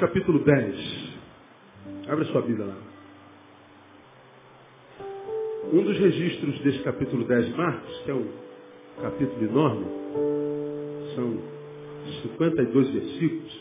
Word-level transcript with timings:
Capítulo 0.00 0.38
10. 0.38 1.10
Abra 2.08 2.24
sua 2.24 2.40
Bíblia 2.40 2.64
lá. 2.64 2.76
Um 5.70 5.82
dos 5.82 5.98
registros 5.98 6.58
desse 6.60 6.78
capítulo 6.78 7.24
10 7.24 7.48
de 7.48 7.52
Marcos, 7.52 7.98
que 7.98 8.10
é 8.10 8.14
um 8.14 8.26
capítulo 9.02 9.44
enorme, 9.44 9.84
são 11.14 11.38
52 12.22 12.90
versículos. 12.94 13.60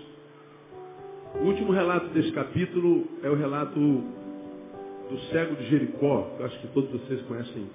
O 1.41 1.43
último 1.43 1.73
relato 1.73 2.07
desse 2.13 2.31
capítulo 2.31 3.05
é 3.21 3.29
o 3.29 3.35
relato 3.35 3.77
do 3.77 5.19
cego 5.31 5.57
de 5.57 5.69
Jericó, 5.69 6.35
que 6.37 6.41
eu 6.41 6.45
acho 6.45 6.59
que 6.61 6.67
todos 6.69 6.89
vocês 6.89 7.21
conhecem 7.23 7.69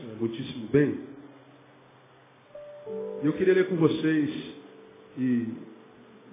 é, 0.00 0.18
muitíssimo 0.18 0.66
bem. 0.72 0.98
Eu 3.22 3.32
queria 3.34 3.54
ler 3.54 3.68
com 3.68 3.76
vocês 3.76 4.54
e 5.16 5.65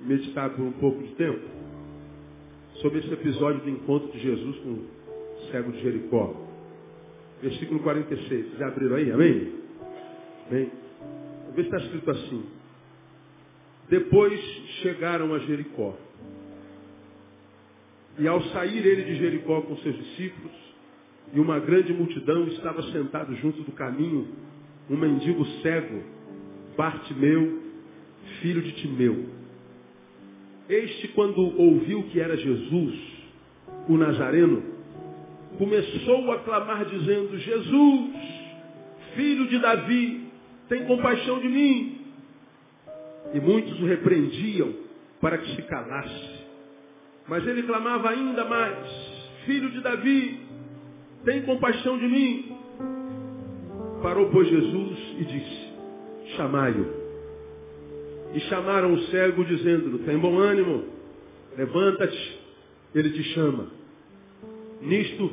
meditar 0.05 0.49
por 0.51 0.61
um 0.61 0.71
pouco 0.73 1.01
de 1.01 1.15
tempo 1.15 1.41
sobre 2.81 2.99
esse 2.99 3.11
episódio 3.11 3.61
do 3.61 3.69
encontro 3.69 4.11
de 4.11 4.19
Jesus 4.19 4.57
com 4.59 4.69
o 4.69 4.87
cego 5.51 5.71
de 5.71 5.81
Jericó. 5.81 6.35
Versículo 7.41 7.79
46. 7.81 8.47
Vocês 8.47 8.61
abriram 8.61 8.95
aí? 8.95 9.11
Amém? 9.11 9.53
Bem, 10.49 10.71
ver 11.55 11.61
se 11.63 11.69
está 11.69 11.77
escrito 11.77 12.11
assim. 12.11 12.43
Depois 13.89 14.39
chegaram 14.81 15.33
a 15.33 15.39
Jericó. 15.39 15.95
E 18.19 18.27
ao 18.27 18.41
sair 18.45 18.85
ele 18.85 19.03
de 19.03 19.15
Jericó 19.15 19.61
com 19.61 19.75
seus 19.77 19.95
discípulos, 19.95 20.51
e 21.33 21.39
uma 21.39 21.59
grande 21.59 21.91
multidão 21.93 22.47
estava 22.47 22.83
sentado 22.91 23.35
junto 23.38 23.63
do 23.63 23.71
caminho, 23.71 24.27
um 24.89 24.97
mendigo 24.97 25.45
cego, 25.61 26.03
Bartimeu, 26.77 27.61
filho 28.41 28.61
de 28.61 28.71
Timeu. 28.73 29.25
Este, 30.69 31.09
quando 31.09 31.59
ouviu 31.59 32.03
que 32.03 32.19
era 32.19 32.38
Jesus, 32.38 32.95
o 33.89 33.97
Nazareno, 33.97 34.64
começou 35.58 36.31
a 36.31 36.39
clamar 36.39 36.86
dizendo, 36.86 37.38
Jesus, 37.38 38.09
filho 39.16 39.47
de 39.47 39.59
Davi, 39.59 40.28
tem 40.69 40.86
compaixão 40.86 41.39
de 41.39 41.47
mim. 41.47 41.97
E 43.34 43.39
muitos 43.39 43.80
o 43.81 43.86
repreendiam 43.86 44.73
para 45.19 45.38
que 45.38 45.56
se 45.56 45.61
calasse. 45.64 46.44
Mas 47.28 47.45
ele 47.47 47.64
clamava 47.64 48.09
ainda 48.09 48.45
mais, 48.45 48.78
filho 49.45 49.69
de 49.69 49.81
Davi, 49.81 50.39
tem 51.25 51.41
compaixão 51.44 51.97
de 51.97 52.08
mim. 52.08 52.58
Parou, 54.02 54.30
pois, 54.30 54.47
Jesus 54.50 54.97
e 55.19 55.25
disse, 55.25 56.36
chamai-o. 56.36 57.02
E 58.33 58.39
chamaram 58.41 58.93
o 58.93 58.99
cego, 59.07 59.45
dizendo 59.45 59.99
tem 59.99 60.17
bom 60.17 60.38
ânimo, 60.39 60.83
levanta-te, 61.57 62.39
ele 62.95 63.11
te 63.11 63.23
chama. 63.33 63.67
Nisto, 64.81 65.31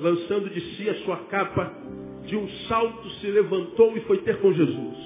lançando 0.00 0.50
de 0.50 0.60
si 0.74 0.88
a 0.88 0.94
sua 1.04 1.16
capa, 1.26 1.72
de 2.26 2.36
um 2.36 2.48
salto 2.68 3.08
se 3.20 3.26
levantou 3.28 3.96
e 3.96 4.00
foi 4.00 4.18
ter 4.18 4.40
com 4.40 4.52
Jesus. 4.52 4.96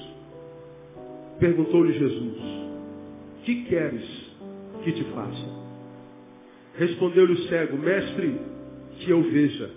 Perguntou-lhe 1.39 1.93
Jesus, 1.99 2.39
que 3.45 3.65
queres 3.65 4.05
que 4.83 4.93
te 4.93 5.05
faça? 5.05 5.65
Respondeu-lhe 6.77 7.33
o 7.35 7.49
cego, 7.49 7.77
mestre, 7.77 8.41
que 9.01 9.11
eu 9.11 9.23
veja. 9.23 9.71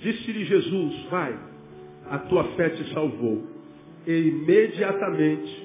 Disse-lhe 0.00 0.44
Jesus, 0.44 1.04
vai, 1.10 1.38
a 2.10 2.18
tua 2.18 2.44
fé 2.56 2.70
te 2.70 2.92
salvou. 2.92 3.44
E 4.06 4.12
imediatamente 4.12 5.61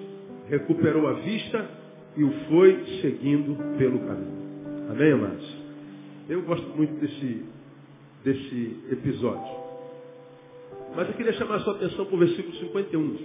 recuperou 0.49 1.07
a 1.07 1.13
vista 1.13 1.69
e 2.15 2.23
o 2.23 2.31
foi 2.47 2.83
seguindo 3.01 3.55
pelo 3.77 3.99
caminho. 3.99 4.37
Amém, 4.89 5.11
amados? 5.11 5.55
Eu 6.29 6.41
gosto 6.43 6.67
muito 6.75 6.93
desse, 6.99 7.45
desse 8.23 8.79
episódio. 8.91 9.57
Mas 10.95 11.07
eu 11.09 11.13
queria 11.15 11.33
chamar 11.33 11.55
a 11.55 11.59
sua 11.59 11.75
atenção 11.75 12.05
para 12.05 12.15
o 12.15 12.19
versículo 12.19 12.55
51. 12.55 13.17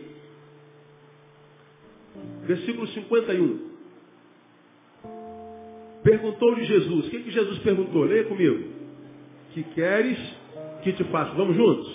Versículo 2.44 2.86
51. 2.88 3.72
Perguntou-lhe 6.02 6.64
Jesus. 6.64 7.06
O 7.06 7.10
que, 7.10 7.22
que 7.22 7.30
Jesus 7.30 7.58
perguntou? 7.60 8.04
Leia 8.04 8.24
comigo. 8.24 8.68
Que 9.54 9.62
queres 9.62 10.18
que 10.82 10.92
te 10.92 11.04
faça? 11.04 11.32
Vamos 11.34 11.56
juntos? 11.56 11.91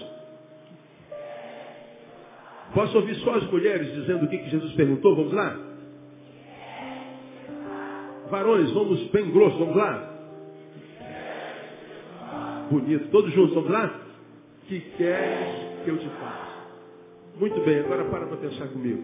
Posso 2.77 2.95
ouvir 2.95 3.15
só 3.15 3.33
as 3.33 3.49
mulheres 3.49 3.91
dizendo 3.91 4.25
o 4.25 4.29
que, 4.29 4.37
que 4.37 4.51
Jesus 4.51 4.71
perguntou? 4.73 5.15
Vamos 5.15 5.33
lá? 5.33 5.59
Varões, 8.29 8.71
vamos 8.71 9.01
bem 9.09 9.31
grosso, 9.31 9.57
vamos 9.57 9.75
lá? 9.75 10.13
Bonito, 12.69 13.09
todos 13.09 13.33
juntos, 13.33 13.55
vamos 13.55 13.71
lá? 13.71 13.99
Que 14.67 14.79
queres 14.79 15.83
que 15.83 15.89
eu 15.89 15.97
te 15.97 16.07
faça? 16.07 16.67
Muito 17.39 17.59
bem, 17.61 17.79
agora 17.79 18.05
para 18.05 18.27
para 18.27 18.37
pensar 18.37 18.67
comigo. 18.67 19.03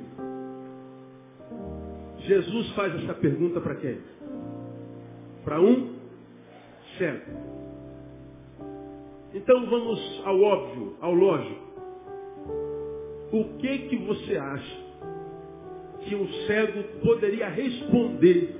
Jesus 2.19 2.69
faz 2.75 2.93
essa 3.01 3.15
pergunta 3.15 3.59
para 3.59 3.73
quem? 3.77 3.97
para 5.43 5.59
um 5.59 5.95
cego. 6.99 7.31
Então 9.33 9.65
vamos 9.65 10.21
ao 10.25 10.39
óbvio, 10.39 10.95
ao 11.01 11.11
lógico. 11.11 11.72
O 13.33 13.57
que 13.57 13.77
que 13.89 13.97
você 13.97 14.37
acha 14.37 14.83
que 16.01 16.13
um 16.13 16.27
cego 16.45 16.83
poderia 17.01 17.49
responder 17.49 18.55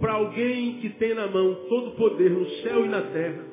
para 0.00 0.14
alguém 0.14 0.80
que 0.80 0.90
tem 0.90 1.14
na 1.14 1.28
mão 1.28 1.54
todo 1.68 1.90
o 1.90 1.94
poder 1.94 2.32
no 2.32 2.44
céu 2.62 2.84
e 2.84 2.88
na 2.88 3.00
terra, 3.00 3.44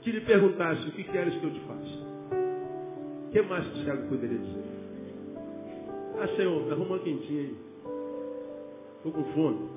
que 0.00 0.12
lhe 0.12 0.20
perguntasse 0.20 0.88
o 0.88 0.92
que 0.92 1.02
queres 1.02 1.34
que 1.34 1.44
eu 1.44 1.50
te 1.50 1.60
faça? 1.60 2.06
O 3.26 3.30
que 3.32 3.42
mais 3.42 3.66
que 3.66 3.80
o 3.80 3.84
cego 3.84 4.08
poderia 4.08 4.38
dizer? 4.38 4.64
Ah, 6.20 6.28
Senhor, 6.36 6.70
arruma 6.72 6.86
uma 6.86 6.98
quentinha 7.00 7.40
aí. 7.40 7.56
Estou 8.98 9.12
com 9.12 9.24
fome. 9.32 9.70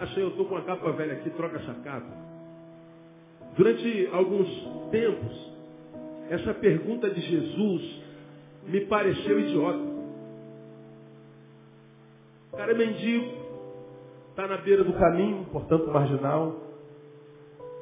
Achei, 0.00 0.24
eu 0.24 0.30
estou 0.30 0.46
com 0.46 0.56
uma 0.56 0.64
capa 0.64 0.90
velha 0.90 1.12
aqui, 1.12 1.30
troca 1.30 1.58
essa 1.58 1.74
capa. 1.74 2.12
Durante 3.56 4.08
alguns 4.12 4.48
tempos, 4.90 5.47
essa 6.30 6.54
pergunta 6.54 7.10
de 7.10 7.20
Jesus 7.20 8.02
me 8.66 8.80
pareceu 8.82 9.40
idiota. 9.40 9.88
O 12.52 12.56
cara 12.56 12.72
é 12.72 12.74
mendigo, 12.74 13.32
está 14.30 14.46
na 14.46 14.58
beira 14.58 14.84
do 14.84 14.92
caminho, 14.92 15.46
portanto 15.52 15.90
marginal, 15.90 16.56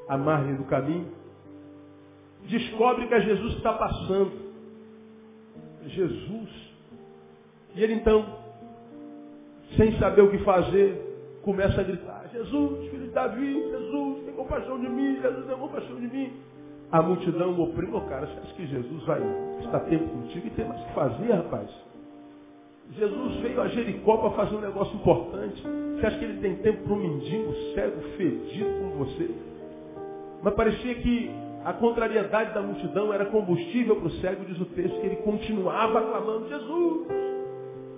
à 0.09 0.17
margem 0.17 0.57
do 0.57 0.65
caminho. 0.65 1.13
Descobre 2.49 3.09
que 3.09 3.21
Jesus 3.21 3.55
está 3.57 3.73
passando. 3.73 4.47
Jesus. 5.87 6.51
E 7.75 7.83
ele 7.83 7.95
então, 7.95 8.39
sem 9.77 9.99
saber 9.99 10.23
o 10.23 10.31
que 10.31 10.39
fazer, 10.39 11.07
começa 11.43 11.81
a 11.81 11.85
gritar, 11.85 12.29
Jesus, 12.33 12.91
filho 12.91 13.07
de 13.07 13.13
Davi, 13.13 13.55
Jesus, 13.55 14.25
tem 14.25 14.35
compaixão 14.35 14.81
de 14.81 14.89
mim, 14.89 15.21
Jesus, 15.21 15.47
tem 15.47 15.57
compaixão 15.57 15.97
de 15.97 16.09
mim. 16.09 16.33
A 16.93 17.03
multidão 17.03 17.61
oprime, 17.61 17.97
o 17.97 18.01
cara, 18.03 18.27
você 18.27 18.41
acha 18.41 18.55
que 18.55 18.67
Jesus 18.67 19.03
vai 19.05 19.21
estar 19.61 19.81
tempo 19.81 20.09
contigo 20.09 20.47
e 20.47 20.51
tem 20.51 20.65
mais 20.67 20.81
o 20.81 20.85
que 20.85 20.95
fazer, 20.95 21.33
rapaz? 21.33 21.69
Jesus 22.93 23.37
veio 23.41 23.61
a 23.61 23.69
Jericó 23.69 24.19
para 24.19 24.31
fazer 24.31 24.57
um 24.57 24.61
negócio 24.61 24.95
importante. 24.95 25.63
Você 25.63 26.07
acha 26.07 26.19
que 26.19 26.25
ele 26.25 26.41
tem 26.41 26.57
tempo 26.57 26.85
para 26.85 26.93
um 26.93 26.97
mendigo 26.97 27.53
cego, 27.75 28.01
fedido 28.17 28.71
como 28.79 29.05
você? 29.05 29.31
Mas 30.43 30.55
parecia 30.55 30.95
que 30.95 31.31
a 31.65 31.73
contrariedade 31.73 32.55
da 32.55 32.63
multidão 32.63 33.13
era 33.13 33.27
combustível 33.27 33.97
para 33.97 34.07
o 34.07 34.11
cego, 34.13 34.45
diz 34.45 34.61
o 34.61 34.67
texto, 34.67 35.01
que 35.01 35.07
ele 35.07 35.17
continuava 35.17 36.01
clamando, 36.01 36.49
Jesus, 36.49 37.09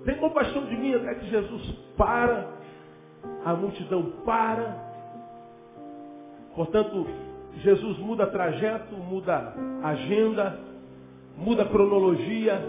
tem 0.06 0.17
compaixão 0.17 0.64
de 0.64 0.76
mim, 0.76 0.94
até 0.94 1.17
que 1.17 1.29
Jesus 1.29 1.70
para 1.94 2.49
a 3.44 3.52
multidão 3.52 4.02
para. 4.25 4.88
Portanto, 6.56 7.06
Jesus 7.62 7.99
muda 7.99 8.26
trajeto, 8.26 8.94
muda 8.96 9.55
agenda, 9.82 10.58
muda 11.37 11.64
cronologia 11.64 12.60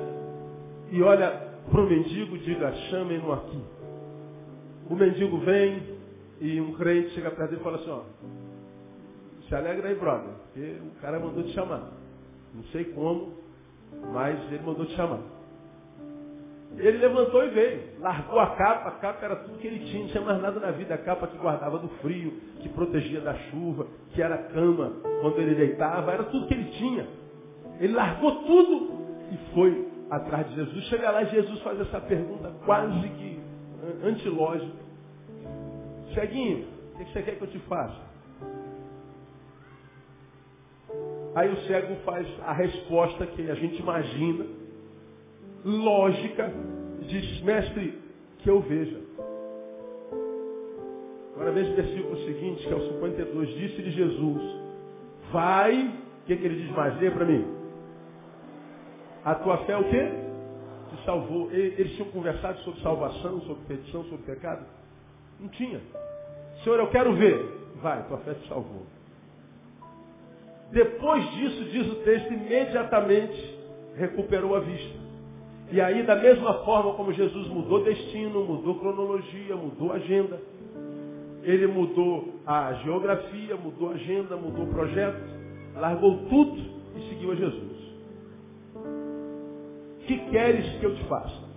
e 0.91 1.01
olha 1.01 1.50
para 1.69 1.81
o 1.81 1.88
mendigo 1.88 2.36
e 2.36 2.39
diga, 2.39 2.71
chamem-no 2.89 3.31
aqui. 3.31 3.62
O 4.89 4.95
mendigo 4.95 5.38
vem 5.39 5.83
e 6.41 6.59
um 6.59 6.74
crente 6.74 7.12
chega 7.12 7.30
perto 7.31 7.50
dele 7.51 7.62
e 7.62 7.63
fala 7.63 7.77
assim, 7.77 7.89
ó, 7.89 8.01
se 9.47 9.56
alegra 9.56 9.89
aí, 9.89 9.95
brother, 9.95 10.30
porque 10.44 10.77
o 10.81 11.01
cara 11.01 11.19
mandou 11.19 11.44
te 11.44 11.51
chamar. 11.53 11.92
Não 12.53 12.63
sei 12.71 12.85
como, 12.85 13.33
mas 14.13 14.39
ele 14.51 14.63
mandou 14.63 14.85
te 14.85 14.95
chamar. 14.95 15.19
Ele 16.77 16.98
levantou 16.98 17.44
e 17.44 17.50
veio. 17.50 17.81
Largou 18.00 18.39
a 18.39 18.56
capa, 18.56 18.89
a 18.89 18.92
capa 18.94 19.25
era 19.25 19.36
tudo 19.38 19.57
que 19.57 19.68
ele 19.68 19.80
tinha, 19.86 20.04
não 20.04 20.10
tinha 20.10 20.24
mais 20.24 20.42
nada 20.42 20.60
na 20.60 20.71
vida. 20.71 20.94
A 20.94 20.98
capa 20.98 21.27
que 21.27 21.38
guardava 21.38 21.80
do 21.80 21.89
frio, 22.01 22.31
que 22.62 22.69
protegia 22.69 23.21
da 23.21 23.33
chuva, 23.33 23.88
que 24.13 24.21
era 24.21 24.38
cama 24.38 24.94
quando 25.21 25.39
ele 25.39 25.56
deitava, 25.56 26.12
era 26.12 26.24
tudo 26.24 26.48
que 26.48 26.54
ele 26.54 26.71
tinha. 26.71 27.07
Ele 27.80 27.94
largou 27.94 28.44
tudo 28.44 29.00
e 29.31 29.54
foi 29.54 29.88
atrás 30.10 30.48
de 30.50 30.56
Jesus. 30.56 30.83
Chega 30.86 31.12
lá 31.12 31.24
e 31.24 31.27
Jesus 31.27 31.60
faz 31.62 31.80
essa 31.80 32.00
pergunta 32.01 32.54
quase 32.66 33.10
que 33.10 33.39
antilógica. 34.04 34.80
Ceguinho, 36.13 36.68
o 36.95 36.98
que 36.98 37.12
você 37.12 37.21
quer 37.21 37.36
que 37.36 37.44
eu 37.44 37.48
te 37.48 37.60
faça? 37.60 38.10
Aí 41.36 41.51
o 41.51 41.57
cego 41.68 41.95
faz 42.04 42.27
a 42.42 42.54
resposta 42.54 43.25
que 43.27 43.50
a 43.50 43.56
gente 43.56 43.80
imagina, 43.80 44.45
lógica, 45.65 46.51
diz, 47.07 47.41
mestre, 47.41 48.00
que 48.39 48.50
eu 48.50 48.61
veja. 48.61 49.00
Agora 51.33 51.51
veja 51.51 51.71
o 51.71 51.75
versículo 51.75 52.17
seguinte, 52.25 52.67
que 52.67 52.73
é 52.73 52.75
o 52.75 52.91
52, 52.94 53.50
disse-lhe 53.50 53.91
Jesus, 53.91 54.44
vai, 55.31 55.88
o 55.88 56.25
que, 56.25 56.35
que 56.35 56.45
ele 56.45 56.63
diz 56.63 56.71
mais? 56.75 57.00
Lê 57.00 57.09
para 57.11 57.25
mim. 57.25 57.45
A 59.23 59.35
tua 59.35 59.57
fé 59.59 59.73
é 59.73 59.77
o 59.77 59.89
quê? 59.89 60.11
Te 60.89 61.06
salvou. 61.06 61.51
Eles 61.51 61.94
tinham 61.95 62.09
conversado 62.09 62.59
sobre 62.59 62.81
salvação, 62.81 63.41
sobre 63.41 63.63
petição, 63.67 64.03
sobre 64.06 64.25
pecado? 64.25 64.65
Não 65.39 65.47
tinha. 65.50 65.79
Senhor, 66.63 66.79
eu 66.79 66.88
quero 66.89 67.13
ver. 67.13 67.57
Vai, 67.81 68.06
tua 68.07 68.17
fé 68.19 68.33
te 68.33 68.47
salvou. 68.47 68.85
Depois 70.71 71.23
disso, 71.31 71.65
diz 71.65 71.88
o 71.88 71.95
texto, 72.03 72.33
imediatamente 72.33 73.59
recuperou 73.95 74.56
a 74.56 74.59
vista. 74.59 74.99
E 75.71 75.80
aí, 75.80 76.04
da 76.04 76.16
mesma 76.16 76.54
forma 76.66 76.94
como 76.94 77.13
Jesus 77.13 77.48
mudou 77.48 77.83
destino, 77.83 78.44
mudou 78.44 78.80
cronologia, 78.80 79.56
mudou 79.56 79.92
agenda, 79.94 80.42
ele 81.44 81.68
mudou 81.68 82.39
a 82.45 82.74
geografia, 82.74 83.56
mudou 83.56 83.89
a 83.89 83.94
agenda, 83.94 84.36
mudou 84.36 84.66
o 84.66 84.74
projeto, 84.74 85.21
largou 85.75 86.25
tudo 86.27 86.60
e 86.98 87.10
seguiu 87.10 87.31
a 87.31 87.36
Jesus. 87.36 87.80
Que 90.07 90.18
queres 90.31 90.66
que 90.80 90.86
eu 90.86 90.95
te 90.95 91.04
faça? 91.06 91.50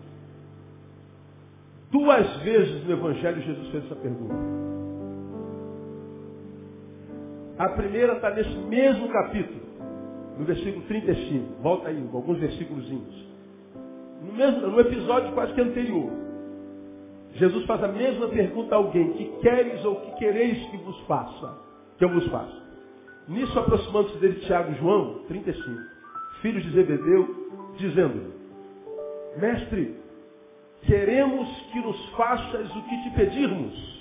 Duas 1.91 2.37
vezes 2.43 2.85
no 2.85 2.93
Evangelho 2.93 3.41
Jesus 3.41 3.69
fez 3.69 3.85
essa 3.87 3.97
pergunta. 3.97 4.35
A 7.59 7.69
primeira 7.71 8.15
está 8.15 8.31
nesse 8.31 8.57
mesmo 8.57 9.09
capítulo, 9.09 9.61
no 10.39 10.45
versículo 10.45 10.85
35. 10.87 11.63
Volta 11.63 11.89
aí, 11.89 12.09
alguns 12.13 12.39
versículos. 12.39 13.32
No, 14.23 14.33
mesmo, 14.33 14.67
no 14.69 14.81
episódio 14.81 15.33
quase 15.33 15.53
que 15.53 15.61
anterior. 15.61 16.11
Jesus 17.35 17.65
faz 17.67 17.83
a 17.83 17.89
mesma 17.89 18.29
pergunta 18.29 18.75
a 18.75 18.79
alguém, 18.79 19.13
que 19.13 19.25
queres 19.41 19.85
ou 19.85 19.97
que 19.97 20.13
quereis 20.19 20.59
que 20.71 20.77
vos 20.79 20.99
faça, 21.07 21.59
que 21.99 22.05
eu 22.05 22.09
vos 22.09 22.27
faça. 22.29 22.63
Nisso 23.29 23.59
aproximando-se 23.59 24.19
dele 24.19 24.41
Tiago 24.41 24.73
e 24.73 24.75
João, 24.77 25.21
35, 25.29 25.81
filhos 26.43 26.63
de 26.63 26.71
Zebedeu, 26.71 27.75
dizendo 27.79 28.33
Mestre, 29.39 29.97
queremos 30.83 31.49
que 31.73 31.81
nos 31.81 32.09
faças 32.11 32.71
o 32.77 32.83
que 32.83 33.03
te 33.03 33.11
pedirmos. 33.17 33.93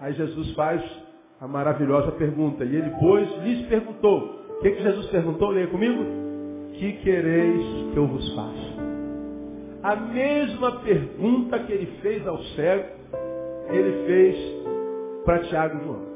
Aí 0.00 0.12
Jesus 0.14 0.52
faz 0.54 0.82
a 1.40 1.48
maravilhosa 1.48 2.12
pergunta. 2.12 2.64
E 2.64 2.76
ele, 2.76 2.90
pois, 3.00 3.28
lhes 3.42 3.66
perguntou. 3.66 4.40
O 4.48 4.62
que, 4.62 4.70
que 4.70 4.82
Jesus 4.82 5.06
perguntou? 5.06 5.50
Leia 5.50 5.66
comigo. 5.66 6.29
Que 6.74 6.92
quereis 7.02 7.92
que 7.92 7.96
eu 7.96 8.06
vos 8.06 8.34
faça? 8.34 8.70
A 9.82 9.96
mesma 9.96 10.80
pergunta 10.80 11.58
que 11.60 11.72
ele 11.72 11.86
fez 12.00 12.26
ao 12.26 12.38
cego, 12.38 12.88
ele 13.68 14.06
fez 14.06 15.24
para 15.24 15.38
Tiago 15.44 15.78
e 15.78 15.84
João. 15.84 16.10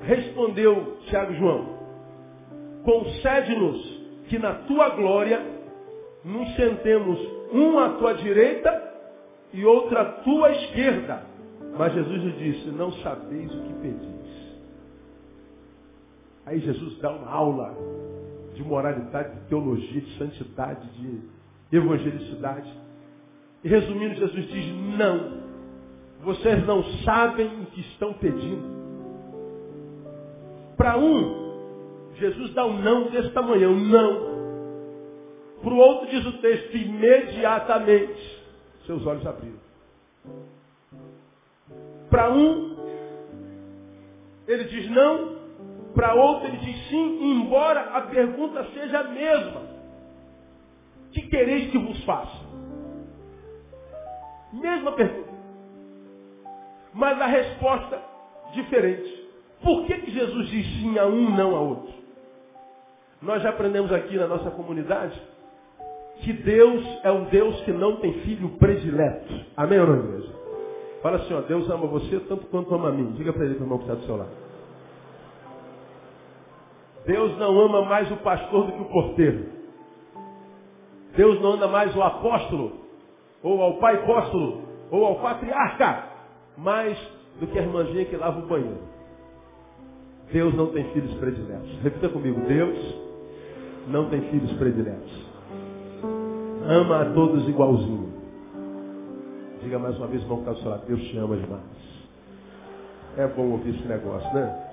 Respondeu 0.00 0.96
Tiago 1.06 1.32
e 1.32 1.36
João, 1.36 1.78
concede-nos 2.84 4.02
que 4.28 4.38
na 4.38 4.54
tua 4.54 4.90
glória 4.90 5.40
nos 6.24 6.54
sentemos 6.56 7.18
um 7.52 7.78
à 7.78 7.90
tua 7.90 8.14
direita 8.14 8.92
e 9.52 9.64
outro 9.64 9.98
à 9.98 10.04
tua 10.04 10.50
esquerda 10.52 11.32
mas 11.76 11.94
Jesus 11.94 12.22
lhe 12.22 12.32
disse, 12.32 12.68
não 12.68 12.92
sabeis 12.92 13.52
o 13.54 13.62
que 13.62 13.72
pedis. 13.74 14.21
Aí 16.44 16.60
Jesus 16.60 16.98
dá 16.98 17.10
uma 17.10 17.30
aula 17.30 17.76
de 18.54 18.62
moralidade, 18.62 19.34
de 19.34 19.46
teologia, 19.46 20.00
de 20.00 20.18
santidade, 20.18 20.88
de 20.90 21.76
evangelicidade. 21.76 22.72
E 23.64 23.68
resumindo, 23.68 24.14
Jesus 24.16 24.48
diz, 24.48 24.74
não. 24.98 25.42
Vocês 26.22 26.66
não 26.66 26.82
sabem 27.04 27.62
o 27.62 27.66
que 27.66 27.80
estão 27.80 28.12
pedindo. 28.14 28.82
Para 30.76 30.98
um, 30.98 32.12
Jesus 32.16 32.52
dá 32.54 32.66
um 32.66 32.80
não 32.80 33.10
desse 33.10 33.30
tamanho, 33.30 33.70
um 33.70 33.80
não. 33.88 34.32
Para 35.62 35.72
o 35.72 35.76
outro 35.76 36.10
diz 36.10 36.26
o 36.26 36.38
texto, 36.38 36.76
imediatamente, 36.76 38.42
seus 38.84 39.06
olhos 39.06 39.24
abriram. 39.26 39.60
Para 42.10 42.32
um, 42.32 42.76
ele 44.46 44.64
diz 44.64 44.90
não, 44.90 45.41
para 45.94 46.14
outro 46.14 46.48
ele 46.48 46.58
diz 46.58 46.88
sim, 46.88 47.32
embora 47.32 47.80
a 47.96 48.02
pergunta 48.02 48.64
seja 48.74 49.00
a 49.00 49.04
mesma. 49.04 49.62
Que 51.12 51.22
quereis 51.22 51.70
que 51.70 51.78
vos 51.78 52.02
faça? 52.04 52.40
Mesma 54.52 54.92
pergunta. 54.92 55.32
Mas 56.94 57.20
a 57.20 57.26
resposta 57.26 58.00
diferente. 58.54 59.22
Por 59.62 59.86
que, 59.86 59.94
que 59.98 60.10
Jesus 60.10 60.48
diz 60.48 60.66
sim 60.80 60.98
a 60.98 61.06
um, 61.06 61.30
não 61.36 61.54
a 61.54 61.60
outro? 61.60 61.92
Nós 63.20 63.42
já 63.42 63.50
aprendemos 63.50 63.92
aqui 63.92 64.16
na 64.16 64.26
nossa 64.26 64.50
comunidade 64.50 65.20
que 66.20 66.32
Deus 66.32 66.84
é 67.02 67.10
um 67.10 67.24
Deus 67.24 67.60
que 67.62 67.72
não 67.72 67.96
tem 67.96 68.12
filho 68.20 68.50
predileto. 68.58 69.32
Amém 69.56 69.78
ou 69.78 69.86
não, 69.86 70.04
igreja? 70.04 70.32
Fala 71.02 71.16
assim, 71.16 71.34
ó, 71.34 71.40
Deus 71.40 71.68
ama 71.68 71.86
você 71.86 72.20
tanto 72.20 72.46
quanto 72.46 72.74
ama 72.74 72.88
a 72.88 72.92
mim. 72.92 73.12
Diga 73.12 73.32
para 73.32 73.44
ele, 73.44 73.54
o 73.54 73.62
irmão 73.62 73.78
que 73.78 73.84
está 73.84 73.94
do 73.94 74.06
seu 74.06 74.16
lado. 74.16 74.30
Deus 77.06 77.36
não 77.38 77.58
ama 77.60 77.82
mais 77.84 78.10
o 78.10 78.16
pastor 78.18 78.66
do 78.66 78.72
que 78.72 78.82
o 78.82 78.84
porteiro. 78.86 79.46
Deus 81.16 81.40
não 81.40 81.52
ama 81.52 81.68
mais 81.68 81.94
o 81.94 82.02
apóstolo, 82.02 82.72
ou 83.42 83.60
ao 83.60 83.74
pai 83.74 83.96
apóstolo, 83.96 84.62
ou 84.90 85.04
ao 85.04 85.16
patriarca, 85.16 86.04
mais 86.56 86.96
do 87.40 87.46
que 87.46 87.58
a 87.58 87.62
irmãzinha 87.62 88.04
que 88.04 88.16
lava 88.16 88.38
o 88.38 88.46
banheiro. 88.46 88.92
Deus 90.32 90.54
não 90.54 90.68
tem 90.68 90.84
filhos 90.92 91.12
prediletos. 91.14 91.70
Repita 91.82 92.08
comigo, 92.08 92.40
Deus 92.46 92.78
não 93.88 94.08
tem 94.08 94.20
filhos 94.30 94.52
prediletos. 94.52 95.26
Ama 96.66 97.02
a 97.02 97.04
todos 97.12 97.48
igualzinho. 97.48 98.12
Diga 99.62 99.78
mais 99.78 99.96
uma 99.98 100.06
vez, 100.06 100.22
irmão 100.22 100.42
que 100.42 100.50
está 100.50 100.76
Deus 100.86 101.02
te 101.02 101.16
ama 101.18 101.36
demais. 101.36 101.62
É 103.16 103.26
bom 103.26 103.50
ouvir 103.50 103.74
esse 103.74 103.86
negócio, 103.86 104.32
né? 104.32 104.71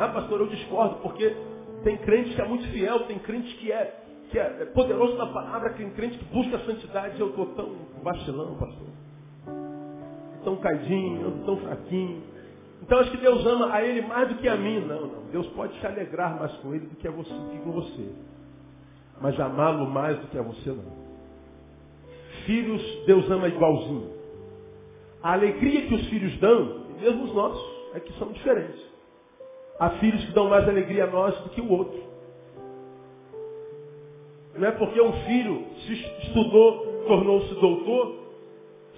Ah, 0.00 0.08
pastor, 0.08 0.40
eu 0.40 0.46
discordo, 0.46 0.94
porque 1.02 1.36
tem 1.84 1.98
crente 1.98 2.34
que 2.34 2.40
é 2.40 2.48
muito 2.48 2.66
fiel, 2.68 3.00
tem 3.00 3.18
crente 3.18 3.54
que 3.58 3.70
é, 3.70 4.00
que 4.30 4.38
é 4.38 4.64
poderoso 4.72 5.14
na 5.18 5.26
palavra, 5.26 5.74
tem 5.74 5.90
crente 5.90 6.16
que 6.16 6.24
busca 6.24 6.56
a 6.56 6.60
santidade, 6.60 7.20
eu 7.20 7.28
estou 7.28 7.44
tão 7.48 7.76
vacilão, 8.02 8.54
pastor. 8.54 8.86
Tão 10.42 10.56
caidinho, 10.56 11.42
tão 11.44 11.58
fraquinho. 11.58 12.22
Então 12.80 12.98
acho 12.98 13.10
que 13.10 13.18
Deus 13.18 13.44
ama 13.44 13.74
a 13.74 13.84
ele 13.84 14.00
mais 14.00 14.26
do 14.30 14.36
que 14.36 14.48
a 14.48 14.56
mim. 14.56 14.80
Não, 14.80 15.02
não. 15.02 15.22
Deus 15.30 15.46
pode 15.48 15.78
se 15.78 15.86
alegrar 15.86 16.38
mais 16.38 16.52
com 16.56 16.74
ele 16.74 16.86
do 16.86 16.96
que, 16.96 17.06
a 17.06 17.10
você, 17.10 17.34
que 17.52 17.58
com 17.58 17.70
você. 17.70 18.08
Mas 19.20 19.38
amá-lo 19.38 19.84
mais 19.86 20.18
do 20.18 20.28
que 20.28 20.38
a 20.38 20.42
você 20.42 20.70
não. 20.70 20.98
Filhos, 22.46 22.82
Deus 23.04 23.30
ama 23.30 23.48
igualzinho. 23.48 24.10
A 25.22 25.34
alegria 25.34 25.86
que 25.86 25.94
os 25.94 26.08
filhos 26.08 26.34
dão, 26.38 26.86
mesmo 26.98 27.24
os 27.24 27.34
nossos, 27.34 27.62
é 27.94 28.00
que 28.00 28.18
são 28.18 28.32
diferentes. 28.32 28.89
Há 29.80 29.90
filhos 29.98 30.22
que 30.26 30.32
dão 30.32 30.50
mais 30.50 30.68
alegria 30.68 31.04
a 31.04 31.06
nós 31.06 31.34
do 31.38 31.48
que 31.48 31.60
o 31.62 31.72
outro. 31.72 31.98
Não 34.54 34.68
é 34.68 34.72
porque 34.72 35.00
um 35.00 35.12
filho 35.24 35.64
se 35.86 35.94
estudou, 36.26 37.04
tornou-se 37.06 37.54
doutor, 37.54 38.14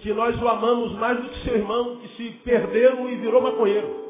que 0.01 0.13
nós 0.13 0.41
o 0.43 0.49
amamos 0.49 0.91
mais 0.99 1.23
do 1.23 1.29
que 1.29 1.45
seu 1.45 1.55
irmão, 1.55 1.99
que 1.99 2.09
se 2.17 2.31
perdeu 2.45 3.09
e 3.09 3.15
virou 3.15 3.41
maconheiro. 3.41 4.03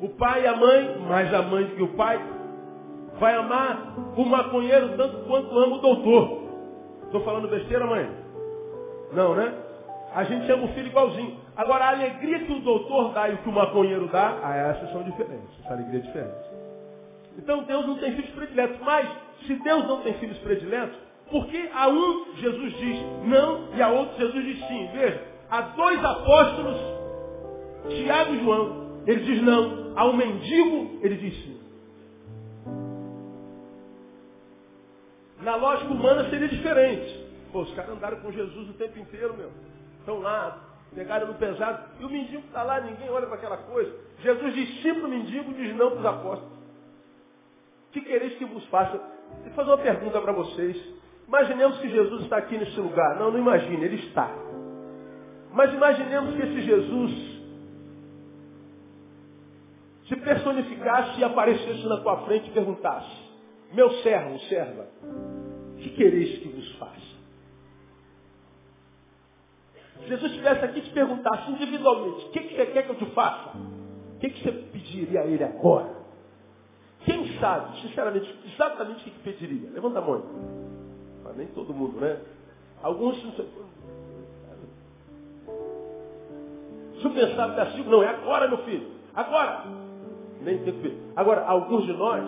O 0.00 0.08
pai 0.08 0.42
e 0.42 0.46
a 0.48 0.56
mãe, 0.56 0.98
mais 1.08 1.32
a 1.32 1.42
mãe 1.42 1.64
do 1.64 1.76
que 1.76 1.82
o 1.84 1.94
pai, 1.94 2.20
vai 3.20 3.36
amar 3.36 3.94
o 4.16 4.24
maconheiro 4.24 4.96
tanto 4.96 5.24
quanto 5.28 5.56
ama 5.56 5.76
o 5.76 5.80
doutor. 5.80 6.42
Estou 7.04 7.20
falando 7.20 7.46
besteira, 7.46 7.86
mãe? 7.86 8.10
Não, 9.12 9.36
né? 9.36 9.54
A 10.12 10.24
gente 10.24 10.46
chama 10.48 10.64
o 10.64 10.68
filho 10.74 10.88
igualzinho. 10.88 11.41
Agora, 11.56 11.84
a 11.84 11.88
alegria 11.90 12.40
que 12.40 12.52
o 12.52 12.60
doutor 12.60 13.12
dá 13.12 13.28
e 13.28 13.34
o 13.34 13.38
que 13.38 13.48
o 13.48 13.52
maconheiro 13.52 14.08
dá, 14.08 14.40
ah, 14.42 14.56
essas 14.56 14.90
são 14.90 15.02
diferentes. 15.02 15.48
Essa 15.64 15.74
alegria 15.74 16.00
é 16.00 16.02
diferente. 16.02 16.50
Então, 17.36 17.64
Deus 17.64 17.86
não 17.86 17.98
tem 17.98 18.12
filhos 18.12 18.30
prediletos. 18.30 18.78
Mas, 18.80 19.08
se 19.46 19.54
Deus 19.54 19.86
não 19.86 20.00
tem 20.02 20.14
filhos 20.14 20.38
prediletos, 20.38 20.96
por 21.30 21.46
que 21.46 21.70
a 21.74 21.88
um 21.88 22.36
Jesus 22.36 22.72
diz 22.78 22.98
não 23.24 23.74
e 23.74 23.82
a 23.82 23.88
outro 23.88 24.18
Jesus 24.18 24.44
diz 24.44 24.66
sim? 24.66 24.88
Veja, 24.92 25.22
há 25.50 25.60
dois 25.62 26.04
apóstolos, 26.04 26.76
Tiago 27.88 28.34
e 28.34 28.42
João, 28.42 29.02
ele 29.06 29.20
diz 29.20 29.42
não. 29.42 29.92
A 29.96 30.06
um 30.06 30.16
mendigo, 30.16 31.00
ele 31.02 31.16
diz 31.16 31.34
sim. 31.44 31.60
Na 35.42 35.56
lógica 35.56 35.92
humana 35.92 36.30
seria 36.30 36.48
diferente. 36.48 37.26
Pô, 37.52 37.60
os 37.60 37.74
caras 37.74 37.90
andaram 37.90 38.20
com 38.20 38.32
Jesus 38.32 38.70
o 38.70 38.74
tempo 38.74 38.98
inteiro, 38.98 39.36
meu. 39.36 39.50
Estão 40.00 40.20
lá, 40.20 40.71
pegaram 40.94 41.26
no 41.26 41.34
pesado. 41.34 41.84
E 42.00 42.04
o 42.04 42.10
mendigo 42.10 42.42
está 42.46 42.62
lá, 42.62 42.80
ninguém 42.80 43.10
olha 43.10 43.26
para 43.26 43.36
aquela 43.36 43.56
coisa. 43.58 43.92
Jesus 44.20 44.82
para 44.82 45.06
o 45.06 45.08
mendigo, 45.08 45.52
diz 45.54 45.74
não 45.76 45.90
para 45.90 46.00
os 46.00 46.06
apóstolos. 46.06 46.58
Que 47.92 48.00
quereis 48.00 48.34
que 48.36 48.44
vos 48.44 48.64
faça? 48.66 48.98
Vou 49.44 49.52
fazer 49.54 49.70
uma 49.70 49.78
pergunta 49.78 50.20
para 50.20 50.32
vocês. 50.32 50.76
Imaginemos 51.26 51.78
que 51.78 51.88
Jesus 51.88 52.22
está 52.22 52.38
aqui 52.38 52.56
nesse 52.56 52.78
lugar. 52.78 53.18
Não, 53.18 53.30
não 53.30 53.38
imagine, 53.38 53.84
ele 53.84 53.96
está. 54.06 54.30
Mas 55.52 55.72
imaginemos 55.72 56.34
que 56.34 56.42
esse 56.42 56.62
Jesus 56.62 57.32
se 60.08 60.16
personificasse 60.16 61.20
e 61.20 61.24
aparecesse 61.24 61.86
na 61.86 61.98
tua 61.98 62.24
frente 62.24 62.48
e 62.48 62.52
perguntasse, 62.52 63.10
meu 63.72 63.90
servo, 64.02 64.38
serva, 64.40 64.86
que 65.78 65.90
quereis 65.90 66.38
que 66.38 66.48
vos 66.48 66.76
faça? 66.76 67.11
Jesus 70.06 70.30
estivesse 70.30 70.64
aqui 70.64 70.78
e 70.80 70.82
te 70.82 70.90
perguntasse 70.90 71.50
individualmente, 71.50 72.26
o 72.26 72.30
que, 72.30 72.40
que 72.40 72.56
você 72.56 72.66
quer 72.66 72.82
que 72.84 72.90
eu 72.90 72.96
te 72.96 73.06
faça? 73.06 73.56
O 73.56 74.18
que, 74.18 74.30
que 74.30 74.42
você 74.42 74.52
pediria 74.52 75.22
a 75.22 75.26
ele 75.26 75.44
agora? 75.44 76.02
Quem 77.04 77.38
sabe, 77.38 77.80
sinceramente, 77.80 78.34
exatamente 78.52 79.00
o 79.00 79.04
que, 79.04 79.10
que 79.10 79.20
pediria? 79.20 79.70
Levanta 79.70 79.98
a 79.98 80.02
mão. 80.02 80.22
Mas 81.24 81.36
nem 81.36 81.46
todo 81.48 81.74
mundo, 81.74 82.00
né? 82.00 82.18
Alguns 82.82 83.16
se 87.02 87.08
eu 87.08 87.10
pensar 87.10 87.60
assim, 87.60 87.82
não, 87.84 88.02
é 88.02 88.08
agora, 88.08 88.46
meu 88.46 88.58
filho. 88.58 88.86
Agora. 89.14 89.64
Nem 90.40 90.58
tem 90.58 90.72
que 90.72 90.98
Agora, 91.16 91.44
alguns 91.44 91.84
de 91.84 91.92
nós 91.92 92.24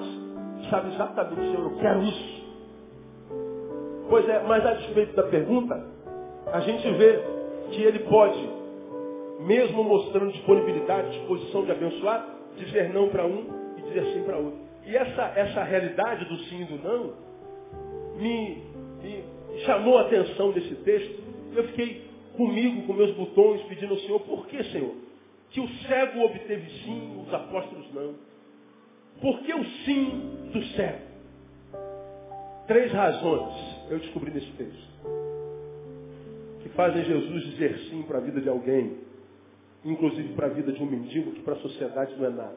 sabem 0.69 0.93
exatamente, 0.93 1.41
Senhor, 1.41 1.71
eu 1.71 1.79
quero 1.79 2.03
isso. 2.03 2.45
Pois 4.09 4.29
é, 4.29 4.43
mas 4.47 4.67
a 4.67 4.75
despeito 4.75 5.15
da 5.15 5.23
pergunta, 5.25 5.81
a 6.53 6.61
gente 6.61 6.91
vê 6.93 7.34
que 7.71 7.83
ele 7.83 8.01
pode, 8.01 8.49
mesmo 9.41 9.85
mostrando 9.85 10.33
disponibilidade, 10.33 11.19
disposição 11.19 11.65
de 11.65 11.73
abençoar, 11.73 12.27
dizer 12.57 12.93
não 12.93 13.09
para 13.09 13.27
um 13.27 13.47
e 13.79 13.83
dizer 13.83 14.05
sim 14.13 14.23
para 14.25 14.39
outro. 14.39 14.59
E 14.87 14.97
essa, 14.97 15.23
essa 15.37 15.63
realidade 15.65 16.25
do 16.27 16.37
sim 16.45 16.63
e 16.63 16.65
do 16.65 16.83
não 16.83 17.13
me, 18.17 18.63
me 19.03 19.25
chamou 19.65 19.99
a 19.99 20.03
atenção 20.03 20.53
desse 20.53 20.75
texto. 20.77 21.23
Eu 21.55 21.65
fiquei 21.69 22.05
comigo, 22.37 22.87
com 22.87 22.93
meus 22.93 23.15
botões, 23.15 23.63
pedindo 23.63 23.95
ao 23.95 24.01
Senhor, 24.01 24.21
por 24.21 24.47
que, 24.47 24.63
Senhor? 24.65 24.95
Que 25.51 25.61
o 25.61 25.69
cego 25.87 26.25
obteve 26.25 26.69
sim, 26.85 27.23
os 27.25 27.33
apóstolos 27.33 27.93
não. 27.95 28.15
Por 29.21 29.41
que 29.41 29.55
o 29.55 29.65
sim 29.85 30.51
do 30.53 30.63
cego? 30.75 31.15
Três 32.67 32.93
razões 32.93 33.53
eu 33.91 33.99
descobri 33.99 34.31
nesse 34.33 34.51
texto. 34.53 35.24
Fazem 36.77 37.05
Jesus 37.05 37.43
dizer 37.45 37.79
sim 37.91 38.03
para 38.03 38.19
a 38.19 38.21
vida 38.21 38.41
de 38.41 38.49
alguém, 38.49 38.99
inclusive 39.85 40.35
para 40.35 40.47
a 40.47 40.51
vida 40.51 40.73
de 40.73 40.83
um 40.83 40.87
mendigo, 40.87 41.33
que 41.33 41.43
para 41.43 41.55
a 41.55 41.59
sociedade 41.59 42.15
não 42.17 42.27
é 42.27 42.31
nada. 42.31 42.57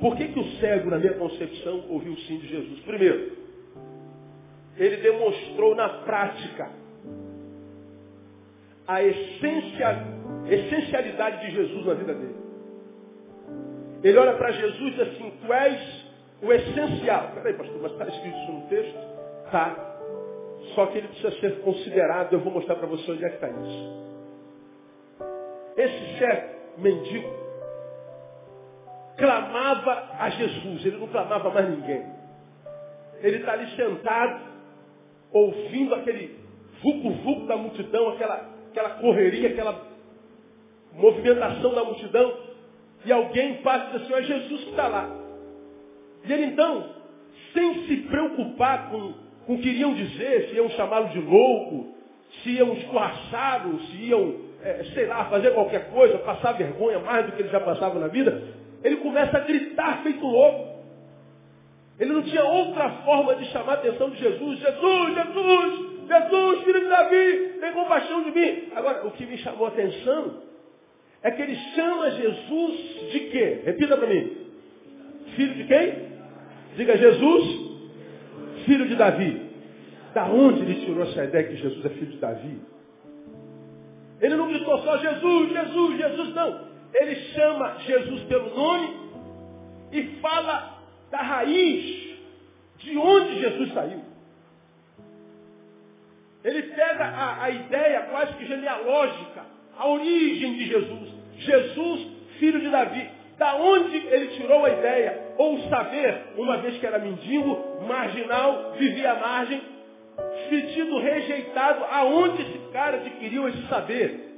Por 0.00 0.16
que, 0.16 0.28
que 0.28 0.38
o 0.38 0.44
cego, 0.60 0.90
na 0.90 0.98
minha 0.98 1.14
concepção, 1.14 1.84
ouviu 1.88 2.12
o 2.12 2.18
sim 2.20 2.38
de 2.38 2.48
Jesus? 2.48 2.80
Primeiro, 2.80 3.36
ele 4.76 4.96
demonstrou 4.98 5.74
na 5.74 5.88
prática 5.88 6.70
a 8.86 9.02
essência, 9.02 10.06
essencialidade 10.48 11.46
de 11.46 11.56
Jesus 11.56 11.84
na 11.84 11.94
vida 11.94 12.14
dele. 12.14 12.36
Ele 14.02 14.16
olha 14.16 14.34
para 14.34 14.52
Jesus 14.52 14.80
e 14.80 14.90
diz 14.90 15.00
assim, 15.00 15.32
tu 15.44 15.52
és 15.52 16.06
o 16.40 16.52
essencial. 16.52 17.32
Peraí, 17.34 17.54
pastor, 17.54 17.82
mas 17.82 17.92
está 17.92 18.06
escrito 18.06 18.36
isso 18.38 18.52
no 18.52 18.68
texto? 18.68 18.98
Tá. 19.50 19.97
Só 20.74 20.86
que 20.86 20.98
ele 20.98 21.08
precisa 21.08 21.30
ser 21.40 21.60
considerado, 21.60 22.32
eu 22.32 22.40
vou 22.40 22.52
mostrar 22.52 22.76
para 22.76 22.86
você 22.86 23.10
onde 23.10 23.24
é 23.24 23.28
que 23.28 23.34
está 23.34 23.48
isso. 23.48 24.08
Esse 25.76 26.18
chefe 26.18 26.56
mendigo 26.78 27.28
clamava 29.16 30.10
a 30.18 30.30
Jesus, 30.30 30.86
ele 30.86 30.98
não 30.98 31.08
clamava 31.08 31.50
mais 31.50 31.68
ninguém. 31.70 32.04
Ele 33.20 33.38
está 33.38 33.52
ali 33.52 33.74
sentado, 33.74 34.40
ouvindo 35.32 35.94
aquele 35.94 36.38
vulco-vulco 36.82 37.46
da 37.46 37.56
multidão, 37.56 38.10
aquela 38.10 38.58
aquela 38.70 38.90
correria, 38.90 39.48
aquela 39.48 39.86
movimentação 40.92 41.74
da 41.74 41.84
multidão, 41.84 42.36
e 43.04 43.12
alguém 43.12 43.62
passa 43.62 43.96
e 43.96 43.98
diz 43.98 44.02
assim, 44.02 44.14
é 44.14 44.22
Jesus 44.22 44.64
que 44.64 44.70
está 44.70 44.88
lá. 44.88 45.08
E 46.24 46.32
ele 46.32 46.46
então, 46.46 46.94
sem 47.52 47.86
se 47.86 47.96
preocupar 48.08 48.90
com, 48.90 49.14
o 49.48 49.56
que 49.56 49.68
iriam 49.68 49.94
dizer, 49.94 50.50
se 50.50 50.56
iam 50.56 50.68
chamá-lo 50.70 51.08
de 51.08 51.20
louco, 51.20 51.94
se 52.42 52.50
iam 52.50 52.74
escorraçá-lo, 52.74 53.80
se 53.80 53.96
iam, 53.96 54.34
é, 54.62 54.84
sei 54.92 55.06
lá, 55.06 55.24
fazer 55.24 55.52
qualquer 55.52 55.88
coisa, 55.88 56.18
passar 56.18 56.52
vergonha 56.52 56.98
mais 56.98 57.24
do 57.24 57.32
que 57.32 57.40
ele 57.40 57.48
já 57.48 57.58
passava 57.58 57.98
na 57.98 58.08
vida, 58.08 58.42
ele 58.84 58.96
começa 58.98 59.38
a 59.38 59.40
gritar 59.40 60.02
feito 60.02 60.24
louco. 60.24 60.78
Ele 61.98 62.12
não 62.12 62.22
tinha 62.22 62.44
outra 62.44 62.90
forma 63.04 63.34
de 63.36 63.46
chamar 63.46 63.72
a 63.72 63.74
atenção 63.76 64.10
de 64.10 64.18
Jesus. 64.18 64.58
Jesus, 64.58 65.14
Jesus, 65.14 65.88
Jesus, 66.06 66.64
filho 66.64 66.80
de 66.80 66.88
Davi, 66.88 67.52
tem 67.58 67.72
compaixão 67.72 68.22
de 68.24 68.30
mim. 68.30 68.68
Agora, 68.76 69.06
o 69.06 69.10
que 69.12 69.26
me 69.26 69.38
chamou 69.38 69.66
a 69.66 69.70
atenção 69.70 70.42
é 71.22 71.30
que 71.30 71.42
ele 71.42 71.56
chama 71.74 72.10
Jesus 72.10 73.10
de 73.10 73.20
quê? 73.30 73.62
Repita 73.64 73.96
para 73.96 74.06
mim. 74.06 74.36
Filho 75.34 75.54
de 75.54 75.64
quem? 75.64 76.08
Diga 76.76 76.96
Jesus, 76.98 77.67
filho 78.68 78.86
de 78.86 78.94
Davi. 78.94 79.48
Da 80.14 80.26
onde 80.26 80.60
ele 80.60 80.84
tirou 80.84 81.02
essa 81.02 81.24
ideia 81.24 81.48
que 81.48 81.56
Jesus 81.56 81.84
é 81.84 81.88
filho 81.88 82.12
de 82.12 82.18
Davi? 82.18 82.60
Ele 84.20 84.36
não 84.36 84.48
gritou 84.48 84.78
só 84.78 84.98
Jesus, 84.98 85.52
Jesus, 85.52 85.96
Jesus, 85.96 86.34
não. 86.34 86.68
Ele 86.94 87.14
chama 87.32 87.78
Jesus 87.80 88.22
pelo 88.24 88.54
nome 88.54 88.96
e 89.92 90.02
fala 90.20 90.78
da 91.10 91.18
raiz 91.18 92.16
de 92.78 92.96
onde 92.96 93.40
Jesus 93.40 93.72
saiu. 93.72 94.00
Ele 96.44 96.62
pega 96.62 97.04
a, 97.04 97.44
a 97.44 97.50
ideia 97.50 98.02
quase 98.02 98.34
que 98.34 98.46
genealógica, 98.46 99.44
a 99.76 99.88
origem 99.88 100.54
de 100.54 100.66
Jesus. 100.66 101.08
Jesus, 101.38 102.06
filho 102.38 102.60
de 102.60 102.70
Davi. 102.70 103.08
Da 103.36 103.56
onde 103.56 103.96
ele 103.96 104.28
tirou 104.28 104.64
a 104.64 104.70
ideia? 104.70 105.27
Ou 105.38 105.58
saber, 105.70 106.32
uma 106.36 106.58
vez 106.58 106.76
que 106.78 106.86
era 106.86 106.98
mendigo, 106.98 107.56
marginal, 107.86 108.72
vivia 108.72 109.12
à 109.12 109.14
margem, 109.14 109.62
sentido 110.50 110.98
rejeitado, 110.98 111.84
aonde 111.84 112.42
esse 112.42 112.58
cara 112.72 112.96
adquiriu 112.96 113.48
esse 113.48 113.66
saber? 113.68 114.28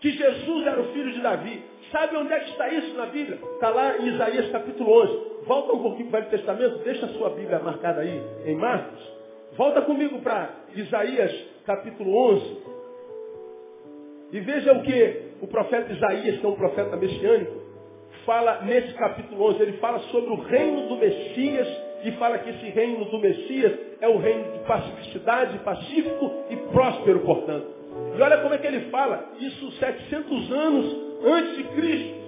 Que 0.00 0.10
Jesus 0.10 0.66
era 0.66 0.80
o 0.80 0.92
filho 0.92 1.12
de 1.12 1.20
Davi. 1.20 1.62
Sabe 1.90 2.16
onde 2.16 2.32
é 2.32 2.40
que 2.40 2.50
está 2.50 2.68
isso 2.68 2.94
na 2.94 3.06
Bíblia? 3.06 3.38
Está 3.54 3.70
lá 3.70 3.96
em 3.98 4.08
Isaías 4.08 4.50
capítulo 4.50 5.02
11. 5.02 5.32
Volta 5.46 5.72
um 5.72 5.82
pouquinho 5.82 6.10
para 6.10 6.18
o 6.18 6.22
Velho 6.22 6.30
Testamento, 6.30 6.78
deixa 6.84 7.06
a 7.06 7.08
sua 7.10 7.30
Bíblia 7.30 7.58
marcada 7.58 8.02
aí 8.02 8.22
em 8.44 8.54
Marcos. 8.56 9.00
Volta 9.56 9.82
comigo 9.82 10.20
para 10.20 10.50
Isaías 10.74 11.32
capítulo 11.64 12.14
11. 12.34 12.62
E 14.32 14.40
veja 14.40 14.72
o 14.72 14.82
que 14.82 15.22
o 15.40 15.46
profeta 15.46 15.92
Isaías, 15.92 16.38
que 16.38 16.46
é 16.46 16.48
um 16.48 16.54
profeta 16.54 16.96
messiânico, 16.96 17.61
fala 18.24 18.62
nesse 18.62 18.92
capítulo 18.94 19.44
11. 19.50 19.62
Ele 19.62 19.72
fala 19.78 19.98
sobre 20.10 20.30
o 20.30 20.40
reino 20.42 20.88
do 20.88 20.96
Messias 20.96 21.68
e 22.04 22.12
fala 22.12 22.38
que 22.38 22.50
esse 22.50 22.66
reino 22.70 23.04
do 23.04 23.18
Messias 23.18 23.72
é 24.00 24.08
o 24.08 24.18
reino 24.18 24.52
de 24.52 24.58
pacificidade, 24.60 25.58
pacífico 25.58 26.30
e 26.50 26.56
próspero, 26.72 27.20
portanto. 27.20 27.66
E 28.16 28.20
olha 28.20 28.38
como 28.38 28.54
é 28.54 28.58
que 28.58 28.66
ele 28.66 28.90
fala, 28.90 29.32
isso 29.38 29.70
700 29.72 30.52
anos 30.52 30.96
antes 31.24 31.56
de 31.56 31.64
Cristo. 31.64 32.22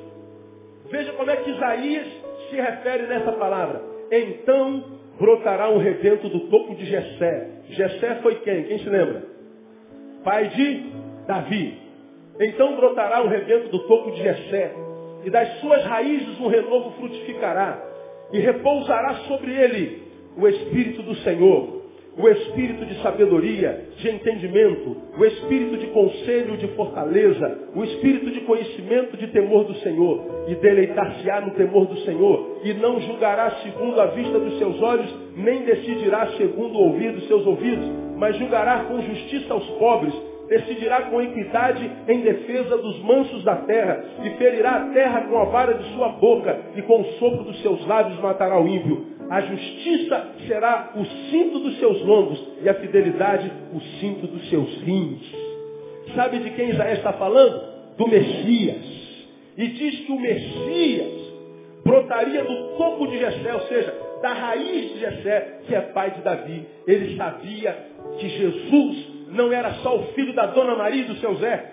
Veja 0.91 1.13
como 1.13 1.31
é 1.31 1.37
que 1.37 1.51
Isaías 1.51 2.07
se 2.51 2.57
refere 2.57 3.07
nessa 3.07 3.33
palavra. 3.33 3.83
Então 4.11 4.85
brotará 5.19 5.71
um 5.71 5.79
rebento 5.79 6.29
do 6.29 6.41
topo 6.49 6.75
de 6.75 6.85
Jessé. 6.87 7.51
Jessé 7.71 8.17
foi 8.17 8.37
quem? 8.37 8.65
Quem 8.65 8.79
se 8.79 8.89
lembra? 8.89 9.25
Pai 10.23 10.49
de 10.49 10.85
Davi. 11.27 11.79
Então 12.41 12.77
brotará 12.77 13.23
um 13.23 13.29
rebento 13.29 13.69
do 13.69 13.79
topo 13.87 14.11
de 14.13 14.23
Jessé, 14.23 14.75
e 15.25 15.31
das 15.31 15.61
suas 15.61 15.85
raízes 15.85 16.39
um 16.41 16.49
renovo 16.49 16.93
frutificará, 16.93 17.83
e 18.33 18.39
repousará 18.39 19.15
sobre 19.29 19.53
ele 19.53 20.03
o 20.37 20.49
Espírito 20.49 21.03
do 21.03 21.15
Senhor, 21.17 21.85
o 22.17 22.29
espírito 22.29 22.87
de 22.87 23.03
sabedoria, 23.03 23.89
de 23.97 24.09
entendimento, 24.09 24.97
o 25.19 25.25
espírito 25.25 25.77
de 25.79 25.87
conselho, 25.89 26.57
de 26.57 26.69
fortaleza, 26.69 27.59
o 27.75 27.83
espírito 27.83 28.31
de 28.31 28.41
conhecimento, 28.43 29.17
de 29.17 29.27
temor 29.29 29.65
do 29.65 29.75
Senhor, 29.81 30.45
e 30.49 30.55
deleitar-se-á 30.55 31.41
no 31.41 31.53
temor 31.53 31.87
do 31.87 31.97
Senhor, 31.99 32.61
e 32.65 32.73
não 32.75 33.01
julgará 33.01 33.51
segundo 33.63 34.01
a 34.01 34.07
vista 34.07 34.39
dos 34.39 34.59
seus 34.59 34.81
olhos, 34.81 35.13
nem 35.37 35.63
decidirá 35.63 36.29
segundo 36.37 36.79
o 36.79 36.83
ouvir 36.85 37.13
dos 37.13 37.27
seus 37.27 37.45
ouvidos, 37.47 37.85
mas 38.17 38.37
julgará 38.37 38.85
com 38.85 39.03
justiça 39.03 39.53
aos 39.53 39.67
pobres, 39.71 40.15
decidirá 40.49 41.03
com 41.03 41.21
equidade 41.23 41.91
em 42.09 42.21
defesa 42.21 42.77
dos 42.79 43.03
mansos 43.03 43.43
da 43.45 43.57
terra, 43.57 44.05
e 44.25 44.31
ferirá 44.31 44.71
a 44.73 44.93
terra 44.93 45.23
com 45.23 45.39
a 45.39 45.45
vara 45.45 45.75
de 45.75 45.93
sua 45.95 46.09
boca, 46.09 46.59
e 46.77 46.83
com 46.83 47.01
o 47.01 47.05
sopro 47.19 47.45
dos 47.45 47.61
seus 47.63 47.87
lábios 47.87 48.19
matará 48.21 48.61
o 48.61 48.69
ímpio. 48.69 49.15
A 49.31 49.41
justiça 49.41 50.33
será 50.47 50.93
o 50.95 51.05
cinto 51.31 51.59
dos 51.61 51.79
seus 51.79 52.03
lombos 52.03 52.43
e 52.63 52.69
a 52.69 52.75
fidelidade 52.75 53.51
o 53.73 53.81
cinto 53.99 54.27
dos 54.27 54.49
seus 54.51 54.83
rins. 54.83 55.23
Sabe 56.15 56.39
de 56.39 56.51
quem 56.51 56.71
Isaías 56.71 56.99
está 56.99 57.15
falando? 57.15 57.97
Do 57.97 58.07
Messias. 58.07 58.85
E 59.57 59.67
diz 59.69 60.01
que 60.01 60.13
o 60.13 60.21
Messias 60.21 61.25
brotaria 61.85 62.45
do 62.45 62.77
topo 62.77 63.07
de 63.07 63.19
Jessé, 63.19 63.55
ou 63.55 63.61
seja, 63.63 63.95
da 64.21 64.33
raiz 64.33 64.93
de 64.93 65.01
Jessé, 65.01 65.61
que 65.67 65.75
é 65.75 65.81
pai 65.81 66.11
de 66.11 66.23
Davi. 66.23 66.67
Ele 66.87 67.17
sabia 67.17 67.77
que 68.19 68.29
Jesus 68.29 69.14
não 69.35 69.53
era 69.53 69.75
só 69.83 69.97
o 69.97 70.05
filho 70.15 70.33
da 70.33 70.47
dona 70.47 70.75
Maria 70.75 71.03
e 71.03 71.07
do 71.07 71.17
seu 71.17 71.35
Zé. 71.37 71.73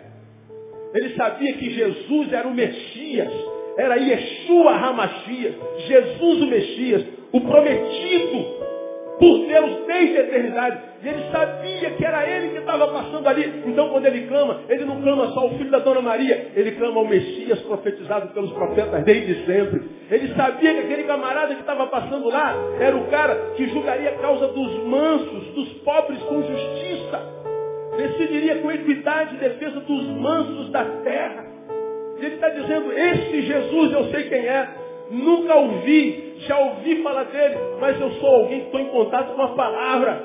Ele 0.94 1.16
sabia 1.16 1.54
que 1.54 1.70
Jesus 1.70 2.34
era 2.34 2.48
o 2.48 2.54
Messias, 2.54 3.32
era 3.78 3.96
Yeshua 3.96 4.72
Hamachias, 4.72 5.56
Jesus 5.88 6.42
o 6.42 6.48
Messias, 6.48 7.06
o 7.32 7.42
prometido 7.42 8.62
por 9.22 9.46
Deus 9.46 9.86
desde 9.86 10.18
a 10.18 10.22
eternidade. 10.22 10.82
E 11.04 11.08
ele 11.08 11.32
sabia 11.32 11.92
que 11.92 12.06
era 12.06 12.30
ele 12.30 12.50
que 12.50 12.58
estava 12.58 12.88
passando 12.88 13.28
ali. 13.28 13.64
Então 13.68 13.90
quando 13.90 14.06
ele 14.08 14.28
clama, 14.28 14.62
ele 14.68 14.84
não 14.84 15.02
clama 15.02 15.28
só 15.28 15.46
o 15.46 15.58
filho 15.58 15.70
da 15.70 15.80
Dona 15.80 16.02
Maria, 16.02 16.52
ele 16.56 16.72
clama 16.72 17.00
o 17.00 17.08
Messias 17.08 17.60
profetizado 17.62 18.34
pelos 18.34 18.52
profetas 18.52 19.04
desde 19.04 19.46
sempre. 19.46 19.82
Ele 20.10 20.34
sabia 20.36 20.74
que 20.74 20.80
aquele 20.82 21.04
camarada 21.04 21.54
que 21.54 21.62
estava 21.62 21.88
passando 21.88 22.28
lá 22.30 22.56
era 22.80 22.96
o 22.98 23.06
cara 23.08 23.54
que 23.56 23.68
julgaria 23.68 24.10
a 24.10 24.18
causa 24.18 24.48
dos 24.48 24.84
mansos, 24.86 25.48
dos 25.54 25.70
pobres 25.84 26.20
com 26.24 26.42
justiça. 26.42 26.91
Decidiria 27.98 28.56
com 28.62 28.72
equidade 28.72 29.38
defesa 29.38 29.80
dos 29.82 30.08
mansos 30.08 30.70
da 30.72 30.86
terra. 31.04 31.46
E 32.18 32.26
ele 32.26 32.36
está 32.36 32.50
dizendo, 32.50 32.92
esse 32.92 33.42
Jesus 33.42 33.92
eu 33.92 34.06
sei 34.06 34.24
quem 34.30 34.48
é. 34.48 34.70
Nunca 35.12 35.56
ouvi, 35.56 36.36
já 36.48 36.58
ouvi 36.58 37.04
falar 37.04 37.26
dele, 37.26 37.58
mas 37.80 38.00
eu 38.00 38.12
sou 38.12 38.30
alguém 38.30 38.62
que 38.62 38.66
estou 38.68 38.80
em 38.80 38.88
contato 38.88 39.36
com 39.36 39.42
a 39.42 39.50
palavra. 39.50 40.24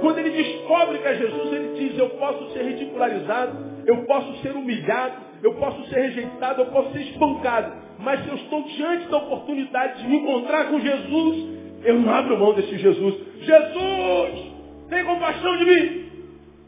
Quando 0.00 0.18
ele 0.18 0.30
descobre 0.30 0.98
que 0.98 1.06
é 1.06 1.14
Jesus, 1.14 1.52
ele 1.52 1.74
diz, 1.78 1.98
eu 1.98 2.10
posso 2.10 2.50
ser 2.52 2.64
ridicularizado, 2.64 3.56
eu 3.86 3.98
posso 4.04 4.36
ser 4.38 4.52
humilhado, 4.52 5.16
eu 5.42 5.54
posso 5.54 5.84
ser 5.88 6.00
rejeitado, 6.00 6.62
eu 6.62 6.66
posso 6.66 6.92
ser 6.92 7.02
espancado. 7.02 7.72
Mas 7.98 8.22
se 8.24 8.28
eu 8.28 8.36
estou 8.36 8.62
diante 8.62 9.08
da 9.08 9.18
oportunidade 9.18 10.02
de 10.02 10.08
me 10.08 10.16
encontrar 10.16 10.70
com 10.70 10.80
Jesus, 10.80 11.48
eu 11.84 11.98
não 12.00 12.12
abro 12.12 12.38
mão 12.38 12.54
desse 12.54 12.76
Jesus. 12.78 13.14
Jesus, 13.40 14.52
tem 14.88 15.04
compaixão 15.04 15.56
de 15.58 15.64
mim. 15.64 16.01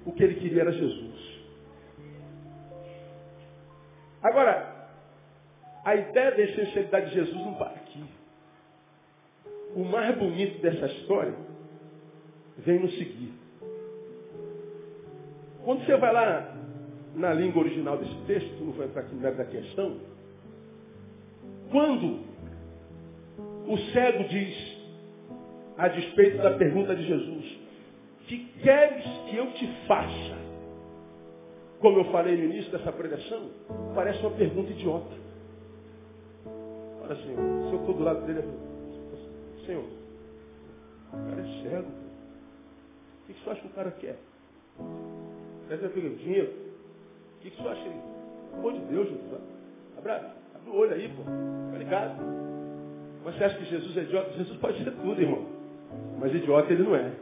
O 0.07 0.13
que 0.13 0.23
ele 0.23 0.35
queria 0.35 0.63
era 0.63 0.73
Jesus. 0.73 1.35
Agora, 4.23 4.89
a 5.85 5.95
ideia 5.97 6.31
da 6.31 6.43
essencialidade 6.43 7.11
de 7.11 7.15
Jesus 7.15 7.37
não 7.37 7.55
para 7.55 7.71
aqui. 7.71 8.03
O 9.77 9.85
mais 9.85 10.17
bonito 10.17 10.63
dessa 10.63 10.87
história 10.87 11.35
vem 12.59 12.79
no 12.79 12.91
seguir. 12.91 13.33
Quando 15.65 15.85
você 15.85 15.97
vai 15.97 16.13
lá 16.13 16.55
na 17.15 17.33
língua 17.33 17.63
original 17.63 17.99
desse 17.99 18.17
texto, 18.27 18.65
não 18.65 18.73
vai 18.73 18.87
entrar 18.87 19.03
aqui 19.03 19.15
na 19.15 19.31
da 19.31 19.45
questão, 19.45 19.99
quando 21.71 22.21
o 23.67 23.79
cego 23.93 24.25
diz, 24.29 24.77
a 25.77 25.89
despeito 25.89 26.39
da 26.39 26.53
pergunta 26.53 26.95
de 26.95 27.07
Jesus, 27.07 27.59
que 28.27 28.47
queres 28.63 29.05
que 29.29 29.37
eu 29.37 29.53
te 29.53 29.67
faça? 29.87 30.45
Como 31.81 31.99
eu 31.99 32.05
falei 32.07 32.37
no 32.37 32.45
início 32.45 32.73
dessa 32.73 32.93
pregação, 32.93 33.51
parece 33.95 34.21
uma 34.21 34.31
pergunta 34.31 34.71
idiota. 34.71 35.15
Olha, 37.03 37.13
assim, 37.13 37.35
se 37.35 37.75
eu 37.75 37.81
estou 37.81 37.95
do 37.95 38.03
lado 38.03 38.27
dele, 38.27 38.41
eu 38.41 38.65
Senhor, 39.67 39.85
o 41.13 41.31
cara 41.31 41.41
é 41.41 41.63
cego. 41.63 41.89
O 41.89 43.27
que, 43.27 43.33
você 43.33 43.51
acha 43.51 43.61
que 43.61 43.67
o 43.67 43.71
cara 43.71 43.91
quer? 43.93 44.19
Quer 45.69 45.77
dizer, 45.77 46.17
dinheiro? 46.17 46.53
O 47.39 47.41
que, 47.41 47.51
você 47.51 47.69
acha? 47.69 47.83
Pelo 47.83 48.59
amor 48.59 48.73
de 48.73 48.81
Deus, 48.81 49.09
Jesus. 49.09 49.41
Abre, 49.97 50.13
abre 50.13 50.71
o 50.71 50.77
olho 50.77 50.95
aí, 50.95 51.09
pô. 51.09 51.23
Tá 51.73 51.79
ligado? 51.79 52.17
Você 53.25 53.45
acha 53.45 53.57
que 53.59 53.65
Jesus 53.65 53.97
é 53.97 54.03
idiota? 54.03 54.33
Jesus 54.33 54.59
pode 54.59 54.85
ser 54.85 54.91
tudo, 54.91 55.21
irmão. 55.21 55.47
Mas 56.19 56.35
idiota 56.35 56.73
ele 56.73 56.83
não 56.83 56.95
é. 56.95 57.13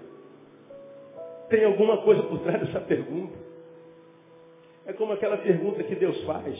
Tem 1.52 1.66
alguma 1.66 1.98
coisa 1.98 2.22
por 2.22 2.38
trás 2.38 2.60
dessa 2.60 2.80
pergunta. 2.80 3.36
É 4.86 4.92
como 4.94 5.12
aquela 5.12 5.36
pergunta 5.36 5.82
que 5.82 5.94
Deus 5.94 6.18
faz 6.24 6.58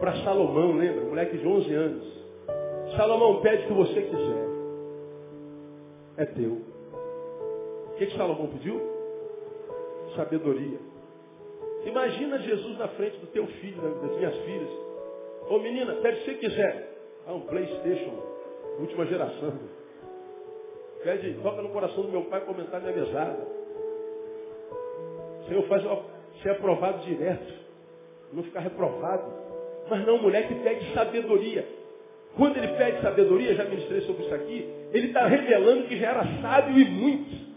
para 0.00 0.24
Salomão, 0.24 0.72
lembra? 0.72 1.04
Moleque 1.04 1.38
de 1.38 1.46
11 1.46 1.74
anos. 1.74 2.24
Salomão, 2.96 3.40
pede 3.40 3.62
o 3.62 3.66
que 3.68 3.72
você 3.72 4.02
quiser. 4.02 4.48
É 6.16 6.24
teu. 6.24 6.54
O 6.54 7.94
que, 7.98 8.06
que 8.06 8.16
Salomão 8.16 8.48
pediu? 8.48 8.80
Sabedoria. 10.16 10.80
Imagina 11.84 12.40
Jesus 12.40 12.78
na 12.78 12.88
frente 12.88 13.16
do 13.18 13.28
teu 13.28 13.46
filho, 13.46 13.80
das 13.80 14.16
minhas 14.16 14.36
filhas. 14.38 14.70
Ô 15.48 15.60
menina, 15.60 15.94
pede 16.02 16.16
o 16.16 16.24
que 16.24 16.30
você 16.32 16.34
quiser. 16.34 16.96
Ah, 17.28 17.34
um 17.34 17.42
Playstation, 17.42 18.20
última 18.80 19.06
geração. 19.06 19.52
Pede, 21.04 21.34
toca 21.44 21.62
no 21.62 21.68
coração 21.68 22.02
do 22.02 22.08
meu 22.10 22.24
pai 22.24 22.40
comentar 22.40 22.80
minha 22.80 22.92
mesada. 22.92 23.59
Senhor, 25.50 25.64
faz 25.64 25.82
ser 26.42 26.50
aprovado 26.50 27.04
direto. 27.04 27.52
Não 28.32 28.44
ficar 28.44 28.60
reprovado. 28.60 29.24
Mas 29.90 30.06
não, 30.06 30.22
mulher 30.22 30.46
que 30.46 30.54
pede 30.54 30.94
sabedoria. 30.94 31.66
Quando 32.36 32.56
ele 32.56 32.68
pede 32.68 33.02
sabedoria, 33.02 33.56
já 33.56 33.64
ministrei 33.64 34.02
sobre 34.02 34.22
isso 34.22 34.34
aqui, 34.34 34.72
ele 34.92 35.08
está 35.08 35.26
revelando 35.26 35.88
que 35.88 35.98
já 35.98 36.10
era 36.10 36.40
sábio 36.40 36.78
e 36.78 36.84
muito. 36.84 37.50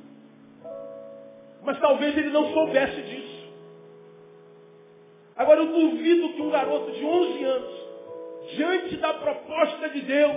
Mas 1.61 1.79
talvez 1.79 2.17
ele 2.17 2.29
não 2.29 2.51
soubesse 2.51 2.99
disso. 3.03 3.53
Agora 5.35 5.59
eu 5.59 5.67
duvido 5.67 6.33
que 6.33 6.41
um 6.41 6.49
garoto 6.49 6.91
de 6.91 7.05
11 7.05 7.43
anos, 7.43 7.87
diante 8.55 8.97
da 8.97 9.13
proposta 9.13 9.89
de 9.89 10.01
Deus, 10.01 10.35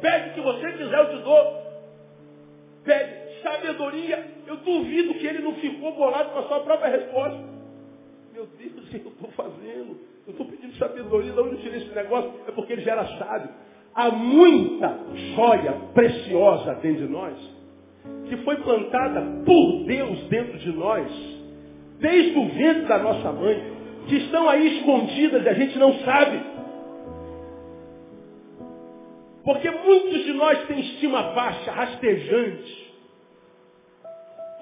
pede 0.00 0.30
o 0.30 0.34
que 0.34 0.40
você 0.40 0.72
quiser, 0.72 0.98
eu 0.98 1.10
te 1.10 1.22
dou. 1.24 1.62
Pede 2.84 3.21
sabedoria, 3.42 4.24
eu 4.46 4.56
duvido 4.58 5.14
que 5.14 5.26
ele 5.26 5.40
não 5.40 5.54
ficou 5.54 5.92
bolado 5.94 6.30
com 6.30 6.38
a 6.38 6.42
sua 6.44 6.60
própria 6.60 6.90
resposta. 6.90 7.38
Meu 8.32 8.46
Deus, 8.58 8.72
o 8.78 8.88
que 8.88 8.96
eu 8.96 9.12
estou 9.12 9.30
fazendo? 9.32 9.98
Eu 10.26 10.30
estou 10.30 10.46
pedindo 10.46 10.74
sabedoria, 10.76 11.32
de 11.32 11.40
onde 11.40 11.56
eu 11.56 11.60
tirei 11.60 11.82
esse 11.82 11.94
negócio? 11.94 12.32
É 12.46 12.52
porque 12.52 12.72
ele 12.72 12.82
já 12.82 12.92
era 12.92 13.18
sábio. 13.18 13.50
Há 13.94 14.10
muita 14.10 14.98
joia 15.34 15.72
preciosa 15.92 16.74
dentro 16.76 17.06
de 17.06 17.12
nós, 17.12 17.36
que 18.28 18.36
foi 18.38 18.56
plantada 18.56 19.20
por 19.44 19.84
Deus 19.84 20.22
dentro 20.28 20.58
de 20.58 20.72
nós, 20.72 21.10
desde 21.98 22.38
o 22.38 22.48
ventre 22.48 22.86
da 22.86 22.98
nossa 22.98 23.32
mãe, 23.32 23.72
que 24.08 24.16
estão 24.16 24.48
aí 24.48 24.78
escondidas 24.78 25.44
e 25.44 25.48
a 25.48 25.54
gente 25.54 25.78
não 25.78 25.92
sabe. 26.00 26.40
Porque 29.44 29.70
muitos 29.70 30.24
de 30.24 30.32
nós 30.32 30.66
têm 30.66 30.80
estima 30.80 31.22
baixa, 31.34 31.70
rastejante. 31.72 32.81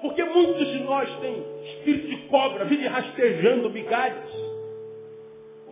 Porque 0.01 0.23
muitos 0.23 0.67
de 0.67 0.79
nós 0.79 1.09
têm 1.19 1.43
espírito 1.63 2.07
de 2.07 2.17
cobra, 2.27 2.65
vive 2.65 2.87
rastejando 2.87 3.69
migalhas, 3.69 4.29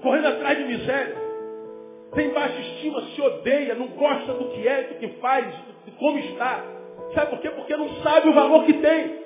correndo 0.01 0.27
atrás 0.27 0.57
de 0.57 0.63
miséria 0.65 1.29
tem 2.13 2.29
baixa 2.31 2.59
estima, 2.59 3.01
se 3.01 3.21
odeia, 3.21 3.75
não 3.75 3.87
gosta 3.87 4.33
do 4.33 4.45
que 4.49 4.67
é, 4.67 4.83
do 4.83 4.95
que 4.95 5.07
faz, 5.19 5.45
de 5.85 5.91
como 5.91 6.17
está. 6.17 6.63
Sabe 7.13 7.29
por 7.29 7.39
quê? 7.39 7.49
Porque 7.51 7.75
não 7.75 7.89
sabe 8.01 8.29
o 8.29 8.33
valor 8.33 8.65
que 8.65 8.73
tem. 8.73 9.19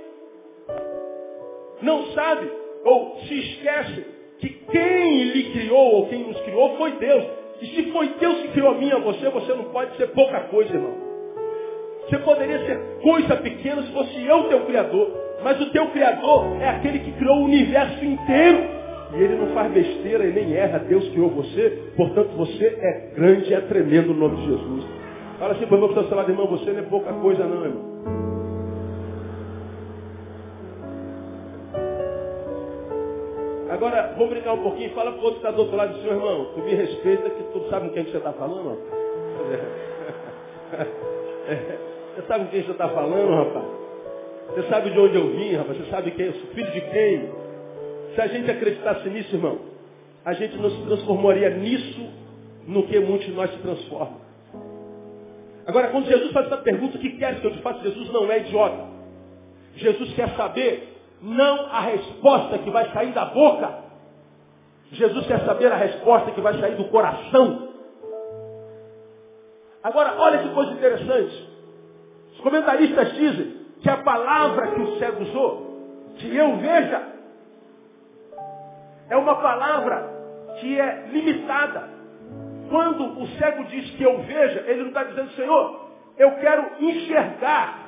Não 1.82 2.06
sabe, 2.14 2.50
ou 2.84 3.20
se 3.22 3.40
esquece, 3.40 4.06
que 4.40 4.50
quem 4.50 5.24
lhe 5.24 5.52
criou, 5.54 5.96
ou 5.96 6.08
quem 6.08 6.24
nos 6.24 6.40
criou, 6.42 6.78
foi 6.78 6.92
Deus. 6.94 7.26
E 7.62 7.68
se 7.68 7.92
foi 7.92 8.08
Deus 8.20 8.42
que 8.42 8.48
criou 8.50 8.70
a 8.70 8.74
mim 8.76 8.92
a 8.92 9.00
você, 9.00 9.30
você 9.30 9.54
não 9.54 9.66
pode 9.66 9.96
ser 9.98 10.08
pouca 10.08 10.42
coisa, 10.42 10.74
irmão. 10.74 11.13
Você 12.10 12.18
poderia 12.20 12.60
ser 12.66 12.80
coisa 13.02 13.36
pequena 13.38 13.82
se 13.84 13.92
fosse 13.92 14.26
eu 14.26 14.44
teu 14.46 14.66
Criador. 14.66 15.12
Mas 15.44 15.62
o 15.62 15.70
teu 15.72 15.88
Criador 15.88 16.62
é 16.62 16.70
aquele 16.70 17.00
que 17.00 17.12
criou 17.14 17.38
o 17.38 17.46
universo 17.46 18.04
inteiro. 18.04 18.64
E 19.14 19.22
ele 19.22 19.36
não 19.36 19.54
faz 19.54 19.72
besteira 19.72 20.26
e 20.26 20.34
nem 20.34 20.54
erra. 20.54 20.80
Deus 20.80 21.08
criou 21.10 21.30
você. 21.30 21.92
Portanto, 21.96 22.30
você 22.36 22.66
é 22.66 23.12
grande 23.16 23.52
e 23.52 23.54
é 23.54 23.62
tremendo 23.62 24.14
no 24.14 24.28
nome 24.28 24.38
de 24.38 24.48
Jesus. 24.48 24.86
Fala 25.38 25.54
assim 25.54 25.64
irmão 25.64 25.90
que 25.90 26.00
está 26.00 26.16
lado, 26.16 26.32
irmão, 26.32 26.48
você 26.48 26.72
não 26.72 26.80
é 26.80 26.84
pouca 26.84 27.14
coisa 27.14 27.46
não, 27.46 27.66
irmão. 27.66 27.94
Agora, 33.70 34.14
vamos 34.18 34.30
brincar 34.30 34.54
um 34.54 34.64
pouquinho. 34.64 34.92
Fala 34.92 35.12
para 35.12 35.20
o 35.20 35.24
outro 35.24 35.42
que 35.42 35.48
está 35.48 35.52
do 35.52 35.62
outro 35.62 35.76
lado 35.76 35.94
do 35.94 36.02
seu 36.02 36.14
irmão. 36.14 36.52
Tu 36.54 36.62
me 36.62 36.76
respeita 36.76 37.30
que 37.30 37.44
tu 37.52 37.68
sabe 37.70 37.90
com 37.90 37.96
quem 37.96 38.06
você 38.06 38.18
está 38.18 38.32
falando, 38.34 38.78
Você 42.16 42.22
sabe 42.28 42.46
com 42.46 42.52
quem 42.52 42.64
você 42.64 42.72
está 42.72 42.90
falando, 42.90 43.36
rapaz? 43.36 43.66
Você 44.50 44.70
sabe 44.70 44.92
de 44.92 45.00
onde 45.00 45.16
eu 45.16 45.32
vim, 45.32 45.56
rapaz? 45.56 45.78
Você 45.78 45.90
sabe 45.90 46.12
quem 46.12 46.28
eu 46.28 46.34
sou? 46.34 46.48
Filho 46.52 46.72
de 46.72 46.82
quem? 46.82 47.32
Se 48.14 48.22
a 48.22 48.28
gente 48.28 48.52
acreditasse 48.52 49.10
nisso, 49.10 49.36
irmão, 49.36 49.58
a 50.24 50.34
gente 50.34 50.56
não 50.58 50.70
se 50.70 50.82
transformaria 50.84 51.50
nisso 51.50 52.08
no 52.68 52.84
que 52.84 53.00
muitos 53.00 53.26
de 53.26 53.34
nós 53.34 53.50
se 53.52 53.58
transformam. 53.58 54.22
Agora, 55.66 55.88
quando 55.88 56.06
Jesus 56.06 56.32
faz 56.32 56.46
essa 56.46 56.58
pergunta, 56.58 56.98
o 56.98 57.02
que 57.02 57.18
quer 57.18 57.40
que 57.40 57.48
eu 57.48 57.52
te 57.52 57.62
faça? 57.62 57.80
Jesus 57.82 58.12
não 58.12 58.32
é 58.32 58.40
idiota. 58.40 58.94
Jesus 59.76 60.14
quer 60.14 60.30
saber 60.36 60.94
não 61.22 61.66
a 61.68 61.82
resposta 61.82 62.60
que 62.60 62.70
vai 62.70 62.92
sair 62.92 63.12
da 63.12 63.26
boca. 63.26 63.84
Jesus 64.92 65.26
quer 65.26 65.40
saber 65.46 65.72
a 65.72 65.78
resposta 65.78 66.32
que 66.32 66.42
vai 66.42 66.54
sair 66.60 66.76
do 66.76 66.86
coração. 66.86 67.70
Agora, 69.82 70.16
olha 70.20 70.40
que 70.40 70.50
coisa 70.50 70.72
interessante. 70.74 71.53
Os 72.34 72.40
comentaristas 72.42 73.14
dizem 73.14 73.64
que 73.82 73.90
a 73.90 73.98
palavra 73.98 74.72
que 74.72 74.82
o 74.82 74.98
cego 74.98 75.24
usou, 75.24 76.14
que 76.18 76.36
eu 76.36 76.58
veja, 76.58 77.14
é 79.10 79.18
uma 79.18 79.36
palavra 79.36 80.10
que 80.60 80.80
é 80.80 81.08
limitada. 81.12 81.90
Quando 82.70 83.22
o 83.22 83.28
cego 83.38 83.66
diz 83.66 83.90
que 83.92 84.04
eu 84.04 84.22
veja, 84.24 84.64
ele 84.68 84.82
não 84.82 84.88
está 84.88 85.04
dizendo, 85.04 85.32
Senhor, 85.32 85.90
eu 86.18 86.32
quero 86.36 86.72
enxergar. 86.80 87.80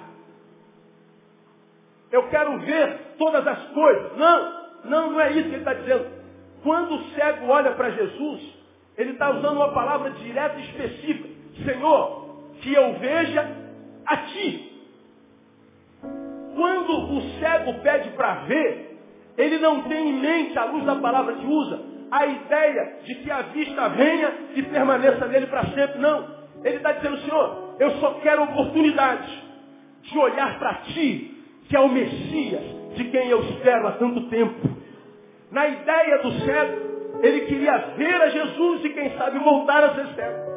Eu 2.11 2.27
quero 2.29 2.59
ver 2.59 3.15
todas 3.17 3.45
as 3.47 3.63
coisas. 3.69 4.17
Não, 4.17 4.65
não, 4.85 5.11
não 5.11 5.21
é 5.21 5.31
isso 5.31 5.49
que 5.49 5.55
ele 5.55 5.57
está 5.57 5.73
dizendo. 5.73 6.07
Quando 6.63 6.95
o 6.95 7.03
cego 7.09 7.47
olha 7.47 7.71
para 7.71 7.89
Jesus, 7.91 8.55
ele 8.97 9.11
está 9.11 9.29
usando 9.31 9.55
uma 9.55 9.73
palavra 9.73 10.11
direta 10.11 10.57
e 10.57 10.63
específica. 10.65 11.29
Senhor, 11.63 12.25
que 12.61 12.73
eu 12.73 12.93
veja 12.99 13.64
a 14.05 14.17
ti. 14.17 14.71
Quando 16.55 17.17
o 17.17 17.21
cego 17.39 17.73
pede 17.81 18.09
para 18.11 18.35
ver, 18.45 18.97
ele 19.37 19.57
não 19.57 19.83
tem 19.83 20.09
em 20.09 20.19
mente, 20.19 20.57
à 20.57 20.65
luz 20.65 20.85
da 20.85 20.95
palavra 20.95 21.35
que 21.35 21.45
usa, 21.45 21.81
a 22.11 22.25
ideia 22.25 22.99
de 23.03 23.15
que 23.15 23.31
a 23.31 23.41
vista 23.41 23.89
venha 23.89 24.33
e 24.55 24.63
permaneça 24.63 25.27
nele 25.27 25.47
para 25.47 25.65
sempre. 25.65 25.99
Não. 25.99 26.35
Ele 26.63 26.77
está 26.77 26.93
dizendo, 26.93 27.17
Senhor, 27.19 27.75
eu 27.79 27.91
só 27.99 28.13
quero 28.21 28.43
oportunidade 28.43 29.43
de 30.03 30.17
olhar 30.17 30.57
para 30.57 30.75
ti, 30.75 31.43
que 31.67 31.75
é 31.75 31.79
o 31.79 31.89
Messias, 31.89 32.63
de 32.95 33.03
quem 33.05 33.27
eu 33.29 33.41
espero 33.41 33.87
há 33.87 33.91
tanto 33.93 34.29
tempo. 34.29 34.69
Na 35.51 35.67
ideia 35.67 36.19
do 36.19 36.31
cego, 36.45 37.19
ele 37.21 37.41
queria 37.41 37.77
ver 37.97 38.21
a 38.21 38.29
Jesus 38.29 38.85
e 38.85 38.89
quem 38.89 39.17
sabe 39.17 39.39
voltar 39.39 39.83
a 39.83 39.95
ser 39.95 40.07
cego. 40.15 40.54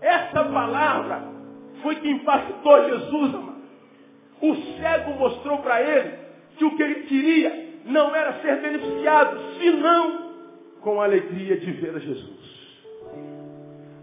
Essa 0.00 0.44
palavra 0.44 1.22
foi 1.82 1.96
que 1.96 2.08
impactou 2.08 2.88
Jesus, 2.88 3.34
amado. 3.34 3.60
O 4.40 4.54
cego 4.54 5.18
mostrou 5.18 5.58
para 5.58 5.82
ele 5.82 6.18
que 6.56 6.64
o 6.64 6.76
que 6.76 6.82
ele 6.82 6.94
queria 7.02 7.70
não 7.84 8.14
era 8.14 8.40
ser 8.40 8.60
beneficiado, 8.60 9.38
senão 9.58 10.30
com 10.80 11.00
a 11.00 11.04
alegria 11.04 11.58
de 11.58 11.70
ver 11.72 11.94
a 11.94 11.98
Jesus. 11.98 12.40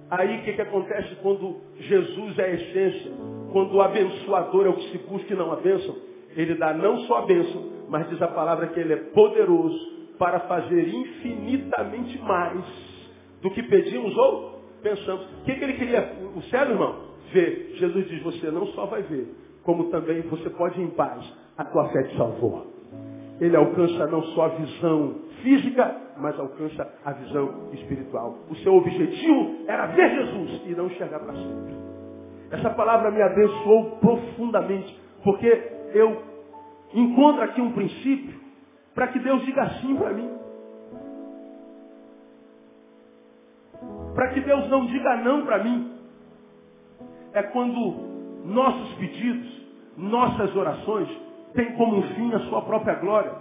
Aí 0.10 0.38
o 0.38 0.43
que, 0.43 0.53
que 0.53 0.62
acontece 0.62 1.15
quando 1.21 1.62
Jesus 1.79 2.39
é 2.39 2.43
a 2.43 2.53
essência? 2.53 3.12
Quando 3.51 3.73
o 3.73 3.81
abençoador 3.81 4.65
é 4.65 4.69
o 4.69 4.73
que 4.73 4.91
se 4.91 4.97
busca 4.99 5.33
e 5.33 5.36
não 5.36 5.51
a 5.51 5.57
bênção? 5.57 5.95
Ele 6.36 6.55
dá 6.55 6.73
não 6.73 6.99
só 6.99 7.19
a 7.19 7.25
bênção, 7.25 7.63
mas 7.89 8.07
diz 8.10 8.21
a 8.21 8.27
palavra 8.27 8.67
que 8.67 8.79
ele 8.79 8.93
é 8.93 8.97
poderoso 8.97 9.97
para 10.17 10.41
fazer 10.41 10.88
infinitamente 10.88 12.17
mais 12.19 12.63
do 13.41 13.51
que 13.51 13.63
pedimos 13.63 14.15
ou 14.15 14.56
pensamos. 14.88 15.26
O 15.41 15.43
que, 15.43 15.56
que 15.56 15.63
ele 15.63 15.73
queria? 15.73 16.13
O 16.36 16.41
céu, 16.43 16.69
irmão? 16.69 16.95
Ver. 17.34 17.73
Jesus 17.76 18.08
diz, 18.08 18.23
você 18.23 18.50
não 18.52 18.65
só 18.67 18.86
vai 18.86 19.02
ver, 19.04 19.28
como 19.63 19.86
também 19.86 20.21
você 20.21 20.50
pode 20.52 20.80
ir 20.80 20.84
em 20.84 20.89
paz. 20.91 21.23
A 21.58 21.65
tua 21.65 21.89
fé 21.89 22.04
te 22.04 22.17
salvou. 22.17 22.67
Ele 23.39 23.56
alcança 23.56 24.08
não 24.08 24.23
só 24.23 24.45
a 24.45 24.50
visão 24.50 25.15
física, 25.43 25.95
mas 26.17 26.39
alcança 26.39 26.91
a 27.06 27.12
visão 27.13 27.69
espiritual. 27.73 28.39
O 28.50 28.56
seu 28.58 28.76
objetivo 28.76 29.63
era 29.67 29.88
ver 29.88 30.10
Jesus 30.10 30.62
e 30.65 30.69
não 30.71 30.88
enxergar 30.88 31.19
para 31.19 31.34
sempre. 31.34 31.76
Essa 32.52 32.69
palavra 32.71 33.12
me 33.12 33.21
abençoou 33.21 33.97
profundamente, 33.97 34.97
porque 35.23 35.47
eu 35.93 36.23
encontro 36.93 37.43
aqui 37.43 37.62
um 37.62 37.73
princípio 37.73 38.39
para 38.95 39.08
que 39.10 39.19
Deus 39.19 39.45
diga 39.45 39.69
sim 39.82 39.95
para 39.95 40.13
mim. 40.13 40.30
Para 44.15 44.29
que 44.29 44.41
Deus 44.41 44.69
não 44.69 44.85
diga 44.85 45.17
não 45.17 45.45
para 45.45 45.63
mim. 45.63 45.91
É 47.33 47.43
quando 47.43 48.07
nossos 48.45 48.93
pedidos, 48.95 49.47
nossas 49.97 50.55
orações, 50.55 51.09
têm 51.53 51.73
como 51.73 52.01
fim 52.01 52.33
a 52.33 52.39
sua 52.41 52.61
própria 52.61 52.95
glória. 52.95 53.31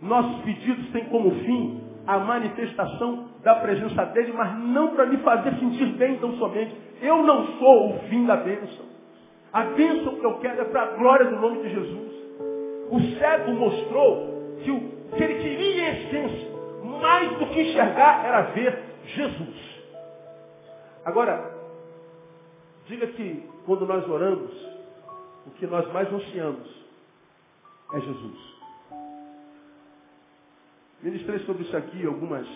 Nossos 0.00 0.42
pedidos 0.42 0.90
têm 0.90 1.04
como 1.06 1.30
fim 1.30 1.80
a 2.06 2.18
manifestação 2.18 3.28
da 3.42 3.56
presença 3.56 4.04
dele, 4.06 4.32
mas 4.36 4.58
não 4.58 4.88
para 4.88 5.06
me 5.06 5.16
fazer 5.18 5.54
sentir 5.58 5.86
bem 5.96 6.18
tão 6.18 6.36
somente. 6.36 6.74
Eu 7.00 7.22
não 7.22 7.46
sou 7.58 7.90
o 7.90 7.98
fim 8.08 8.26
da 8.26 8.36
bênção. 8.36 8.86
A 9.52 9.62
bênção 9.64 10.14
que 10.16 10.24
eu 10.24 10.38
quero 10.38 10.62
é 10.62 10.64
para 10.64 10.82
a 10.82 10.96
glória 10.96 11.26
do 11.26 11.36
nome 11.36 11.62
de 11.62 11.70
Jesus. 11.70 12.12
O 12.90 13.00
cego 13.18 13.52
mostrou 13.52 14.56
que 14.62 14.70
o 14.70 14.80
que 15.16 15.22
ele 15.22 15.34
queria 15.34 15.90
em 15.90 16.06
essência, 16.06 16.48
mais 17.00 17.38
do 17.38 17.46
que 17.46 17.60
enxergar, 17.60 18.24
era 18.24 18.40
ver 18.52 18.91
Jesus. 19.06 19.82
Agora, 21.04 21.52
diga 22.86 23.06
que 23.08 23.48
quando 23.66 23.86
nós 23.86 24.08
oramos, 24.08 24.52
o 25.46 25.50
que 25.50 25.66
nós 25.66 25.90
mais 25.92 26.12
ansiamos 26.12 26.68
é 27.94 28.00
Jesus. 28.00 28.52
Ministrei 31.02 31.40
sobre 31.40 31.64
isso 31.64 31.76
aqui 31.76 32.06
algumas, 32.06 32.46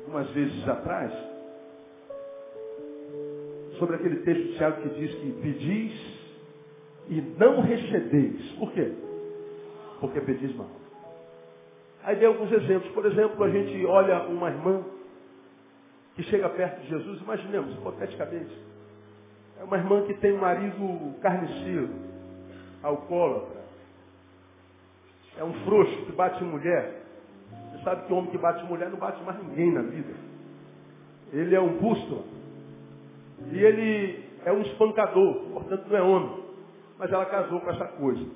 algumas 0.00 0.28
vezes 0.30 0.68
atrás, 0.68 1.12
sobre 3.78 3.96
aquele 3.96 4.16
texto 4.16 4.42
de 4.42 4.56
Tiago 4.56 4.82
que 4.82 4.88
diz 5.00 5.14
que 5.14 5.32
pedis 5.40 6.18
e 7.08 7.20
não 7.38 7.62
recebeis. 7.62 8.52
Por 8.58 8.70
quê? 8.72 8.92
Porque 10.00 10.20
pedis 10.20 10.54
mal. 10.56 10.68
Aí 12.04 12.16
dei 12.16 12.26
alguns 12.26 12.52
exemplos. 12.52 12.90
Por 12.92 13.06
exemplo, 13.06 13.42
a 13.42 13.50
gente 13.50 13.84
olha 13.86 14.22
uma 14.24 14.50
irmã 14.50 14.84
que 16.18 16.24
chega 16.24 16.48
perto 16.48 16.80
de 16.80 16.88
Jesus, 16.88 17.20
imaginemos, 17.20 17.72
hipoteticamente. 17.74 18.50
É 19.60 19.62
uma 19.62 19.76
irmã 19.76 20.02
que 20.02 20.14
tem 20.14 20.32
um 20.32 20.40
marido 20.40 21.14
carniceiro, 21.22 21.90
alcoólatra, 22.82 23.60
é 25.36 25.44
um 25.44 25.52
frouxo 25.64 26.06
que 26.06 26.10
bate 26.10 26.42
mulher. 26.42 27.02
Você 27.70 27.84
sabe 27.84 28.04
que 28.04 28.12
o 28.12 28.16
homem 28.16 28.32
que 28.32 28.38
bate 28.38 28.64
mulher 28.64 28.90
não 28.90 28.98
bate 28.98 29.22
mais 29.22 29.40
ninguém 29.44 29.72
na 29.72 29.82
vida. 29.82 30.12
Ele 31.32 31.54
é 31.54 31.60
um 31.60 31.78
busto. 31.78 32.24
E 33.52 33.58
ele 33.62 34.24
é 34.44 34.50
um 34.50 34.62
espancador, 34.62 35.34
portanto 35.52 35.86
não 35.86 35.96
é 35.96 36.02
homem. 36.02 36.42
Mas 36.98 37.12
ela 37.12 37.26
casou 37.26 37.60
com 37.60 37.70
essa 37.70 37.84
coisa. 37.84 38.26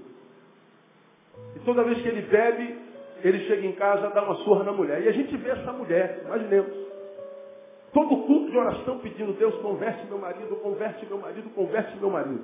E 1.57 1.59
toda 1.65 1.83
vez 1.83 2.01
que 2.01 2.07
ele 2.07 2.23
bebe, 2.23 2.79
ele 3.25 3.41
chega 3.49 3.67
em 3.67 3.73
casa 3.73 4.09
dá 4.11 4.23
uma 4.23 4.37
surra 4.45 4.63
na 4.63 4.73
mulher. 4.73 5.03
E 5.03 5.09
a 5.09 5.13
gente 5.13 5.37
vê 5.37 5.51
essa 5.51 5.73
mulher, 5.73 6.23
imaginemos. 6.25 6.82
Todo 7.93 8.17
culto 8.27 8.51
de 8.51 8.57
oração 8.57 8.99
pedindo, 9.01 9.35
Deus, 9.35 9.55
converte 9.57 10.07
meu 10.07 10.19
marido, 10.19 10.57
converte 10.57 11.05
meu 11.05 11.19
marido, 11.19 11.51
converte 11.51 11.97
meu 11.99 12.09
marido. 12.09 12.43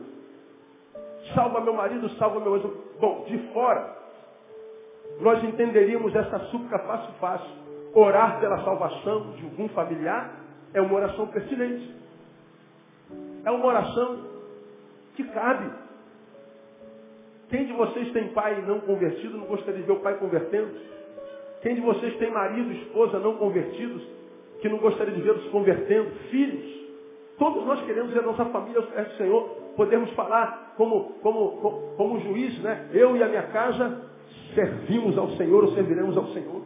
Salva 1.35 1.61
meu 1.63 1.73
marido, 1.73 2.09
salva 2.17 2.39
meu 2.39 2.51
marido. 2.51 2.77
Bom, 3.01 3.25
de 3.27 3.39
fora, 3.53 3.97
nós 5.21 5.43
entenderíamos 5.43 6.15
essa 6.15 6.39
súplica 6.51 6.79
fácil, 6.81 7.15
fácil. 7.15 7.51
Orar 7.95 8.39
pela 8.41 8.63
salvação 8.63 9.33
de 9.33 9.45
algum 9.45 9.69
familiar 9.71 10.35
é 10.75 10.83
uma 10.83 10.95
oração 10.95 11.27
pertinente. 11.29 11.97
É 13.43 13.51
uma 13.51 13.65
oração 13.65 14.25
que 15.17 15.25
cabe. 15.25 15.71
Quem 17.49 17.65
de 17.65 17.73
vocês 17.73 18.13
tem 18.13 18.29
pai 18.35 18.63
não 18.67 18.81
convertido 18.81 19.39
não 19.39 19.47
gostaria 19.47 19.81
de 19.81 19.87
ver 19.87 19.93
o 19.93 20.01
pai 20.01 20.19
convertendo? 20.19 20.71
Quem 21.63 21.75
de 21.75 21.81
vocês 21.81 22.19
tem 22.19 22.31
marido, 22.31 22.71
esposa 22.71 23.19
não 23.19 23.37
convertidos 23.37 24.18
que 24.61 24.69
não 24.69 24.79
gostaria 24.79 25.15
de 25.15 25.21
vê-los 25.21 25.45
convertendo? 25.51 26.11
Filhos. 26.31 26.79
Todos 27.39 27.65
nós 27.65 27.81
queremos 27.85 28.13
ver 28.13 28.21
a 28.21 28.27
nossa 28.27 28.45
família 28.47 28.81
ao 28.81 29.05
do 29.05 29.17
Senhor. 29.17 29.43
Podemos 29.77 30.11
falar 30.13 30.75
como, 30.77 31.15
como, 31.23 31.51
como, 31.59 31.95
como 31.97 32.21
juiz, 32.21 32.59
né? 32.61 32.89
Eu 32.93 33.17
e 33.17 33.23
a 33.23 33.29
minha 33.29 33.45
casa 33.45 34.09
servimos 34.55 35.17
ao 35.17 35.31
Senhor 35.31 35.65
ou 35.65 35.73
serviremos 35.73 36.17
ao 36.17 36.27
Senhor. 36.29 36.63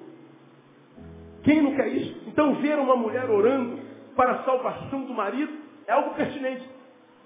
Quem 1.42 1.60
não 1.60 1.74
quer 1.74 1.88
isso? 1.88 2.22
Então 2.26 2.54
ver 2.56 2.78
uma 2.78 2.96
mulher 2.96 3.28
orando 3.28 3.78
para 4.16 4.32
a 4.32 4.44
salvação 4.44 5.02
do 5.02 5.12
marido 5.12 5.52
é 5.86 5.92
algo 5.92 6.14
pertinente. 6.14 6.66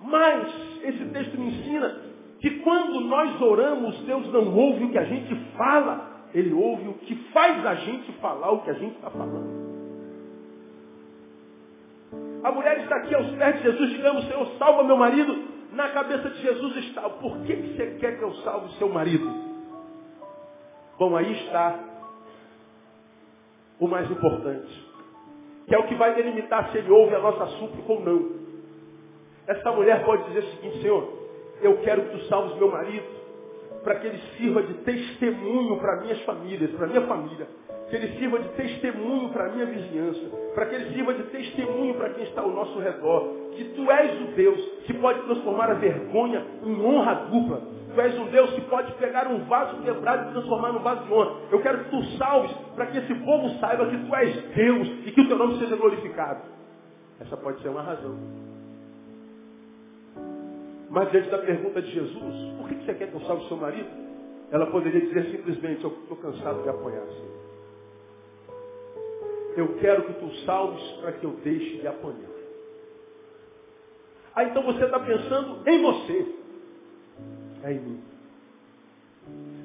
Mas 0.02 0.48
esse 0.82 1.04
texto 1.06 1.38
me 1.38 1.48
ensina 1.48 2.00
que 2.40 2.50
quando 2.60 3.00
nós 3.00 3.40
oramos, 3.40 3.98
Deus 4.02 4.32
não 4.32 4.54
ouve 4.54 4.84
o 4.84 4.90
que 4.90 4.98
a 4.98 5.04
gente 5.04 5.34
fala, 5.56 6.26
Ele 6.34 6.52
ouve 6.52 6.88
o 6.88 6.94
que 6.94 7.14
faz 7.32 7.64
a 7.64 7.74
gente 7.76 8.12
falar 8.14 8.50
o 8.50 8.62
que 8.62 8.70
a 8.70 8.74
gente 8.74 8.96
está 8.96 9.10
falando. 9.10 9.65
A 12.42 12.52
mulher 12.52 12.78
está 12.80 12.96
aqui 12.96 13.14
aos 13.14 13.30
pés 13.32 13.56
de 13.56 13.62
Jesus, 13.62 13.90
digamos, 13.90 14.24
Senhor, 14.26 14.46
salva 14.58 14.84
meu 14.84 14.96
marido. 14.96 15.56
Na 15.72 15.90
cabeça 15.90 16.30
de 16.30 16.40
Jesus 16.40 16.76
está, 16.76 17.02
por 17.02 17.38
que 17.40 17.54
você 17.54 17.96
quer 18.00 18.18
que 18.18 18.22
eu 18.22 18.32
salve 18.36 18.66
o 18.66 18.72
seu 18.78 18.88
marido? 18.88 19.30
Bom, 20.98 21.14
aí 21.16 21.32
está 21.44 21.78
o 23.78 23.86
mais 23.86 24.10
importante. 24.10 24.86
que 25.66 25.74
é 25.74 25.78
o 25.78 25.86
que 25.86 25.94
vai 25.96 26.14
delimitar 26.14 26.70
se 26.70 26.78
ele 26.78 26.90
ouve 26.90 27.14
a 27.14 27.18
nossa 27.18 27.46
súplica 27.58 27.92
ou 27.92 28.00
não. 28.00 28.30
Essa 29.46 29.72
mulher 29.72 30.04
pode 30.04 30.24
dizer 30.28 30.44
o 30.44 30.50
seguinte, 30.52 30.80
Senhor, 30.80 31.12
eu 31.60 31.78
quero 31.78 32.02
que 32.02 32.18
tu 32.18 32.24
salves 32.26 32.56
meu 32.56 32.70
marido, 32.70 33.06
para 33.82 33.96
que 33.96 34.06
ele 34.06 34.18
sirva 34.36 34.62
de 34.62 34.74
testemunho 34.74 35.78
para 35.78 36.00
minhas 36.00 36.20
famílias, 36.22 36.70
para 36.72 36.86
minha 36.86 37.02
família. 37.02 37.48
Que 37.88 37.96
ele 37.96 38.18
sirva 38.18 38.38
de 38.40 38.48
testemunho 38.50 39.28
para 39.30 39.46
a 39.46 39.52
minha 39.52 39.66
vizinhança. 39.66 40.20
Para 40.54 40.66
que 40.66 40.74
ele 40.74 40.94
sirva 40.94 41.14
de 41.14 41.22
testemunho 41.24 41.94
para 41.94 42.10
quem 42.10 42.24
está 42.24 42.42
ao 42.42 42.50
nosso 42.50 42.78
redor. 42.78 43.32
Que 43.52 43.64
tu 43.64 43.90
és 43.90 44.20
o 44.22 44.32
Deus 44.34 44.60
que 44.86 44.94
pode 44.94 45.22
transformar 45.22 45.70
a 45.70 45.74
vergonha 45.74 46.44
em 46.64 46.80
honra 46.80 47.14
dupla. 47.30 47.62
Tu 47.94 48.00
és 48.00 48.18
um 48.18 48.26
Deus 48.26 48.50
que 48.52 48.60
pode 48.62 48.92
pegar 48.94 49.26
um 49.28 49.44
vaso 49.44 49.80
quebrado 49.82 50.28
e 50.28 50.32
transformar 50.32 50.72
num 50.72 50.80
vaso 50.80 51.04
de 51.04 51.12
honra. 51.12 51.32
Eu 51.50 51.62
quero 51.62 51.84
que 51.84 51.90
tu 51.90 52.02
salves 52.18 52.52
para 52.74 52.86
que 52.86 52.98
esse 52.98 53.14
povo 53.14 53.48
saiba 53.60 53.86
que 53.86 53.96
tu 53.96 54.14
és 54.16 54.54
Deus 54.54 54.88
e 55.06 55.12
que 55.12 55.20
o 55.20 55.28
teu 55.28 55.38
nome 55.38 55.58
seja 55.58 55.76
glorificado. 55.76 56.42
Essa 57.20 57.36
pode 57.36 57.62
ser 57.62 57.68
uma 57.68 57.82
razão. 57.82 58.16
Mas 60.90 61.10
diante 61.10 61.30
da 61.30 61.38
pergunta 61.38 61.82
de 61.82 61.90
Jesus, 61.90 62.54
por 62.58 62.68
que 62.68 62.74
você 62.76 62.94
quer 62.94 63.08
que 63.08 63.14
eu 63.14 63.20
salve 63.20 63.48
seu 63.48 63.56
marido? 63.56 63.88
Ela 64.50 64.66
poderia 64.66 65.00
dizer 65.00 65.24
simplesmente, 65.30 65.82
eu 65.82 65.90
estou 65.90 66.16
cansado 66.18 66.62
de 66.62 66.68
apanhar, 66.68 67.04
Senhor. 67.06 67.45
Eu 69.56 69.78
quero 69.78 70.04
que 70.04 70.12
tu 70.14 70.30
salves 70.44 70.82
para 71.00 71.12
que 71.12 71.24
eu 71.24 71.32
deixe 71.42 71.78
de 71.78 71.86
apanhar. 71.86 72.36
Ah, 74.34 74.44
então 74.44 74.62
você 74.62 74.84
está 74.84 75.00
pensando 75.00 75.66
em 75.66 75.82
você. 75.82 76.34
É 77.62 77.72
em 77.72 77.80
mim. 77.80 78.00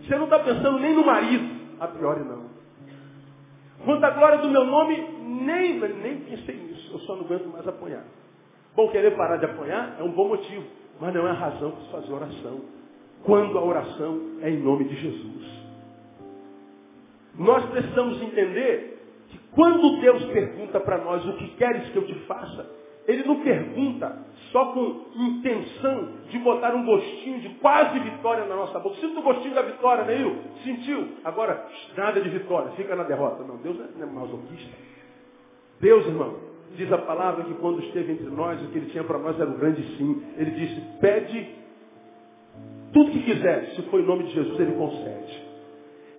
Você 0.01 0.15
não 0.15 0.23
está 0.23 0.39
pensando 0.39 0.79
nem 0.79 0.95
no 0.95 1.05
marido. 1.05 1.61
A 1.77 1.87
priori 1.87 2.21
não. 2.21 2.49
Quanto 3.83 4.03
à 4.03 4.11
glória 4.11 4.37
do 4.37 4.49
meu 4.49 4.63
nome, 4.63 4.95
nem, 5.21 5.77
nem 5.77 6.21
pensei 6.21 6.55
nisso. 6.55 6.93
Eu 6.93 6.99
só 6.99 7.15
não 7.15 7.25
aguento 7.25 7.47
mais 7.47 7.67
apanhar. 7.67 8.05
Bom, 8.73 8.89
querer 8.89 9.17
parar 9.17 9.37
de 9.37 9.45
apanhar 9.45 9.97
é 9.99 10.03
um 10.03 10.11
bom 10.11 10.29
motivo. 10.29 10.65
Mas 11.01 11.13
não 11.13 11.27
é 11.27 11.31
a 11.31 11.33
razão 11.33 11.71
para 11.71 11.99
fazer 11.99 12.13
oração. 12.13 12.61
Quando 13.23 13.57
a 13.57 13.63
oração 13.63 14.37
é 14.41 14.49
em 14.49 14.59
nome 14.63 14.85
de 14.85 14.95
Jesus. 14.95 15.51
Nós 17.35 17.65
precisamos 17.71 18.21
entender 18.21 19.00
quando 19.55 19.99
Deus 20.01 20.23
pergunta 20.25 20.79
para 20.79 20.97
nós 20.99 21.25
o 21.25 21.33
que 21.33 21.47
queres 21.55 21.89
que 21.89 21.97
eu 21.97 22.05
te 22.05 22.15
faça, 22.25 22.69
Ele 23.07 23.23
não 23.23 23.41
pergunta 23.41 24.17
só 24.51 24.65
com 24.73 25.05
intenção 25.15 26.09
de 26.29 26.37
botar 26.39 26.75
um 26.75 26.85
gostinho 26.85 27.39
de 27.39 27.49
quase 27.55 27.99
vitória 27.99 28.45
na 28.45 28.55
nossa 28.55 28.79
boca. 28.79 28.95
Sinta 28.97 29.19
o 29.19 29.23
gostinho 29.23 29.55
da 29.55 29.61
vitória, 29.61 30.05
Neil? 30.05 30.37
Sentiu? 30.63 31.07
Agora, 31.23 31.67
nada 31.97 32.21
de 32.21 32.29
vitória, 32.29 32.71
fica 32.71 32.95
na 32.95 33.03
derrota. 33.03 33.43
Não, 33.43 33.57
Deus 33.57 33.77
não 33.97 34.07
é 34.07 34.11
masoquista. 34.11 34.71
Deus, 35.79 36.05
irmão, 36.05 36.51
Diz 36.75 36.91
a 36.91 36.97
palavra 36.97 37.43
que 37.43 37.53
quando 37.55 37.83
esteve 37.83 38.13
entre 38.13 38.29
nós, 38.29 38.61
o 38.61 38.67
que 38.69 38.77
ele 38.77 38.91
tinha 38.91 39.03
para 39.03 39.17
nós 39.17 39.37
era 39.39 39.49
um 39.49 39.57
grande 39.57 39.83
sim. 39.97 40.23
Ele 40.37 40.51
disse, 40.51 40.81
pede 41.01 41.55
tudo 42.93 43.11
que 43.11 43.23
quiser. 43.23 43.73
Se 43.75 43.81
for 43.83 43.99
em 43.99 44.05
nome 44.05 44.23
de 44.23 44.33
Jesus, 44.33 44.59
ele 44.59 44.71
concede. 44.73 45.30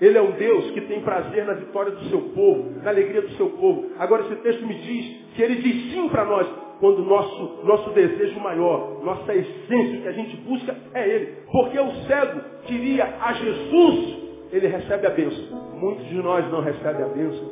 Ele 0.02 0.18
é 0.18 0.22
um 0.22 0.32
Deus 0.32 0.72
que 0.72 0.80
tem 0.82 1.00
prazer 1.00 1.46
na 1.46 1.54
vitória 1.54 1.92
do 1.92 2.04
seu 2.10 2.20
povo, 2.34 2.72
na 2.82 2.90
alegria 2.90 3.22
do 3.22 3.30
seu 3.36 3.48
povo. 3.50 3.92
Agora 3.98 4.24
esse 4.24 4.36
texto 4.42 4.66
me 4.66 4.74
diz 4.74 5.34
que 5.34 5.42
ele 5.42 5.62
diz 5.62 5.92
sim 5.92 6.08
para 6.10 6.24
nós, 6.24 6.46
quando 6.80 7.02
nosso, 7.02 7.64
nosso 7.64 7.90
desejo 7.90 8.38
maior, 8.40 9.02
nossa 9.02 9.32
essência, 9.34 10.00
que 10.02 10.08
a 10.08 10.12
gente 10.12 10.36
busca 10.38 10.76
é 10.92 11.08
Ele. 11.08 11.26
Porque 11.50 11.78
o 11.78 11.90
cego 12.06 12.40
queria 12.64 13.04
a 13.20 13.32
Jesus, 13.32 14.18
ele 14.52 14.66
recebe 14.66 15.06
a 15.06 15.10
bênção. 15.10 15.56
Muitos 15.78 16.04
de 16.08 16.16
nós 16.16 16.50
não 16.50 16.60
recebem 16.60 17.04
a 17.04 17.08
bênção, 17.08 17.48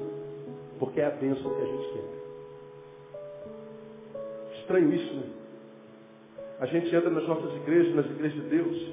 porque 0.78 1.00
é 1.00 1.06
a 1.06 1.10
bênção 1.10 1.54
que 1.54 1.62
a 1.62 1.66
gente 1.66 1.92
quer 1.92 2.20
estranho 4.70 4.94
isso, 4.94 5.14
né? 5.14 5.22
A 6.60 6.66
gente 6.66 6.94
entra 6.94 7.10
nas 7.10 7.26
nossas 7.26 7.56
igrejas, 7.56 7.94
nas 7.94 8.06
igrejas 8.06 8.42
de 8.42 8.48
Deus, 8.48 8.88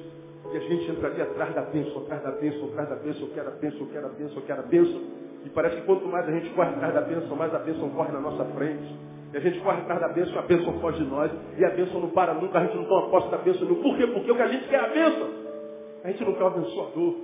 e 0.53 0.57
a 0.57 0.59
gente 0.61 0.89
entra 0.89 1.09
ali 1.09 1.21
atrás 1.21 1.53
da 1.53 1.61
bênção, 1.61 2.01
atrás 2.03 2.23
da 2.23 2.31
bênção, 2.31 2.69
atrás 2.69 2.89
da 2.89 2.95
bênção, 2.95 3.21
eu 3.21 3.33
quero 3.33 3.47
a 3.47 3.51
bênção, 3.51 3.79
eu 3.81 3.87
quero 3.87 4.05
a 4.05 4.09
bênção, 4.09 4.37
eu 4.37 4.43
quero 4.43 4.59
a 4.59 4.63
bênção. 4.63 5.01
E 5.45 5.49
parece 5.49 5.75
que 5.77 5.81
quanto 5.83 6.07
mais 6.07 6.27
a 6.27 6.31
gente 6.31 6.49
corre 6.51 6.69
atrás 6.69 6.93
da 6.93 7.01
bênção, 7.01 7.35
mais 7.35 7.53
a 7.53 7.59
bênção 7.59 7.89
corre 7.89 8.11
na 8.11 8.19
nossa 8.19 8.45
frente. 8.45 8.95
E 9.33 9.37
a 9.37 9.39
gente 9.41 9.59
corre 9.59 9.81
atrás 9.81 9.99
da 9.99 10.07
bênção, 10.09 10.39
a 10.39 10.41
bênção 10.43 10.79
foge 10.79 11.03
de 11.03 11.09
nós. 11.09 11.31
E 11.57 11.65
a 11.65 11.69
bênção 11.69 11.99
não 11.99 12.09
para 12.09 12.33
nunca, 12.33 12.59
a 12.59 12.63
gente 12.63 12.77
não 12.77 12.85
toma 12.85 13.09
posse 13.09 13.29
da 13.29 13.37
bênção 13.37 13.67
nenhuma. 13.67 13.83
Por 13.83 13.97
quê? 13.97 14.07
Porque 14.07 14.31
o 14.31 14.35
que 14.35 14.41
a 14.41 14.47
gente 14.47 14.67
quer 14.69 14.79
é 14.79 14.85
a 14.85 14.87
bênção. 14.87 15.27
A 16.03 16.07
gente 16.09 16.23
não 16.23 16.33
quer 16.33 16.43
o 16.43 16.47
abençoador. 16.47 17.15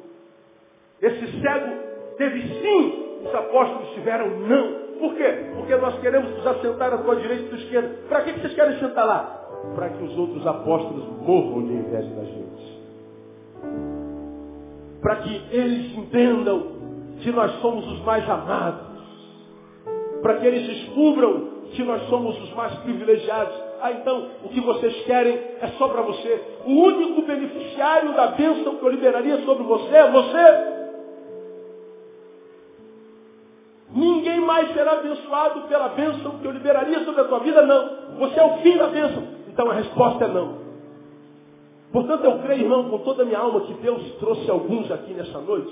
Esse 1.02 1.42
cego 1.42 1.76
teve 2.18 2.42
sim, 2.42 3.20
os 3.26 3.34
apóstolos 3.34 3.90
tiveram 3.94 4.30
não. 4.40 4.84
Por 5.00 5.16
quê? 5.16 5.52
Porque 5.56 5.76
nós 5.78 6.00
queremos 6.00 6.30
nos 6.32 6.46
assentar 6.46 6.94
à 6.94 6.98
tua 6.98 7.16
direita 7.16 7.44
e 7.44 7.48
tua 7.48 7.58
esquerda. 7.58 7.90
Para 8.08 8.22
que 8.22 8.32
vocês 8.34 8.54
querem 8.54 8.80
sentar 8.80 9.06
lá? 9.06 9.48
Para 9.76 9.90
que 9.90 10.04
os 10.04 10.18
outros 10.18 10.46
apóstolos 10.46 11.06
morram 11.22 11.66
de 11.66 11.74
inveja 11.74 12.10
da 12.16 12.24
gente. 12.24 12.73
Para 15.04 15.18
que 15.18 15.42
eles 15.52 15.98
entendam 15.98 16.64
que 17.22 17.32
nós 17.32 17.52
somos 17.62 17.86
os 17.92 18.00
mais 18.04 18.28
amados. 18.28 18.88
Para 20.22 20.36
que 20.36 20.48
eles 20.48 20.66
descubram 20.66 21.54
que 21.74 21.84
nós 21.84 22.08
somos 22.08 22.42
os 22.42 22.54
mais 22.54 22.74
privilegiados. 22.80 23.54
Ah, 23.82 23.92
então, 23.92 24.30
o 24.46 24.50
que 24.50 24.62
vocês 24.62 25.06
querem 25.06 25.34
é 25.62 25.68
só 25.78 25.90
para 25.90 26.02
você. 26.04 26.42
O 26.66 26.72
único 26.72 27.22
beneficiário 27.24 28.14
da 28.14 28.28
bênção 28.28 28.76
que 28.78 28.84
eu 28.84 28.90
liberaria 28.90 29.44
sobre 29.44 29.64
você 29.64 29.94
é 29.94 30.10
você. 30.10 30.74
Ninguém 33.94 34.40
mais 34.40 34.74
será 34.74 34.94
abençoado 34.94 35.68
pela 35.68 35.90
bênção 35.90 36.40
que 36.40 36.46
eu 36.48 36.52
liberaria 36.52 37.04
sobre 37.04 37.22
a 37.22 37.26
tua 37.26 37.40
vida, 37.40 37.62
não. 37.64 38.18
Você 38.20 38.40
é 38.40 38.44
o 38.44 38.58
fim 38.60 38.78
da 38.78 38.88
bênção. 38.88 39.24
Então 39.50 39.70
a 39.70 39.74
resposta 39.74 40.26
é 40.26 40.28
não. 40.30 40.63
Portanto, 41.94 42.26
eu 42.26 42.40
creio, 42.40 42.64
irmão, 42.64 42.90
com 42.90 42.98
toda 42.98 43.22
a 43.22 43.26
minha 43.26 43.38
alma, 43.38 43.62
que 43.62 43.74
Deus 43.76 44.02
trouxe 44.16 44.50
alguns 44.50 44.92
aqui 44.92 45.14
nessa 45.14 45.40
noite, 45.40 45.72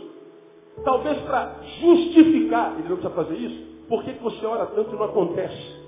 talvez 0.83 1.17
para 1.23 1.55
justificar, 1.81 2.75
ele 2.77 2.87
não 2.87 2.97
precisa 2.97 3.09
fazer 3.09 3.35
isso, 3.35 3.71
por 3.89 4.03
que, 4.03 4.11
você 4.13 4.45
ora 4.45 4.67
tanto 4.67 4.93
e 4.93 4.97
não 4.97 5.05
acontece? 5.05 5.81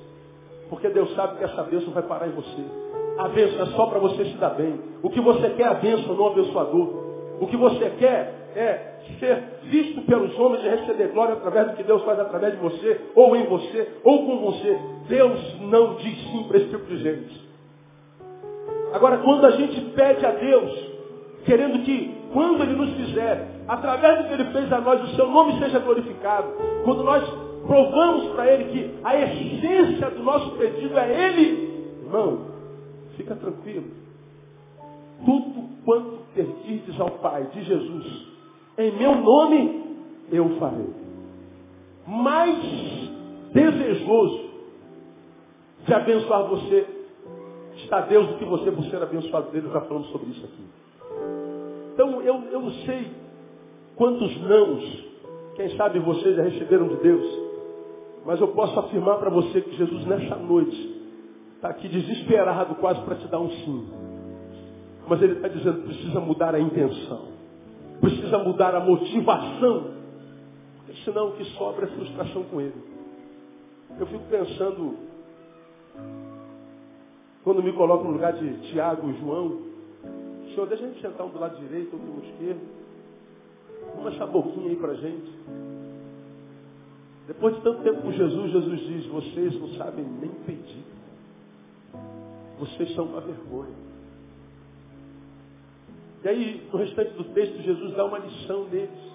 Porque 0.70 0.90
Deus 0.90 1.14
sabe 1.16 1.38
que 1.38 1.44
essa 1.44 1.62
bênção 1.64 1.94
vai 1.94 2.04
parar 2.04 2.28
em 2.28 2.32
você. 2.32 2.64
A 3.18 3.28
bênção 3.28 3.62
é 3.62 3.66
só 3.68 3.86
para 3.86 4.00
você 4.00 4.26
se 4.26 4.34
dar 4.38 4.50
bem. 4.50 4.80
O 5.04 5.10
que 5.12 5.22
você 5.22 5.52
quer 5.52 5.64
é 5.64 5.68
a 5.68 5.76
bênção, 5.76 6.16
não 6.16 6.24
o 6.24 6.28
abençoador. 6.28 6.90
O 7.40 7.48
que 7.48 7.56
você 7.56 7.92
quer 7.92 8.50
é 8.56 8.94
ser 9.20 9.44
visto 9.64 10.02
pelos 10.02 10.38
homens 10.40 10.66
e 10.66 10.70
receber 10.70 11.10
glória 11.10 11.36
através 11.36 11.70
do 11.70 11.78
que 11.78 11.84
Deus 11.84 12.04
faz 12.04 12.20
através 12.20 12.54
de 12.54 12.60
você, 12.60 13.02
ou 13.16 13.36
em 13.36 13.46
você, 13.46 13.88
ou 14.04 14.26
com 14.26 14.38
você. 14.40 14.80
Deus 15.08 15.62
não 15.62 15.96
diz 15.96 16.18
sim 16.32 16.44
para 16.48 16.58
esse 16.58 16.70
tipo 16.70 16.86
de 16.86 16.98
gente. 16.98 17.53
Agora, 18.94 19.18
quando 19.18 19.46
a 19.46 19.52
gente 19.52 19.82
pede 19.96 20.24
a 20.24 20.32
Deus, 20.32 20.92
querendo 21.46 21.84
que, 21.84 22.16
quando 22.32 22.62
Ele 22.62 22.76
nos 22.76 22.94
fizer, 22.94 23.48
através 23.68 24.20
do 24.20 24.28
que 24.28 24.34
Ele 24.36 24.52
fez 24.52 24.72
a 24.72 24.80
nós, 24.80 25.04
o 25.04 25.16
seu 25.16 25.28
nome 25.30 25.58
seja 25.60 25.80
glorificado, 25.80 26.50
quando 26.84 27.04
nós 27.04 27.28
provamos 27.66 28.28
para 28.36 28.54
Ele 28.54 28.66
que 28.66 29.00
a 29.04 29.20
essência 29.20 30.12
do 30.12 30.22
nosso 30.22 30.52
pedido 30.52 30.96
é 31.00 31.28
Ele, 31.28 31.88
irmão, 32.04 32.46
fica 33.18 33.36
tranquilo. 33.36 33.86
Tudo 35.26 35.70
quanto 35.84 36.20
pedirdes 36.36 37.00
ao 37.00 37.10
Pai 37.10 37.48
de 37.52 37.64
Jesus, 37.64 38.28
em 38.78 38.92
meu 38.92 39.16
nome 39.16 39.84
eu 40.32 40.50
farei. 40.60 40.94
Mais 42.06 43.10
desejoso 43.54 44.44
de 45.86 45.94
abençoar 45.94 46.48
você 46.48 46.93
está 47.94 48.02
Deus 48.02 48.28
do 48.28 48.38
que 48.38 48.46
você 48.46 48.72
por 48.72 48.84
ser 48.86 49.02
abençoado 49.02 49.52
dele. 49.52 49.70
Já 49.72 49.82
falamos 49.82 50.10
sobre 50.10 50.32
isso 50.32 50.44
aqui. 50.46 50.66
Então 51.94 52.22
eu, 52.22 52.42
eu 52.52 52.62
não 52.62 52.72
sei 52.86 53.12
quantos 53.96 54.42
nãos, 54.42 55.06
quem 55.56 55.78
sabe 55.78 56.00
vocês 56.00 56.36
já 56.36 56.44
receberam 56.44 56.88
de 56.88 56.96
Deus. 56.96 57.44
Mas 58.26 58.40
eu 58.40 58.48
posso 58.50 58.80
afirmar 58.80 59.18
para 59.18 59.30
você 59.30 59.62
que 59.62 59.76
Jesus 59.76 60.06
nessa 60.08 60.36
noite 60.38 61.02
está 61.56 61.70
aqui 61.70 61.88
desesperado 61.88 62.76
quase 62.76 63.02
para 63.02 63.16
te 63.16 63.28
dar 63.28 63.40
um 63.40 63.50
sim. 63.50 63.88
Mas 65.08 65.22
ele 65.22 65.34
está 65.34 65.50
dizendo, 65.50 65.84
precisa 65.84 66.20
mudar 66.20 66.56
a 66.56 66.60
intenção. 66.60 67.28
Precisa 68.00 68.40
mudar 68.40 68.74
a 68.74 68.80
motivação. 68.80 69.92
Porque 70.78 71.00
senão 71.04 71.28
o 71.28 71.32
que 71.34 71.44
sobra 71.58 71.86
é 71.86 71.90
frustração 71.90 72.44
com 72.44 72.60
ele. 72.62 72.82
Eu 74.00 74.08
fico 74.08 74.24
pensando, 74.30 74.96
quando 77.44 77.62
me 77.62 77.74
coloco 77.74 78.06
no 78.06 78.12
lugar 78.12 78.34
de 78.34 78.72
Tiago 78.72 79.12
João, 79.14 79.62
Senhor, 80.54 80.68
deixa 80.68 80.86
a 80.86 80.88
gente 80.88 81.02
sentar 81.02 81.26
um 81.26 81.30
do 81.30 81.40
lado 81.40 81.58
direito, 81.58 81.94
outro 81.94 82.12
do 82.12 82.26
esquerdo. 82.26 82.62
Vamos 83.96 84.14
achar 84.14 84.28
boquinha 84.28 84.70
aí 84.70 84.76
pra 84.76 84.94
gente. 84.94 85.32
Depois 87.28 87.56
de 87.56 87.62
tanto 87.62 87.84
tempo 87.84 88.02
com 88.02 88.12
Jesus, 88.12 88.52
Jesus 88.52 88.80
diz, 88.82 89.06
vocês 89.08 89.60
não 89.60 89.70
sabem 89.70 90.06
nem 90.06 90.30
pedir. 90.46 90.84
Vocês 92.60 92.94
são 92.96 93.06
uma 93.06 93.22
vergonha. 93.22 93.74
E 96.24 96.28
aí, 96.30 96.70
no 96.72 96.78
restante 96.78 97.12
do 97.14 97.24
texto, 97.26 97.62
Jesus 97.62 97.96
dá 97.96 98.06
uma 98.06 98.20
lição 98.20 98.66
deles. 98.66 99.14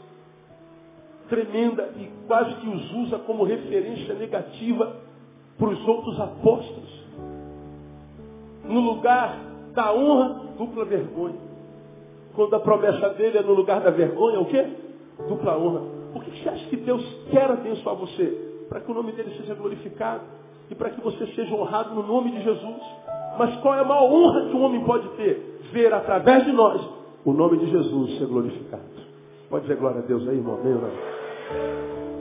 Tremenda 1.28 1.94
e 1.96 2.10
quase 2.26 2.54
que 2.56 2.68
os 2.68 2.92
usa 2.92 3.18
como 3.20 3.44
referência 3.44 4.14
negativa 4.14 5.00
para 5.58 5.68
os 5.68 5.88
outros 5.88 6.20
apóstolos. 6.20 6.97
No 8.68 8.80
lugar 8.80 9.38
da 9.74 9.92
honra, 9.92 10.42
dupla 10.56 10.84
vergonha. 10.84 11.36
Quando 12.34 12.54
a 12.54 12.60
promessa 12.60 13.08
dele 13.10 13.38
é 13.38 13.42
no 13.42 13.54
lugar 13.54 13.80
da 13.80 13.90
vergonha, 13.90 14.40
o 14.40 14.46
quê? 14.46 14.66
Dupla 15.28 15.58
honra. 15.58 15.82
Por 16.12 16.22
que 16.24 16.42
você 16.42 16.48
acha 16.48 16.66
que 16.68 16.76
Deus 16.76 17.02
quer 17.30 17.50
abençoar 17.50 17.96
você? 17.96 18.66
Para 18.68 18.80
que 18.80 18.90
o 18.90 18.94
nome 18.94 19.12
dele 19.12 19.34
seja 19.36 19.54
glorificado 19.54 20.22
e 20.70 20.74
para 20.74 20.90
que 20.90 21.00
você 21.00 21.26
seja 21.28 21.54
honrado 21.54 21.94
no 21.94 22.02
nome 22.02 22.30
de 22.30 22.42
Jesus. 22.42 22.82
Mas 23.38 23.56
qual 23.60 23.74
é 23.74 23.80
a 23.80 23.84
maior 23.84 24.10
honra 24.10 24.48
que 24.48 24.56
um 24.56 24.62
homem 24.62 24.84
pode 24.84 25.08
ter? 25.10 25.60
Ver 25.72 25.92
através 25.92 26.44
de 26.44 26.52
nós 26.52 26.80
o 27.24 27.32
nome 27.32 27.58
de 27.58 27.70
Jesus 27.70 28.18
ser 28.18 28.26
glorificado. 28.26 28.82
Pode 29.48 29.62
dizer 29.62 29.76
glória 29.76 30.00
a 30.00 30.02
Deus 30.02 30.28
aí, 30.28 30.36
irmão. 30.36 30.58
Amém, 30.60 30.72
irmão? 30.72 30.90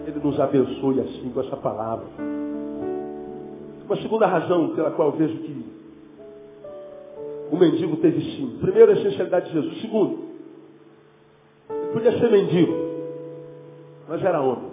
Ele 0.07 0.19
nos 0.23 0.39
abençoe 0.39 1.01
assim 1.01 1.29
com 1.33 1.41
essa 1.41 1.57
palavra. 1.57 2.05
Uma 3.85 3.95
segunda 3.97 4.25
razão 4.25 4.69
pela 4.69 4.91
qual 4.91 5.09
eu 5.09 5.17
vejo 5.17 5.37
que 5.39 5.76
o 7.51 7.57
mendigo 7.57 7.97
teve 7.97 8.21
sim. 8.21 8.57
Primeiro, 8.59 8.91
a 8.91 8.95
essencialidade 8.95 9.47
de 9.47 9.53
Jesus. 9.53 9.81
Segundo, 9.81 10.27
ele 11.69 11.93
podia 11.93 12.19
ser 12.19 12.31
mendigo, 12.31 12.73
mas 14.07 14.23
era 14.23 14.41
homem. 14.41 14.71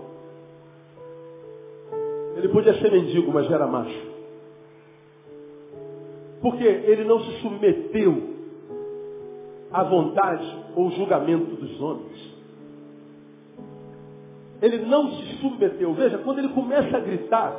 Ele 2.37 2.49
podia 2.49 2.75
ser 2.75 2.91
mendigo, 2.91 3.33
mas 3.33 3.51
era 3.51 3.67
macho. 3.67 4.15
Porque 6.41 6.65
ele 6.65 7.05
não 7.05 7.21
se 7.21 7.41
submeteu 7.41 8.35
à 9.73 9.83
vontade 9.85 10.57
ou 10.77 10.91
julgamento 10.91 11.57
dos 11.57 11.81
homens. 11.81 12.35
Ele 14.61 14.79
não 14.85 15.11
se 15.13 15.37
submeteu. 15.41 15.95
Veja, 15.95 16.19
quando 16.19 16.39
ele 16.39 16.49
começa 16.49 16.97
a 16.97 17.01
gritar, 17.01 17.55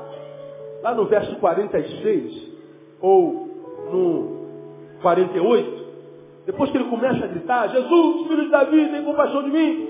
lá 0.81 0.93
no 0.93 1.05
verso 1.05 1.35
46, 1.37 2.53
ou 3.01 3.47
no 3.91 4.34
48, 5.05 5.85
depois 6.47 6.71
que 6.71 6.77
ele 6.77 6.89
começa 6.89 7.23
a 7.23 7.27
gritar, 7.27 7.69
Jesus, 7.69 8.27
filho 8.27 8.45
de 8.45 8.49
Davi, 8.49 8.89
tem 8.89 9.03
compaixão 9.03 9.43
de 9.43 9.51
mim, 9.51 9.87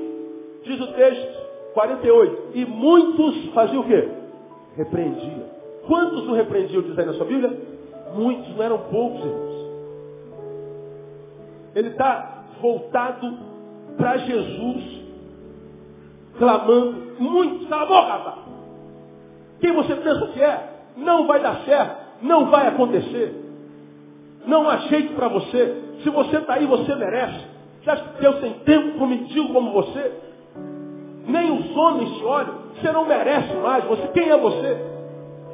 diz 0.62 0.82
o 0.82 0.88
texto 0.88 1.38
48, 1.74 2.50
e 2.54 2.66
muitos 2.66 3.46
faziam 3.54 3.82
o 3.82 3.86
quê? 3.86 4.10
Repreendiam. 4.76 5.46
Quantos 5.88 6.28
o 6.28 6.34
repreendiam, 6.34 6.82
diz 6.82 7.00
aí 7.00 7.06
na 7.06 7.14
sua 7.14 7.26
Bíblia? 7.26 7.58
Muitos, 8.14 8.54
não 8.58 8.64
eram 8.64 8.78
poucos, 8.90 9.22
irmãos. 9.22 9.56
Ele 11.76 11.90
está 11.90 12.44
voltado 12.62 13.38
para 13.96 14.18
Jesus, 14.18 15.02
clamando, 16.38 17.14
muitos, 17.20 17.70
cala 17.70 17.84
a 17.84 17.86
boca, 17.86 18.08
rapaz. 18.08 18.36
Quem 19.62 19.72
você 19.72 19.96
pensa 19.96 20.28
que 20.28 20.42
é? 20.42 20.70
Não 20.98 21.26
vai 21.26 21.40
dar 21.40 21.64
certo, 21.64 21.98
não 22.22 22.48
vai 22.48 22.68
acontecer. 22.68 23.45
Não 24.48 24.70
há 24.70 24.78
jeito 24.78 25.14
para 25.14 25.28
você. 25.28 25.84
Se 26.04 26.10
você 26.10 26.38
está 26.38 26.56
aí, 26.56 26.66
você 26.66 26.94
merece. 26.96 27.46
Você 27.84 27.90
acha 27.90 28.04
que 28.04 28.22
Deus 28.22 28.40
tem 28.40 28.54
tempo 28.66 28.98
para 28.98 29.54
como 29.54 29.72
você? 29.72 30.12
Nem 31.28 31.52
os 31.52 31.76
homens 31.76 32.10
te 32.18 32.24
olham. 32.24 32.54
Você 32.76 32.92
não 32.92 33.06
merece 33.06 33.54
mais. 33.56 33.84
Você, 33.86 34.08
quem 34.10 34.30
é 34.30 34.38
você? 34.38 34.96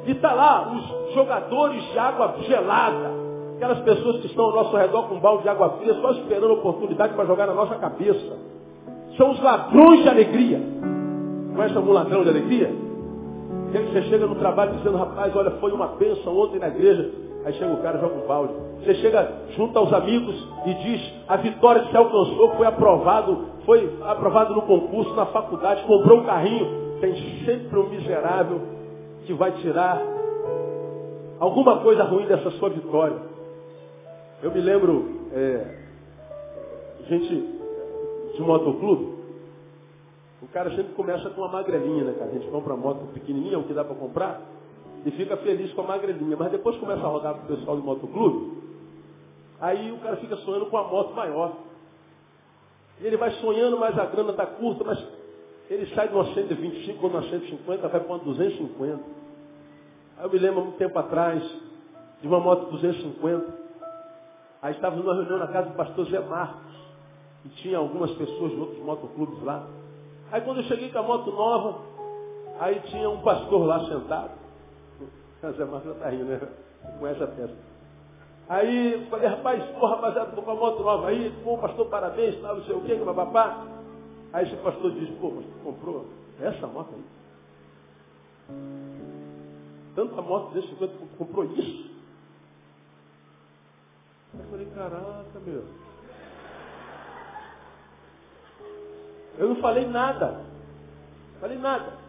E 0.06 0.12
está 0.12 0.32
lá 0.32 0.72
os 0.72 1.14
jogadores 1.14 1.82
de 1.92 1.98
água 1.98 2.34
gelada. 2.42 3.10
Aquelas 3.56 3.80
pessoas 3.80 4.20
que 4.20 4.26
estão 4.26 4.46
ao 4.46 4.52
nosso 4.52 4.76
redor 4.76 5.08
com 5.08 5.14
um 5.14 5.20
balde 5.20 5.44
de 5.44 5.48
água 5.48 5.70
fria, 5.78 5.94
só 5.94 6.10
esperando 6.12 6.50
a 6.50 6.54
oportunidade 6.54 7.14
para 7.14 7.24
jogar 7.26 7.46
na 7.46 7.54
nossa 7.54 7.76
cabeça. 7.76 8.38
São 9.16 9.30
os 9.30 9.40
ladrões 9.42 10.02
de 10.02 10.08
alegria. 10.08 10.60
Conhece 11.54 11.76
algum 11.76 11.92
ladrão 11.92 12.24
de 12.24 12.30
alegria? 12.30 12.74
Aquele 13.68 13.86
que 13.86 13.92
você 13.92 14.02
chega 14.02 14.26
no 14.26 14.34
trabalho 14.34 14.76
dizendo, 14.76 14.96
rapaz, 14.96 15.34
olha, 15.36 15.50
foi 15.52 15.70
uma 15.72 15.88
bênção 15.88 16.36
ontem 16.36 16.58
na 16.58 16.68
igreja. 16.68 17.10
Aí 17.44 17.52
chega 17.54 17.72
o 17.72 17.82
cara, 17.82 17.98
joga 17.98 18.14
um 18.14 18.26
balde. 18.26 18.54
Você 18.78 18.94
chega 18.96 19.32
junto 19.56 19.76
aos 19.78 19.92
amigos 19.92 20.48
e 20.66 20.74
diz, 20.74 21.12
a 21.26 21.36
vitória 21.36 21.82
que 21.82 21.90
você 21.90 21.96
alcançou 21.96 22.54
foi 22.56 22.66
aprovado, 22.66 23.46
foi 23.64 23.98
aprovado 24.02 24.54
no 24.54 24.62
concurso, 24.62 25.14
na 25.14 25.26
faculdade, 25.26 25.82
comprou 25.84 26.20
um 26.20 26.24
carrinho. 26.24 26.98
Tem 27.00 27.14
sempre 27.44 27.78
um 27.78 27.88
miserável 27.88 28.60
que 29.26 29.32
vai 29.32 29.50
tirar 29.52 30.00
alguma 31.40 31.80
coisa 31.80 32.04
ruim 32.04 32.26
dessa 32.26 32.50
sua 32.52 32.70
vitória. 32.70 33.16
Eu 34.42 34.52
me 34.52 34.60
lembro, 34.60 35.28
é, 35.32 35.78
gente 37.08 37.48
de 38.36 38.42
motoclube, 38.42 39.12
o 40.42 40.46
cara 40.52 40.70
sempre 40.70 40.92
começa 40.94 41.28
com 41.30 41.40
uma 41.40 41.50
magrelinha, 41.50 42.04
né, 42.04 42.14
cara? 42.18 42.30
A 42.30 42.34
gente 42.34 42.48
compra 42.48 42.76
moto 42.76 43.06
pequenininha, 43.12 43.58
o 43.58 43.64
que 43.64 43.72
dá 43.72 43.84
para 43.84 43.94
comprar 43.94 44.40
e 45.04 45.10
fica 45.12 45.36
feliz 45.38 45.72
com 45.72 45.82
a 45.82 45.86
magrelinha. 45.86 46.36
Mas 46.36 46.50
depois 46.50 46.76
começa 46.78 47.02
a 47.02 47.08
rodar 47.08 47.34
com 47.34 47.44
o 47.52 47.56
pessoal 47.56 47.76
do 47.76 47.82
motoclube, 47.82 48.62
aí 49.60 49.92
o 49.92 49.98
cara 49.98 50.16
fica 50.16 50.36
sonhando 50.36 50.66
com 50.66 50.76
a 50.76 50.84
moto 50.84 51.14
maior. 51.14 51.52
E 53.00 53.06
ele 53.06 53.16
vai 53.16 53.30
sonhando, 53.32 53.78
mas 53.78 53.98
a 53.98 54.04
grana 54.06 54.30
está 54.30 54.46
curta, 54.46 54.84
mas 54.84 55.04
ele 55.68 55.86
sai 55.94 56.08
de 56.08 56.14
uma 56.14 56.32
125 56.32 57.04
ou 57.04 57.10
uma 57.10 57.22
150, 57.22 57.88
vai 57.88 58.00
para 58.00 58.08
uma 58.08 58.18
250. 58.18 59.00
Aí 60.18 60.24
eu 60.24 60.30
me 60.30 60.38
lembro, 60.38 60.62
muito 60.62 60.78
tempo 60.78 60.98
atrás, 60.98 61.42
de 62.20 62.28
uma 62.28 62.38
moto 62.38 62.70
250. 62.70 63.62
Aí 64.60 64.74
estávamos 64.74 65.04
numa 65.04 65.16
reunião 65.16 65.38
na 65.38 65.48
casa 65.48 65.70
do 65.70 65.76
pastor 65.76 66.06
Zé 66.06 66.20
Marcos. 66.20 66.72
E 67.44 67.48
tinha 67.48 67.78
algumas 67.78 68.12
pessoas 68.12 68.52
de 68.52 68.60
outros 68.60 68.78
motoclubes 68.84 69.42
lá. 69.42 69.66
Aí 70.30 70.40
quando 70.42 70.58
eu 70.58 70.64
cheguei 70.64 70.90
com 70.90 70.98
a 70.98 71.02
moto 71.02 71.30
nova, 71.32 71.80
aí 72.60 72.78
tinha 72.86 73.10
um 73.10 73.20
pastor 73.22 73.66
lá 73.66 73.84
sentado. 73.86 74.41
Zé 75.50 75.64
Marcos 75.64 75.92
está 75.92 76.08
rindo, 76.08 76.24
né? 76.24 76.40
Com 76.98 77.06
essa 77.06 77.26
peça. 77.26 77.54
Aí 78.48 79.06
falei, 79.08 79.28
rapaz, 79.28 79.64
pô, 79.70 79.86
rapaziada, 79.86 80.28
estou 80.28 80.44
com 80.44 80.50
a 80.50 80.54
moto 80.54 80.82
nova 80.82 81.08
aí, 81.08 81.32
pô, 81.42 81.58
pastor, 81.58 81.86
parabéns, 81.88 82.40
tal, 82.40 82.56
não 82.56 82.64
sei 82.64 82.74
o 82.74 82.82
quê, 82.82 82.96
papá. 82.96 83.66
Aí 84.32 84.46
esse 84.46 84.56
pastor 84.56 84.92
disse, 84.92 85.12
pô, 85.12 85.30
mas 85.30 85.46
tu 85.46 85.58
comprou 85.64 86.06
essa 86.40 86.66
moto 86.66 86.94
aí? 86.94 87.04
Tanta 89.94 90.22
moto 90.22 90.52
desse 90.52 90.74
quanto 90.76 90.94
comprou 91.16 91.44
isso? 91.44 91.90
Eu 94.34 94.44
falei, 94.50 94.66
caraca, 94.74 95.40
meu. 95.44 95.64
Eu 99.38 99.48
não 99.48 99.56
falei 99.56 99.86
nada. 99.86 100.44
Falei 101.40 101.58
nada. 101.58 102.01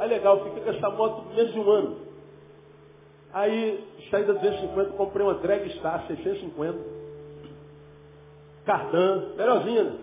Aí 0.00 0.08
legal, 0.08 0.42
fica 0.44 0.60
com 0.62 0.70
essa 0.70 0.90
moto 0.90 1.26
menos 1.34 1.52
de 1.52 1.60
um 1.60 1.70
ano. 1.70 1.96
Aí, 3.34 3.84
saí 4.10 4.24
da 4.24 4.32
250, 4.32 4.92
comprei 4.96 5.24
uma 5.24 5.34
Drag 5.34 5.68
Star 5.76 6.06
650. 6.06 6.78
Cardan, 8.64 9.34
melhorzinha, 9.36 9.84
né? 9.84 9.98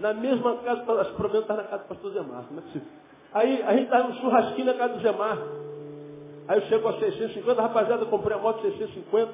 Na 0.00 0.12
mesma 0.12 0.56
casa, 0.56 1.00
as 1.00 1.08
problemas 1.10 1.42
estavam 1.42 1.62
na 1.62 1.68
casa 1.68 1.84
do 1.84 1.88
pastor 1.90 2.12
Zé 2.12 2.20
Marcos, 2.22 2.50
não 2.50 2.58
é 2.58 2.62
possível. 2.62 2.88
Aí 3.32 3.62
a 3.62 3.72
gente 3.72 3.84
estava 3.84 4.08
no 4.08 4.14
churrasquinho 4.16 4.66
na 4.66 4.74
casa 4.74 4.94
do 4.94 5.00
Zé. 5.00 5.14
Aí 6.48 6.58
eu 6.58 6.62
chego 6.62 6.88
a 6.88 6.98
650, 6.98 7.62
rapaziada, 7.62 8.04
comprei 8.06 8.36
a 8.36 8.40
moto 8.40 8.62
650. 8.62 9.32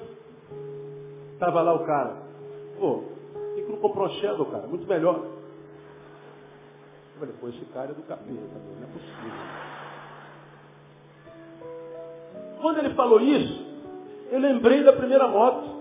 Tava 1.39 1.62
lá 1.62 1.73
o 1.73 1.87
cara. 1.87 2.16
Pô, 2.79 3.03
por 3.33 3.55
que 3.55 3.62
não 3.62 3.79
comprou 3.79 4.09
um 4.09 4.11
Shadow, 4.11 4.45
cara? 4.45 4.66
Muito 4.66 4.87
melhor. 4.87 5.38
Eu 7.19 7.27
falei, 7.27 7.35
pô, 7.41 7.49
esse 7.49 7.64
cara 7.73 7.91
é 7.91 7.95
do 7.95 8.03
capeta, 8.03 8.31
não 8.31 8.85
é 8.85 8.93
possível. 8.93 9.33
Quando 12.61 12.79
ele 12.79 12.95
falou 12.95 13.21
isso, 13.21 13.66
eu 14.31 14.39
lembrei 14.39 14.85
da 14.85 14.93
primeira 14.93 15.27
moto. 15.27 15.79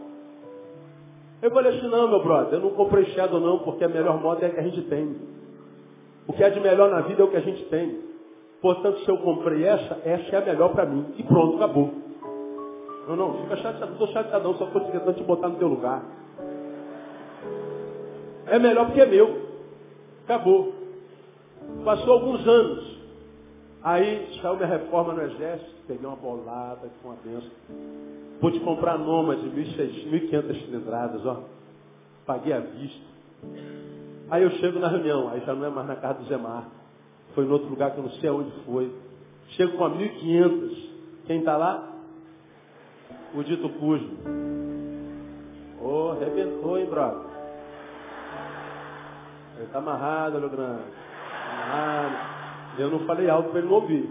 Eu 1.44 1.52
falei 1.52 1.78
assim, 1.78 1.88
não, 1.88 2.08
meu 2.08 2.24
brother, 2.24 2.56
eu 2.56 2.62
não 2.62 2.72
comprei 2.72 3.06
Shadow 3.12 3.40
não, 3.40 3.60
porque 3.60 3.84
a 3.84 3.90
melhor 3.90 4.20
moto 4.20 4.42
é 4.42 4.48
a 4.48 4.50
que 4.50 4.60
a 4.60 4.64
gente 4.64 4.82
tem. 4.84 5.16
O 6.28 6.34
que 6.34 6.44
é 6.44 6.50
de 6.50 6.60
melhor 6.60 6.90
na 6.90 7.02
vida 7.02 7.22
é 7.22 7.26
o 7.26 7.30
que 7.30 7.38
a 7.38 7.42
gente 7.42 7.64
tem. 7.66 8.02
Portanto, 8.60 9.00
se 9.02 9.10
eu 9.10 9.20
comprei 9.20 9.64
essa, 9.64 10.00
essa 10.04 10.36
é 10.36 10.40
a 10.40 10.46
melhor 10.46 10.70
para 10.70 10.88
mim. 10.88 11.14
E 11.18 11.24
pronto, 11.24 11.58
acabou. 11.58 11.94
Não, 13.08 13.16
não, 13.16 13.44
fica 13.44 13.58
chateado, 13.58 13.86
não 13.86 13.94
estou 13.94 14.08
chateadão, 14.08 14.56
só 14.56 14.66
estou 14.66 14.82
tentando 14.82 15.14
te 15.14 15.24
botar 15.24 15.50
no 15.50 15.58
teu 15.58 15.68
lugar. 15.68 16.04
É 18.48 18.58
melhor 18.58 18.88
porque 18.88 19.02
é 19.02 19.06
meu. 19.06 19.46
Acabou. 20.26 20.77
Passou 21.84 22.14
alguns 22.14 22.48
anos. 22.48 22.98
Aí 23.84 24.40
saiu 24.42 24.56
minha 24.56 24.68
reforma 24.68 25.14
no 25.14 25.22
exército, 25.22 25.72
peguei 25.88 26.06
uma 26.06 26.16
bolada, 26.16 26.90
com 27.02 27.10
uma 27.10 27.18
benção. 27.24 27.50
Pude 28.42 28.60
comprar 28.60 28.98
Noma 28.98 29.36
de 29.36 29.50
1.500 29.50 30.66
cilindradas, 30.66 31.26
ó. 31.26 31.44
Paguei 32.26 32.54
à 32.54 32.60
vista. 32.60 33.06
Aí 34.30 34.44
eu 34.44 34.52
chego 34.52 34.80
na 34.80 34.90
reunião, 34.90 35.30
aí 35.30 35.42
já 35.46 35.54
não 35.54 35.66
é 35.66 35.70
mais 35.70 35.88
na 35.88 35.96
casa 35.96 36.20
do 36.20 36.26
Zé 36.26 36.38
Marco. 36.38 36.72
Foi 37.34 37.46
em 37.46 37.50
outro 37.50 37.70
lugar 37.70 37.92
que 37.92 38.00
eu 38.00 38.04
não 38.04 38.12
sei 38.12 38.30
aonde 38.30 38.52
foi. 38.66 38.94
Chego 39.50 39.78
com 39.78 39.86
a 39.86 39.90
1.500. 39.90 40.90
Quem 41.26 41.40
está 41.40 41.56
lá? 41.56 41.94
O 43.34 43.44
dito 43.44 43.70
cujo. 43.70 44.10
Ô, 45.82 45.88
oh, 45.88 46.12
arrebentou, 46.12 46.78
hein, 46.78 46.88
brother? 46.88 47.22
Ele 49.56 49.66
está 49.66 49.80
amarrado, 49.80 50.38
olho 50.38 50.50
grande. 50.50 50.84
Eu 52.78 52.90
não 52.90 53.00
falei 53.00 53.30
alto 53.30 53.50
para 53.50 53.60
ele 53.60 53.68
não 53.68 53.76
ouvir. 53.76 54.10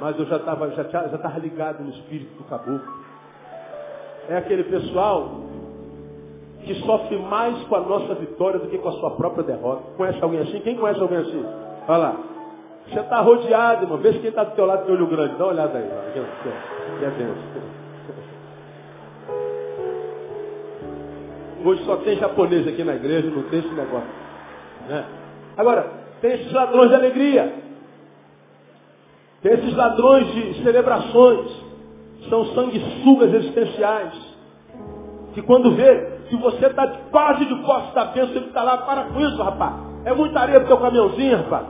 Mas 0.00 0.18
eu 0.18 0.26
já 0.26 0.36
estava 0.36 0.70
já, 0.70 0.82
já 0.84 1.18
tava 1.18 1.38
ligado 1.38 1.82
no 1.82 1.90
espírito 1.90 2.36
do 2.36 2.44
caboclo. 2.44 2.82
É 4.28 4.36
aquele 4.36 4.64
pessoal 4.64 5.40
que 6.64 6.74
sofre 6.82 7.16
mais 7.18 7.62
com 7.64 7.76
a 7.76 7.80
nossa 7.80 8.14
vitória 8.14 8.58
do 8.58 8.68
que 8.68 8.78
com 8.78 8.88
a 8.88 8.92
sua 8.92 9.12
própria 9.12 9.44
derrota. 9.44 9.82
Conhece 9.96 10.22
alguém 10.22 10.40
assim? 10.40 10.60
Quem 10.60 10.76
conhece 10.76 11.00
alguém 11.00 11.18
assim? 11.18 11.44
Olha 11.88 11.98
lá. 11.98 12.16
Você 12.88 13.00
está 13.00 13.20
rodeado, 13.20 13.84
irmão. 13.84 14.00
Se 14.00 14.18
quem 14.18 14.28
está 14.30 14.44
do 14.44 14.54
teu 14.54 14.66
lado 14.66 14.84
tem 14.84 14.94
olho 14.94 15.06
grande. 15.06 15.36
Dá 15.36 15.44
uma 15.44 15.52
olhada 15.52 15.78
aí. 15.78 15.88
Que 16.12 17.04
é 17.04 17.10
benção. 17.10 17.76
Hoje 21.64 21.84
só 21.84 21.96
tem 21.96 22.16
japonês 22.16 22.68
aqui 22.68 22.84
na 22.84 22.94
igreja, 22.94 23.28
não 23.28 23.42
tem 23.44 23.58
esse 23.58 23.74
negócio. 23.74 24.08
Né? 24.88 25.04
Agora, 25.56 26.05
tem 26.20 26.32
esses 26.32 26.52
ladrões 26.52 26.88
de 26.88 26.94
alegria. 26.94 27.54
Tem 29.42 29.52
esses 29.52 29.74
ladrões 29.74 30.26
de 30.32 30.62
celebrações. 30.62 31.50
São 32.28 32.44
sanguessugas 32.54 33.32
existenciais. 33.34 34.14
Que 35.34 35.42
quando 35.42 35.72
vê 35.72 36.16
que 36.28 36.36
você 36.36 36.66
está 36.66 36.86
quase 37.10 37.44
de 37.44 37.54
posse 37.62 37.94
da 37.94 38.06
bênção, 38.06 38.34
ele 38.36 38.46
está 38.46 38.62
lá, 38.62 38.78
para 38.78 39.04
com 39.04 39.20
isso, 39.20 39.42
rapaz. 39.42 39.74
É 40.04 40.14
muita 40.14 40.40
areia 40.40 40.60
pro 40.60 40.68
teu 40.68 40.78
caminhãozinho, 40.78 41.36
rapaz. 41.36 41.66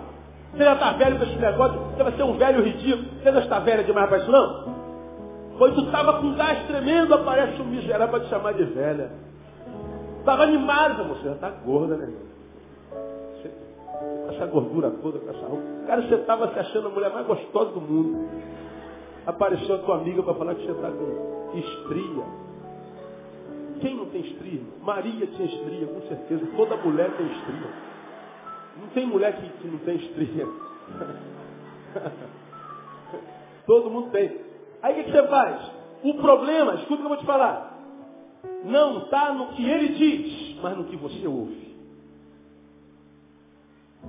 Você 0.52 0.64
já 0.64 0.72
está 0.72 0.92
velho 0.92 1.16
para 1.16 1.26
esse 1.26 1.36
negócio, 1.36 1.78
você 1.78 2.02
vai 2.02 2.12
ser 2.12 2.22
um 2.22 2.38
velho 2.38 2.62
ridículo. 2.62 3.04
Você 3.22 3.32
já 3.32 3.40
está 3.40 3.58
velho 3.58 3.84
demais 3.84 4.08
para 4.08 4.18
isso, 4.18 4.30
não? 4.30 4.76
Pois 5.58 5.74
tu 5.74 5.80
estava 5.82 6.20
com 6.20 6.34
gás 6.34 6.66
tremendo, 6.66 7.14
aparece 7.14 7.60
um 7.60 7.64
miserável 7.64 8.08
para 8.08 8.20
te 8.20 8.28
chamar 8.28 8.52
de 8.54 8.64
velha. 8.64 9.10
Estava 10.20 10.44
animado, 10.44 11.04
você 11.04 11.24
já 11.24 11.32
está 11.32 11.50
gorda, 11.50 11.96
né? 11.96 12.08
Com 14.24 14.32
essa 14.32 14.46
gordura 14.46 14.90
toda, 15.02 15.18
com 15.18 15.30
essa 15.30 15.46
roupa. 15.46 15.64
Cara, 15.86 16.02
você 16.02 16.14
estava 16.14 16.52
se 16.52 16.58
achando 16.58 16.88
a 16.88 16.90
mulher 16.90 17.12
mais 17.12 17.26
gostosa 17.26 17.72
do 17.72 17.80
mundo. 17.80 18.28
Apareceu 19.26 19.76
a 19.76 19.78
tua 19.78 19.96
amiga 19.96 20.22
para 20.22 20.34
falar 20.34 20.54
que 20.54 20.64
você 20.64 20.72
está 20.72 20.90
com 20.90 21.58
estria. 21.58 22.24
Quem 23.80 23.96
não 23.96 24.06
tem 24.06 24.22
estria? 24.22 24.60
Maria 24.82 25.26
tinha 25.26 25.46
estria, 25.46 25.86
com 25.86 26.00
certeza. 26.02 26.46
Toda 26.56 26.76
mulher 26.76 27.10
tem 27.16 27.26
estria. 27.26 27.70
Não 28.80 28.88
tem 28.88 29.06
mulher 29.06 29.36
que, 29.36 29.48
que 29.48 29.68
não 29.68 29.78
tem 29.78 29.96
estria. 29.96 30.46
Todo 33.66 33.90
mundo 33.90 34.10
tem. 34.10 34.40
Aí 34.82 35.00
o 35.00 35.04
que 35.04 35.10
você 35.12 35.26
faz? 35.26 35.70
O 36.04 36.14
problema, 36.14 36.74
escuta 36.74 36.94
o 36.94 36.96
que 36.98 37.02
eu 37.02 37.08
vou 37.08 37.16
te 37.18 37.26
falar 37.26 37.76
não 38.66 39.04
está 39.04 39.32
no 39.32 39.48
que 39.48 39.68
ele 39.68 39.88
diz, 39.88 40.56
mas 40.62 40.76
no 40.76 40.84
que 40.84 40.96
você 40.96 41.26
ouve. 41.26 41.65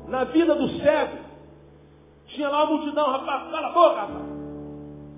Na 0.08 0.24
vida 0.26 0.56
do 0.56 0.70
cego, 0.80 1.18
tinha 2.28 2.50
lá 2.50 2.64
uma 2.64 2.78
multidão, 2.78 3.12
rapaz, 3.12 3.52
cala 3.52 3.68
a 3.68 3.72
boca, 3.72 3.96
rapaz. 4.02 4.38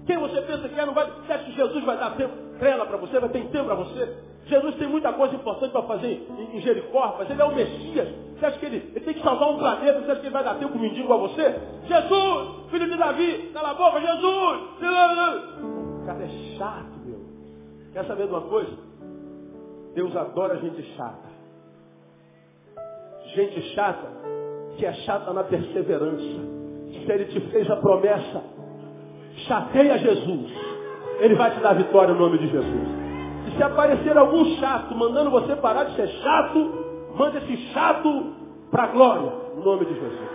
Quem 0.05 0.17
você 0.17 0.41
pensa 0.41 0.67
que 0.67 0.79
é, 0.79 0.85
não 0.85 0.93
vai. 0.93 1.05
Você 1.05 1.33
acha 1.33 1.43
que 1.43 1.51
Jesus 1.51 1.83
vai 1.83 1.97
dar 1.97 2.15
tempo, 2.15 2.33
trela 2.57 2.85
para 2.85 2.97
você, 2.97 3.19
vai 3.19 3.29
ter 3.29 3.45
tempo 3.49 3.65
para 3.65 3.75
você? 3.75 4.17
Jesus 4.45 4.75
tem 4.75 4.87
muita 4.87 5.13
coisa 5.13 5.35
importante 5.35 5.71
para 5.71 5.83
fazer 5.83 6.27
em 6.53 6.59
Jericó, 6.61 7.15
mas 7.19 7.29
ele 7.29 7.39
é 7.39 7.45
o 7.45 7.53
Messias. 7.53 8.09
Você 8.35 8.45
acha 8.45 8.57
que 8.57 8.65
ele, 8.65 8.77
ele 8.77 9.05
tem 9.05 9.13
que 9.13 9.21
salvar 9.21 9.49
um 9.49 9.57
planeta? 9.59 9.99
Você 9.99 10.11
acha 10.11 10.21
que 10.21 10.27
ele 10.27 10.33
vai 10.33 10.43
dar 10.43 10.55
tempo 10.55 10.71
com 10.71 10.79
um 10.79 10.81
mendigo 10.81 11.13
a 11.13 11.17
você? 11.17 11.59
Jesus, 11.85 12.71
filho 12.71 12.89
de 12.89 12.97
Davi, 12.97 13.51
cala 13.53 13.71
a 13.71 13.73
boca, 13.75 14.01
Jesus! 14.01 14.61
O 16.01 16.05
cara 16.05 16.23
é 16.23 16.57
chato, 16.57 16.97
meu. 17.05 17.19
Quer 17.93 18.05
saber 18.05 18.25
de 18.25 18.33
uma 18.33 18.41
coisa? 18.41 18.71
Deus 19.93 20.15
adora 20.15 20.57
gente 20.57 20.81
chata. 20.95 21.29
Gente 23.35 23.61
chata, 23.75 24.07
que 24.79 24.85
é 24.85 24.93
chata 24.93 25.31
na 25.33 25.43
perseverança. 25.43 26.23
Se 26.23 27.11
ele 27.11 27.25
te 27.25 27.39
fez 27.51 27.69
a 27.69 27.75
promessa, 27.75 28.41
chateia 29.47 29.97
Jesus. 29.97 30.51
Ele 31.19 31.35
vai 31.35 31.53
te 31.53 31.59
dar 31.59 31.73
vitória 31.73 32.13
no 32.13 32.19
nome 32.19 32.37
de 32.37 32.47
Jesus. 32.47 32.87
E 33.47 33.57
se 33.57 33.61
aparecer 33.61 34.17
algum 34.17 34.45
chato 34.55 34.95
mandando 34.95 35.29
você 35.29 35.55
parar 35.57 35.83
de 35.83 35.95
ser 35.95 36.07
chato, 36.07 36.73
manda 37.15 37.37
esse 37.39 37.57
chato 37.73 38.33
para 38.71 38.83
a 38.83 38.87
glória, 38.87 39.31
no 39.55 39.63
nome 39.63 39.85
de 39.85 39.93
Jesus. 39.93 40.29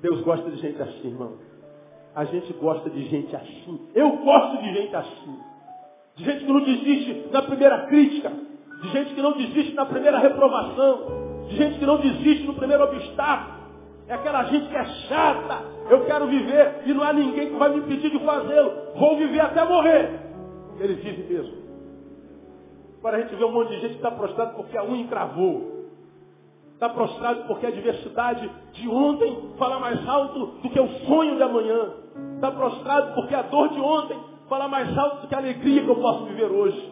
Deus 0.00 0.20
gosta 0.22 0.50
de 0.50 0.56
gente 0.56 0.80
assim, 0.80 1.08
irmão. 1.08 1.32
A 2.14 2.24
gente 2.24 2.52
gosta 2.54 2.88
de 2.90 3.02
gente 3.08 3.34
assim. 3.34 3.88
Eu 3.94 4.18
gosto 4.18 4.62
de 4.62 4.72
gente 4.74 4.94
assim 4.94 5.52
de 6.16 6.24
gente 6.24 6.44
que 6.44 6.52
não 6.52 6.60
desiste 6.60 7.28
na 7.30 7.42
primeira 7.42 7.86
crítica, 7.86 8.32
de 8.82 8.88
gente 8.90 9.14
que 9.14 9.22
não 9.22 9.32
desiste 9.32 9.74
na 9.74 9.86
primeira 9.86 10.18
reprovação, 10.18 11.21
gente 11.56 11.78
que 11.78 11.86
não 11.86 11.98
desiste 11.98 12.46
no 12.46 12.54
primeiro 12.54 12.84
obstáculo. 12.84 13.62
É 14.08 14.14
aquela 14.14 14.44
gente 14.44 14.68
que 14.68 14.76
é 14.76 14.84
chata. 15.08 15.62
Eu 15.88 16.04
quero 16.04 16.26
viver 16.26 16.82
e 16.84 16.92
não 16.92 17.02
há 17.02 17.12
ninguém 17.12 17.50
que 17.50 17.56
vai 17.56 17.70
me 17.70 17.78
impedir 17.78 18.10
de 18.10 18.18
fazê-lo. 18.20 18.72
Vou 18.96 19.16
viver 19.16 19.40
até 19.40 19.64
morrer. 19.64 20.20
Ele 20.78 20.94
vive 20.94 21.32
mesmo. 21.32 21.62
Agora 22.98 23.16
a 23.16 23.20
gente 23.20 23.34
vê 23.34 23.44
um 23.44 23.52
monte 23.52 23.70
de 23.70 23.80
gente 23.80 23.90
que 23.90 23.96
está 23.96 24.10
prostrado 24.10 24.54
porque 24.54 24.76
a 24.76 24.84
unha 24.84 25.02
encravou. 25.02 25.72
Está 26.74 26.88
prostrado 26.88 27.44
porque 27.46 27.66
a 27.66 27.68
adversidade 27.68 28.50
de 28.72 28.88
ontem 28.88 29.50
fala 29.58 29.78
mais 29.78 30.06
alto 30.08 30.46
do 30.60 30.68
que 30.68 30.80
o 30.80 30.88
sonho 31.06 31.36
de 31.36 31.42
amanhã. 31.42 31.92
Está 32.34 32.50
prostrado 32.50 33.14
porque 33.14 33.34
a 33.34 33.42
dor 33.42 33.68
de 33.70 33.80
ontem 33.80 34.18
falar 34.48 34.68
mais 34.68 34.96
alto 34.98 35.22
do 35.22 35.28
que 35.28 35.34
a 35.34 35.38
alegria 35.38 35.82
que 35.82 35.88
eu 35.88 35.96
posso 35.96 36.24
viver 36.26 36.50
hoje. 36.50 36.91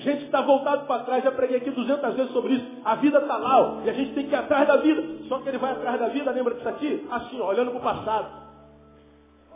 Gente 0.00 0.24
está 0.24 0.40
voltado 0.40 0.86
para 0.86 1.04
trás, 1.04 1.22
já 1.22 1.30
preguei 1.30 1.58
aqui 1.58 1.70
200 1.70 2.14
vezes 2.14 2.32
sobre 2.32 2.54
isso. 2.54 2.66
A 2.84 2.94
vida 2.94 3.18
está 3.18 3.36
lá, 3.36 3.82
e 3.84 3.90
a 3.90 3.92
gente 3.92 4.14
tem 4.14 4.26
que 4.26 4.32
ir 4.32 4.36
atrás 4.36 4.66
da 4.66 4.76
vida. 4.76 5.02
Só 5.28 5.38
que 5.40 5.48
ele 5.48 5.58
vai 5.58 5.72
atrás 5.72 6.00
da 6.00 6.08
vida, 6.08 6.30
lembra 6.30 6.54
disso 6.54 6.68
aqui? 6.68 7.06
Assim, 7.10 7.38
ó, 7.40 7.48
olhando 7.48 7.70
para 7.70 7.80
o 7.80 7.82
passado. 7.82 8.26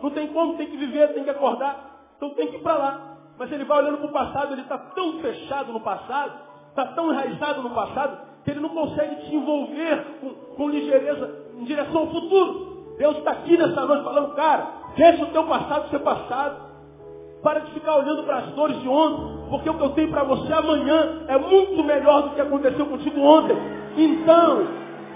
Não 0.03 0.11
tem 0.11 0.27
como, 0.29 0.57
tem 0.57 0.67
que 0.67 0.77
viver, 0.77 1.15
tem 1.15 1.25
que 1.25 1.31
acordar. 1.31 2.13
Então 2.17 2.31
tem 2.31 2.49
que 2.49 2.57
ir 2.57 2.63
para 2.63 2.75
lá. 2.75 3.17
Mas 3.39 3.51
ele 3.51 3.65
vai 3.65 3.79
olhando 3.79 3.99
para 3.99 4.07
o 4.07 4.13
passado, 4.13 4.53
ele 4.53 4.61
está 4.61 4.77
tão 4.77 5.19
fechado 5.21 5.73
no 5.73 5.81
passado, 5.81 6.33
está 6.69 6.87
tão 6.89 7.11
enraizado 7.11 7.63
no 7.63 7.71
passado, 7.71 8.19
que 8.45 8.51
ele 8.51 8.61
não 8.61 8.69
consegue 8.69 9.27
se 9.27 9.35
envolver 9.35 10.05
com, 10.21 10.31
com 10.57 10.69
ligeireza 10.69 11.45
em 11.59 11.65
direção 11.65 12.03
ao 12.03 12.11
futuro. 12.11 12.95
Deus 12.99 13.17
está 13.17 13.31
aqui 13.31 13.57
nessa 13.57 13.87
noite 13.87 14.05
falando, 14.05 14.35
cara, 14.35 14.69
deixa 14.95 15.25
o 15.25 15.29
teu 15.29 15.45
passado 15.45 15.89
ser 15.89 16.01
passado. 16.01 16.74
Para 17.45 17.61
de 17.61 17.73
ficar 17.73 17.97
olhando 17.97 18.23
para 18.23 18.39
as 18.39 18.47
dores 18.53 18.81
de 18.81 18.89
ontem, 18.89 19.51
porque 19.51 19.69
o 19.69 19.75
que 19.75 19.83
eu 19.83 19.91
tenho 19.91 20.11
para 20.11 20.25
você 20.25 20.51
amanhã 20.51 21.27
é 21.29 21.37
muito 21.37 21.85
melhor 21.85 22.23
do 22.23 22.31
que 22.35 22.41
aconteceu 22.41 22.87
contigo 22.87 23.21
ontem. 23.21 23.55
Então, 23.99 24.67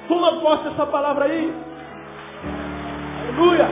toma 0.06 0.38
posse 0.38 0.64
dessa 0.64 0.84
palavra 0.86 1.24
aí. 1.24 1.50
Aleluia! 3.22 3.68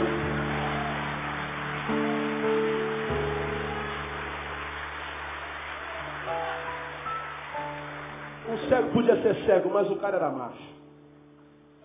Um 8.48 8.68
cego 8.70 8.90
podia 8.90 9.20
ser 9.20 9.34
cego, 9.44 9.68
mas 9.70 9.90
o 9.90 9.96
cara 9.96 10.16
era 10.16 10.30
macho. 10.30 10.76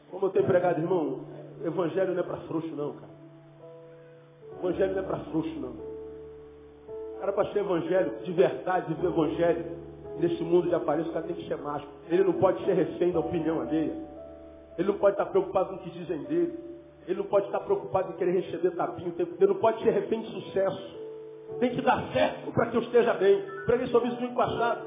Como 0.09 0.27
eu 0.27 0.29
tenho 0.29 0.45
pregado, 0.45 0.79
irmão, 0.79 1.19
evangelho 1.65 2.13
não 2.13 2.21
é 2.21 2.23
para 2.23 2.37
frouxo 2.47 2.73
não, 2.77 2.93
cara. 2.93 3.11
Evangelho 4.57 4.93
não 4.93 5.01
é 5.01 5.05
para 5.05 5.17
frouxo 5.17 5.59
não. 5.59 5.90
Era 7.21 7.31
para 7.31 7.51
ser 7.51 7.59
evangélico, 7.59 8.23
de 8.23 8.31
verdade, 8.31 8.93
viver 8.93 9.07
evangelho. 9.07 9.65
Nesse 10.17 10.43
mundo 10.43 10.67
de 10.67 10.75
aparência, 10.75 11.09
o 11.09 11.13
cara 11.13 11.25
tem 11.25 11.35
que 11.35 11.47
ser 11.47 11.57
macho. 11.57 11.87
Ele 12.09 12.23
não 12.23 12.33
pode 12.33 12.63
ser 12.65 12.73
refém 12.73 13.11
da 13.11 13.19
opinião 13.19 13.61
alheia. 13.61 13.93
Ele 14.77 14.87
não 14.87 14.97
pode 14.97 15.13
estar 15.13 15.25
preocupado 15.27 15.69
com 15.69 15.75
o 15.75 15.79
que 15.79 15.89
dizem 15.91 16.23
dele. 16.23 16.57
Ele 17.07 17.19
não 17.19 17.25
pode 17.25 17.45
estar 17.45 17.59
preocupado 17.61 18.11
em 18.11 18.15
querer 18.17 18.31
receber 18.31 18.71
tapinho. 18.71 19.13
Ele 19.17 19.47
não 19.47 19.55
pode 19.55 19.81
ser 19.83 19.91
refém 19.91 20.21
de 20.21 20.31
sucesso. 20.31 20.99
Tem 21.59 21.69
que 21.69 21.81
dar 21.81 22.11
certo 22.13 22.51
para 22.51 22.67
que 22.67 22.77
eu 22.77 22.81
esteja 22.81 23.13
bem. 23.13 23.41
Preguei 23.65 23.87
sobre 23.87 24.09
isso 24.09 24.21
no 24.21 24.33
passado. 24.35 24.81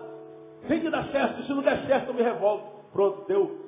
Tem 0.66 0.80
que 0.80 0.90
dar 0.90 1.04
certo. 1.08 1.42
Se 1.42 1.52
não 1.52 1.62
der 1.62 1.86
certo, 1.86 2.08
eu 2.08 2.14
me 2.14 2.22
revolto. 2.22 2.64
Pronto, 2.92 3.26
deu. 3.26 3.58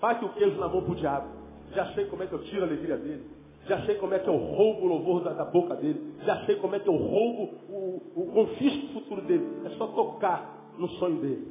Faque 0.00 0.24
o 0.24 0.28
queijo 0.30 0.58
na 0.58 0.68
mão 0.68 0.82
para 0.82 0.92
o 0.92 0.96
diabo. 0.96 1.28
Já 1.72 1.86
sei 1.92 2.06
como 2.06 2.22
é 2.22 2.26
que 2.26 2.32
eu 2.32 2.42
tiro 2.44 2.62
a 2.62 2.66
alegria 2.66 2.96
dele. 2.96 3.33
Já 3.66 3.84
sei 3.86 3.94
como 3.96 4.14
é 4.14 4.18
que 4.18 4.28
eu 4.28 4.36
roubo 4.36 4.82
o 4.82 4.88
louvor 4.88 5.22
da, 5.22 5.32
da 5.32 5.44
boca 5.44 5.74
dele. 5.76 6.14
Já 6.24 6.44
sei 6.44 6.56
como 6.56 6.74
é 6.74 6.80
que 6.80 6.88
eu 6.88 6.96
roubo 6.96 7.54
o, 7.68 8.02
o 8.14 8.32
confisco 8.32 8.92
futuro 8.92 9.22
dele. 9.22 9.46
É 9.64 9.70
só 9.70 9.86
tocar 9.86 10.72
no 10.78 10.88
sonho 10.90 11.20
dele. 11.20 11.48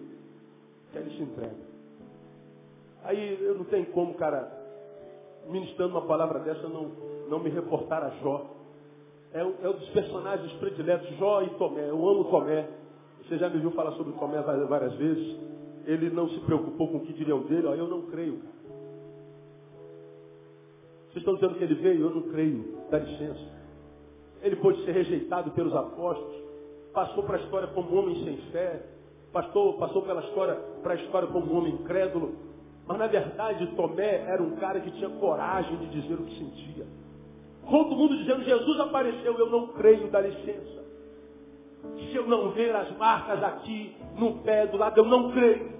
Que 0.91 0.99
ele 0.99 1.09
se 1.17 1.23
entrega. 1.23 1.73
Aí 3.03 3.37
eu 3.41 3.55
não 3.55 3.65
tenho 3.65 3.87
como, 3.87 4.13
cara, 4.13 4.49
ministrando 5.49 5.97
uma 5.97 6.05
palavra 6.05 6.39
dessa, 6.39 6.67
não, 6.67 6.91
não 7.29 7.39
me 7.39 7.49
reportar 7.49 8.03
a 8.03 8.09
Jó. 8.21 8.45
É, 9.33 9.39
é 9.39 9.69
um 9.69 9.73
dos 9.73 9.89
personagens 9.89 10.51
prediletos, 10.53 11.09
Jó 11.17 11.41
e 11.41 11.49
Tomé. 11.51 11.89
Eu 11.89 12.07
amo 12.07 12.25
Tomé. 12.25 12.67
Você 13.23 13.37
já 13.37 13.49
me 13.49 13.59
viu 13.59 13.71
falar 13.71 13.93
sobre 13.93 14.13
Tomé 14.13 14.39
várias 14.41 14.93
vezes. 14.93 15.35
Ele 15.85 16.09
não 16.11 16.29
se 16.29 16.39
preocupou 16.41 16.89
com 16.89 16.97
o 16.97 17.01
que 17.01 17.13
diriam 17.13 17.41
dele. 17.41 17.65
Ó, 17.67 17.73
eu 17.73 17.87
não 17.87 18.03
creio, 18.03 18.37
cara. 18.37 18.53
Vocês 21.13 21.21
estão 21.21 21.35
dizendo 21.35 21.55
que 21.55 21.63
ele 21.63 21.75
veio? 21.75 22.01
Eu 22.01 22.09
não 22.09 22.23
creio. 22.23 22.75
Dá 22.89 22.97
licença. 22.97 23.39
Ele 24.41 24.55
pôde 24.55 24.83
ser 24.83 24.93
rejeitado 24.93 25.51
pelos 25.51 25.75
apóstolos. 25.75 26.41
Passou 26.91 27.23
para 27.23 27.37
a 27.37 27.41
história 27.41 27.67
como 27.67 27.91
um 27.91 27.99
homem 27.99 28.23
sem 28.25 28.37
fé. 28.51 28.81
Passou, 29.31 29.73
passou 29.77 30.01
pela 30.01 30.21
história, 30.21 30.55
para 30.81 30.93
a 30.93 30.95
história 30.95 31.27
como 31.27 31.53
um 31.53 31.57
homem 31.57 31.73
incrédulo. 31.73 32.35
Mas 32.87 32.97
na 32.97 33.07
verdade 33.07 33.67
Tomé 33.75 34.25
era 34.27 34.41
um 34.41 34.55
cara 34.55 34.79
que 34.79 34.89
tinha 34.91 35.09
coragem 35.09 35.77
de 35.77 36.01
dizer 36.01 36.15
o 36.15 36.23
que 36.23 36.35
sentia. 36.35 36.85
Todo 37.69 37.95
mundo 37.95 38.17
dizendo, 38.17 38.43
Jesus 38.43 38.79
apareceu, 38.79 39.37
eu 39.37 39.49
não 39.49 39.67
creio, 39.67 40.09
dá 40.09 40.19
licença. 40.19 40.83
Se 41.97 42.15
eu 42.15 42.27
não 42.27 42.51
ver 42.51 42.75
as 42.75 42.95
marcas 42.97 43.41
aqui, 43.43 43.95
no 44.17 44.39
pé, 44.39 44.65
do 44.67 44.77
lado, 44.77 44.99
eu 44.99 45.05
não 45.05 45.31
creio. 45.31 45.71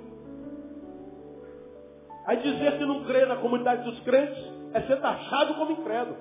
Aí 2.25 2.37
dizer 2.37 2.77
que 2.77 2.85
não 2.85 3.03
crê 3.03 3.25
na 3.25 3.35
comunidade 3.35 3.83
dos 3.83 3.99
crentes 4.01 4.52
é 4.73 4.81
ser 4.81 4.99
taxado 4.99 5.53
como 5.55 5.71
incrédulo. 5.71 6.17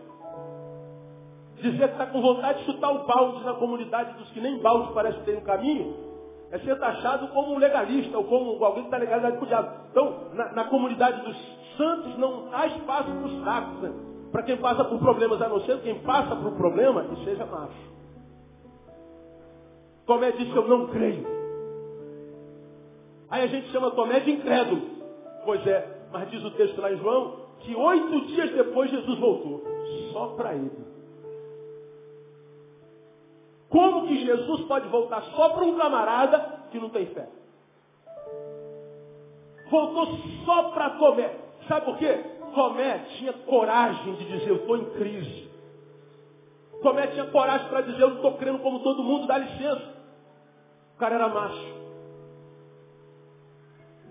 Dizer 1.56 1.88
que 1.88 1.92
está 1.92 2.06
com 2.06 2.20
vontade 2.20 2.60
de 2.60 2.64
chutar 2.66 2.90
o 2.90 3.06
balde 3.06 3.44
na 3.44 3.54
comunidade 3.54 4.18
dos 4.18 4.28
que 4.30 4.40
nem 4.40 4.58
balde 4.58 4.92
parece 4.92 5.20
ter 5.20 5.34
no 5.34 5.42
caminho, 5.42 5.94
é 6.50 6.58
ser 6.58 6.78
taxado 6.78 7.28
como 7.28 7.54
um 7.54 7.58
legalista, 7.58 8.18
ou 8.18 8.24
como 8.24 8.62
alguém 8.64 8.82
que 8.82 8.88
está 8.88 8.98
legalizado 8.98 9.38
com 9.38 9.44
o 9.44 9.48
diabo. 9.48 9.70
Então, 9.90 10.28
na, 10.34 10.52
na, 10.52 10.64
comunidade 10.64 11.22
dos 11.22 11.36
santos 11.76 12.18
não 12.18 12.48
há 12.52 12.66
espaço 12.66 13.10
para 13.10 13.26
os 13.26 13.42
fracos, 13.42 13.80
né? 13.80 13.92
Para 14.30 14.42
quem 14.42 14.56
passa 14.58 14.84
por 14.84 14.98
problemas, 14.98 15.40
a 15.40 15.48
não 15.48 15.60
ser 15.60 15.80
quem 15.80 16.00
passa 16.00 16.36
por 16.36 16.52
problema 16.52 17.06
e 17.12 17.24
seja 17.24 17.46
macho. 17.46 17.92
Tomé 20.04 20.32
disse, 20.32 20.54
eu 20.54 20.68
não 20.68 20.88
creio. 20.88 21.26
Aí 23.30 23.44
a 23.44 23.46
gente 23.46 23.70
chama 23.70 23.90
Tomé 23.92 24.20
de 24.20 24.32
incrédulo. 24.32 24.82
Pois 25.44 25.66
é, 25.66 25.88
mas 26.12 26.30
diz 26.30 26.44
o 26.44 26.50
texto 26.50 26.80
lá 26.80 26.92
em 26.92 26.98
João, 26.98 27.41
que 27.62 27.74
oito 27.74 28.26
dias 28.26 28.50
depois 28.52 28.90
Jesus 28.90 29.18
voltou. 29.18 29.62
Só 30.12 30.28
para 30.28 30.54
ele. 30.54 30.70
Como 33.68 34.06
que 34.06 34.24
Jesus 34.24 34.66
pode 34.66 34.86
voltar 34.88 35.22
só 35.34 35.48
para 35.48 35.64
um 35.64 35.78
camarada 35.78 36.66
que 36.70 36.78
não 36.78 36.90
tem 36.90 37.06
fé? 37.06 37.26
Voltou 39.70 40.18
só 40.44 40.64
para 40.70 40.90
Tomé. 40.90 41.34
Sabe 41.66 41.86
por 41.86 41.96
quê? 41.96 42.22
Tomé 42.54 42.98
tinha 43.16 43.32
coragem 43.32 44.14
de 44.16 44.24
dizer, 44.26 44.48
eu 44.48 44.56
estou 44.56 44.76
em 44.76 44.84
crise. 44.90 45.50
Tomé 46.82 47.06
tinha 47.06 47.24
coragem 47.26 47.68
para 47.68 47.80
dizer, 47.80 48.02
eu 48.02 48.10
não 48.10 48.16
estou 48.16 48.34
crendo 48.34 48.58
como 48.58 48.80
todo 48.80 49.02
mundo, 49.02 49.26
dá 49.26 49.38
licença. 49.38 49.94
O 50.94 50.98
cara 50.98 51.14
era 51.14 51.28
macho. 51.28 51.82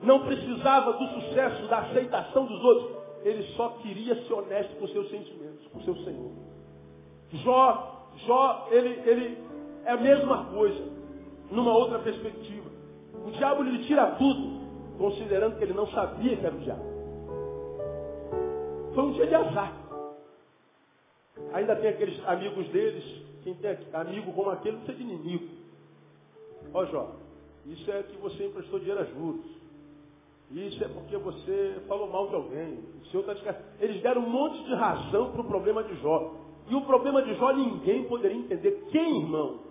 Não 0.01 0.21
precisava 0.21 0.93
do 0.93 1.07
sucesso, 1.09 1.67
da 1.67 1.79
aceitação 1.79 2.45
dos 2.45 2.63
outros. 2.63 3.00
Ele 3.23 3.43
só 3.55 3.69
queria 3.81 4.15
ser 4.25 4.33
honesto 4.33 4.75
com 4.79 4.87
seus 4.87 5.09
sentimentos, 5.09 5.67
com 5.67 5.81
seu 5.81 5.95
Senhor. 5.97 6.31
Jó, 7.31 8.07
Jó, 8.25 8.67
ele, 8.71 9.01
ele 9.09 9.37
é 9.85 9.91
a 9.91 9.97
mesma 9.97 10.45
coisa, 10.45 10.83
numa 11.49 11.75
outra 11.75 11.99
perspectiva. 11.99 12.69
O 13.25 13.31
diabo 13.31 13.63
lhe 13.63 13.85
tira 13.85 14.15
tudo, 14.15 14.61
considerando 14.97 15.57
que 15.57 15.63
ele 15.63 15.73
não 15.73 15.87
sabia 15.87 16.35
que 16.35 16.45
era 16.45 16.55
o 16.55 16.59
diabo. 16.59 16.91
Foi 18.93 19.03
um 19.03 19.11
dia 19.13 19.27
de 19.27 19.35
azar. 19.35 19.73
Ainda 21.53 21.75
tem 21.75 21.89
aqueles 21.89 22.27
amigos 22.27 22.67
deles, 22.69 23.03
quem 23.43 23.53
tem 23.55 23.77
amigo 23.93 24.33
como 24.33 24.49
aquele, 24.49 24.77
não 24.77 24.83
precisa 24.83 25.05
de 25.05 25.11
inimigo. 25.13 25.47
Ó 26.73 26.85
Jó, 26.85 27.11
isso 27.65 27.89
é 27.91 28.03
que 28.03 28.17
você 28.17 28.45
emprestou 28.45 28.79
dinheiro 28.79 29.01
a 29.01 29.05
juros. 29.05 29.60
Isso 30.53 30.83
é 30.83 30.87
porque 30.87 31.15
você 31.17 31.81
falou 31.87 32.09
mal 32.09 32.27
de 32.27 32.35
alguém. 32.35 32.83
O 33.01 33.05
Senhor 33.07 33.29
está 33.31 33.55
Eles 33.79 34.01
deram 34.01 34.21
um 34.21 34.29
monte 34.29 34.63
de 34.65 34.73
razão 34.73 35.31
para 35.31 35.41
o 35.41 35.47
problema 35.47 35.83
de 35.83 35.95
Jó. 36.01 36.35
E 36.67 36.75
o 36.75 36.81
problema 36.81 37.21
de 37.21 37.33
Jó 37.35 37.51
ninguém 37.53 38.03
poderia 38.05 38.37
entender. 38.37 38.87
Quem, 38.91 39.21
irmão? 39.21 39.61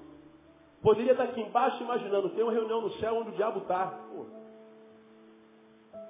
Poderia 0.82 1.12
estar 1.12 1.24
aqui 1.24 1.40
embaixo 1.40 1.82
imaginando, 1.82 2.30
tem 2.30 2.42
uma 2.42 2.52
reunião 2.52 2.80
no 2.80 2.90
céu 2.94 3.16
onde 3.16 3.30
o 3.30 3.34
diabo 3.34 3.60
está. 3.60 4.00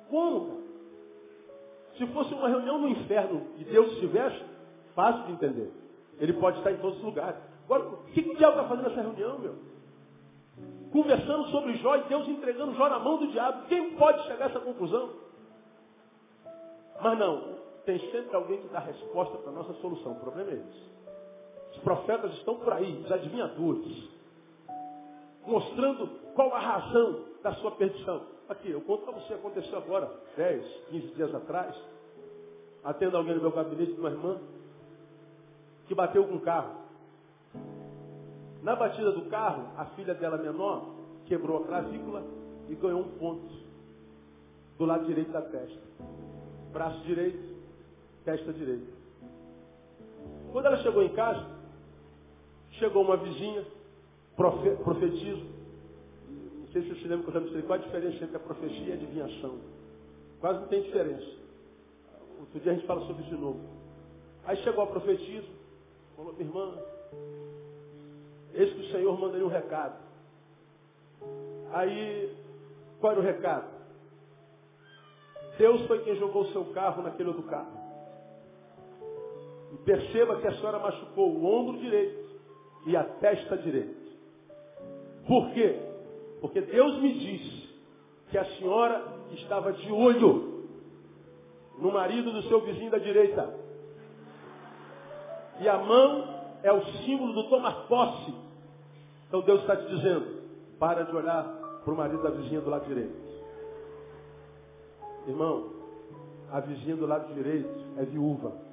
Como? 0.08 0.60
Se 1.96 2.06
fosse 2.08 2.32
uma 2.32 2.48
reunião 2.48 2.78
no 2.78 2.88
inferno 2.88 3.48
e 3.58 3.64
Deus 3.64 3.92
estivesse, 3.94 4.42
fácil 4.94 5.24
de 5.26 5.32
entender. 5.32 5.72
Ele 6.18 6.34
pode 6.34 6.58
estar 6.58 6.70
em 6.70 6.76
todos 6.76 6.98
os 6.98 7.04
lugares. 7.04 7.40
Agora, 7.64 7.84
o 7.88 7.96
que 8.12 8.20
o 8.20 8.36
diabo 8.36 8.56
está 8.56 8.68
fazendo 8.68 8.88
nessa 8.88 9.02
reunião, 9.02 9.38
meu? 9.38 9.69
Conversando 10.93 11.49
sobre 11.51 11.76
Jó 11.76 11.97
e 11.97 12.03
Deus 12.05 12.28
entregando 12.28 12.74
Jó 12.74 12.88
na 12.88 12.99
mão 12.99 13.18
do 13.18 13.28
diabo. 13.28 13.66
Quem 13.68 13.97
pode 13.97 14.22
chegar 14.24 14.47
a 14.47 14.49
essa 14.49 14.61
conclusão? 14.61 15.11
Mas 17.01 17.18
não, 17.18 17.59
tem 17.84 17.99
sempre 18.11 18.34
alguém 18.34 18.61
que 18.61 18.68
dá 18.68 18.80
resposta 18.80 19.38
para 19.38 19.51
a 19.51 19.55
nossa 19.55 19.72
solução. 19.74 20.12
O 20.12 20.20
problema 20.20 20.51
é 20.51 20.55
esse. 20.55 20.91
Os 21.72 21.78
profetas 21.78 22.32
estão 22.34 22.57
por 22.57 22.72
aí, 22.72 23.03
os 23.05 23.11
adivinhadores, 23.11 24.09
mostrando 25.47 26.09
qual 26.34 26.53
a 26.55 26.59
razão 26.59 27.24
da 27.43 27.55
sua 27.55 27.70
perdição. 27.72 28.22
Aqui, 28.49 28.70
eu 28.70 28.80
conto 28.80 29.05
para 29.05 29.12
você, 29.12 29.34
aconteceu 29.34 29.78
agora, 29.78 30.11
10, 30.36 30.66
15 30.91 31.07
dias 31.14 31.34
atrás. 31.34 31.74
Atendo 32.82 33.16
alguém 33.16 33.34
no 33.36 33.43
meu 33.43 33.53
gabinete 33.53 33.93
de 33.93 34.01
uma 34.01 34.11
irmã 34.11 34.41
que 35.86 35.95
bateu 35.95 36.26
com 36.26 36.34
um 36.34 36.41
carro. 36.41 36.79
Na 38.62 38.76
batida 38.76 39.12
do 39.12 39.22
carro, 39.22 39.68
a 39.76 39.86
filha 39.96 40.14
dela 40.14 40.36
menor 40.36 40.94
quebrou 41.26 41.62
a 41.62 41.66
clavícula 41.66 42.22
e 42.68 42.74
ganhou 42.74 43.00
um 43.00 43.18
ponto 43.18 43.48
do 44.78 44.84
lado 44.84 45.06
direito 45.06 45.32
da 45.32 45.42
testa. 45.42 45.80
Braço 46.72 47.00
direito, 47.00 47.56
testa 48.24 48.52
direita. 48.52 48.92
Quando 50.52 50.66
ela 50.66 50.76
chegou 50.78 51.02
em 51.02 51.12
casa, 51.14 51.46
chegou 52.72 53.02
uma 53.02 53.16
vizinha, 53.16 53.64
profe 54.36 54.70
profetizo, 54.82 55.44
não 56.61 56.66
sei 56.72 56.82
se 56.82 56.88
você 56.88 57.00
se 57.00 57.08
lembra 57.08 57.24
que 57.24 57.28
eu 57.28 57.34
já 57.34 57.40
mostrei 57.40 57.62
qual 57.62 57.78
a 57.78 57.82
diferença 57.82 58.24
entre 58.24 58.36
a 58.36 58.40
profecia 58.40 58.86
e 58.86 58.92
a 58.92 58.94
adivinhação. 58.94 59.58
Quase 60.40 60.61
não 60.61 60.68
tem 60.68 60.82
diferença. 60.82 61.40
Outro 62.38 62.61
dia 62.61 62.72
a 62.72 62.74
gente 62.74 62.86
fala 62.86 63.00
sobre 63.06 63.22
isso 63.22 63.34
de 63.34 63.40
novo. 63.40 63.61
Aí 64.44 64.56
chegou 64.58 64.84
a 64.84 64.86
profetisa, 64.86 65.46
falou, 66.16 66.32
minha 66.32 66.48
irmã, 66.48 66.72
eis 68.55 68.72
que 68.72 68.80
o 68.80 68.90
Senhor 68.90 69.18
mandaria 69.18 69.46
um 69.46 69.51
recado. 69.51 69.98
Aí, 71.72 72.36
qual 73.01 73.12
era 73.12 73.20
o 73.20 73.24
recado? 73.24 73.80
Deus 75.59 75.86
foi 75.86 76.03
quem 76.05 76.16
jogou 76.16 76.42
o 76.42 76.53
seu 76.53 76.64
carro 76.72 77.03
naquele 77.03 77.28
outro 77.28 77.44
carro. 77.44 77.78
E 79.72 79.76
perceba 79.84 80.40
que 80.40 80.46
a 80.46 80.55
senhora 80.55 80.78
machucou 80.78 81.30
o 81.30 81.44
ombro 81.44 81.78
direito 81.78 82.30
e 82.86 82.96
a 82.96 83.05
testa 83.05 83.57
direita. 83.59 84.01
Por 85.26 85.51
quê? 85.53 85.78
Porque 86.40 86.62
Deus 86.62 87.01
me 87.03 87.12
disse 87.12 87.68
que 88.30 88.38
a 88.38 88.44
senhora 88.57 89.05
estava 89.32 89.72
de 89.72 89.92
olho 89.92 90.64
no 91.78 91.92
marido 91.92 92.32
do 92.32 92.42
seu 92.44 92.62
vizinho 92.62 92.90
da 92.90 92.98
direita. 92.98 93.55
E 95.61 95.68
a 95.68 95.78
mão 95.78 96.39
é 96.62 96.72
o 96.72 96.84
símbolo 97.04 97.32
do 97.32 97.48
tomar 97.48 97.86
posse. 97.86 98.34
Então 99.28 99.40
Deus 99.42 99.61
está 99.61 99.76
te 99.76 99.86
dizendo, 99.94 100.40
para 100.78 101.04
de 101.04 101.14
olhar 101.14 101.44
para 101.84 101.92
o 101.92 101.96
marido 101.96 102.22
da 102.22 102.30
vizinha 102.30 102.61
do 102.61 102.70
lado 102.70 102.86
direito. 102.86 103.14
Irmão, 105.26 105.70
a 106.50 106.61
vizinha 106.61 106.96
do 106.96 107.06
lado 107.06 107.32
direito 107.34 107.68
é 107.96 108.04
viúva. 108.04 108.70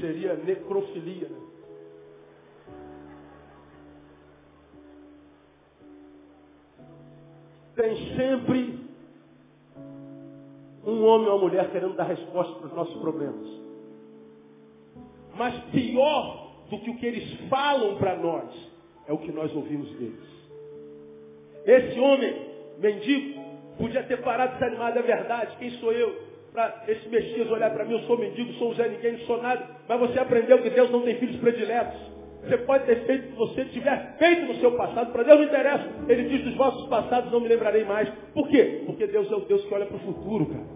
seria 0.00 0.34
necrofilia. 0.34 1.30
Tem 7.74 8.16
sempre 8.16 8.75
um 10.86 11.04
homem 11.04 11.28
ou 11.28 11.36
uma 11.36 11.48
mulher 11.48 11.70
querendo 11.70 11.94
dar 11.94 12.04
resposta 12.04 12.54
para 12.54 12.68
os 12.68 12.74
nossos 12.74 12.96
problemas. 13.00 13.46
Mas 15.36 15.54
pior 15.70 16.64
do 16.70 16.78
que 16.78 16.90
o 16.90 16.96
que 16.96 17.06
eles 17.06 17.48
falam 17.48 17.96
para 17.96 18.16
nós 18.16 18.48
é 19.06 19.12
o 19.12 19.18
que 19.18 19.32
nós 19.32 19.54
ouvimos 19.54 19.90
deles. 19.92 20.36
Esse 21.66 21.98
homem, 21.98 22.46
mendigo, 22.78 23.40
podia 23.76 24.02
ter 24.04 24.22
parado 24.22 24.54
desanimado, 24.54 24.98
é 24.98 25.02
verdade, 25.02 25.56
quem 25.58 25.70
sou 25.72 25.92
eu? 25.92 26.26
para 26.56 26.84
esse 26.88 27.06
Messias 27.10 27.50
olhar 27.50 27.70
para 27.70 27.84
mim, 27.84 27.92
eu 27.92 28.00
sou 28.06 28.16
mendigo, 28.16 28.50
sou 28.54 28.72
Zé 28.74 28.88
Ninguém, 28.88 29.12
não 29.12 29.18
sou 29.26 29.42
nada. 29.42 29.62
Mas 29.86 30.00
você 30.00 30.18
aprendeu 30.18 30.62
que 30.62 30.70
Deus 30.70 30.90
não 30.90 31.02
tem 31.02 31.16
filhos 31.16 31.36
prediletos. 31.36 32.00
Você 32.42 32.56
pode 32.58 32.86
ter 32.86 33.04
feito 33.04 33.26
o 33.26 33.30
que 33.32 33.36
você 33.36 33.64
tiver 33.66 34.16
feito 34.18 34.46
no 34.46 34.54
seu 34.54 34.72
passado, 34.72 35.12
para 35.12 35.22
Deus 35.22 35.38
não 35.38 35.46
interessa. 35.46 35.84
Ele 36.08 36.24
diz, 36.30 36.44
dos 36.44 36.54
vossos 36.54 36.88
passados 36.88 37.30
não 37.30 37.40
me 37.40 37.48
lembrarei 37.48 37.84
mais. 37.84 38.08
Por 38.32 38.48
quê? 38.48 38.84
Porque 38.86 39.06
Deus 39.06 39.30
é 39.30 39.34
o 39.34 39.40
Deus 39.40 39.66
que 39.66 39.74
olha 39.74 39.84
para 39.84 39.96
o 39.96 40.00
futuro, 40.00 40.46
cara. 40.46 40.75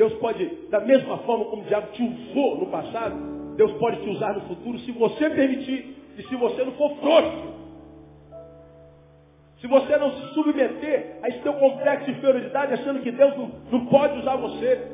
Deus 0.00 0.14
pode, 0.14 0.46
da 0.70 0.80
mesma 0.80 1.18
forma 1.18 1.44
como 1.44 1.60
o 1.60 1.66
diabo 1.66 1.88
te 1.92 2.02
usou 2.02 2.56
no 2.56 2.68
passado, 2.68 3.54
Deus 3.54 3.70
pode 3.72 4.00
te 4.00 4.08
usar 4.08 4.32
no 4.32 4.40
futuro 4.48 4.78
se 4.78 4.92
você 4.92 5.28
permitir 5.28 5.94
e 6.16 6.22
se 6.22 6.36
você 6.36 6.64
não 6.64 6.72
for 6.72 6.96
frouxo. 6.96 7.50
Se 9.60 9.66
você 9.66 9.98
não 9.98 10.10
se 10.12 10.32
submeter 10.32 11.18
a 11.22 11.28
esse 11.28 11.40
teu 11.40 11.52
complexo 11.52 12.06
de 12.06 12.12
inferioridade, 12.12 12.72
achando 12.72 13.00
que 13.00 13.10
Deus 13.10 13.36
não, 13.36 13.50
não 13.70 13.86
pode 13.88 14.18
usar 14.20 14.36
você, 14.36 14.90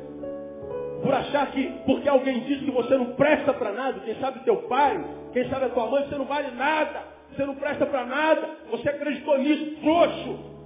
por 1.01 1.13
achar 1.13 1.51
que, 1.51 1.71
porque 1.85 2.09
alguém 2.09 2.41
diz 2.41 2.59
que 2.59 2.71
você 2.71 2.97
não 2.97 3.13
presta 3.13 3.53
para 3.53 3.71
nada, 3.71 4.01
quem 4.01 4.15
sabe 4.15 4.41
teu 4.41 4.57
pai, 4.63 5.01
quem 5.31 5.47
sabe 5.47 5.67
a 5.67 5.69
tua 5.69 5.87
mãe, 5.87 6.03
você 6.03 6.17
não 6.17 6.25
vale 6.25 6.51
nada, 6.51 7.01
você 7.31 7.45
não 7.45 7.55
presta 7.55 7.85
para 7.85 8.05
nada, 8.05 8.49
você 8.69 8.89
acreditou 8.89 9.37
nisso, 9.37 9.77
frouxo. 9.79 10.56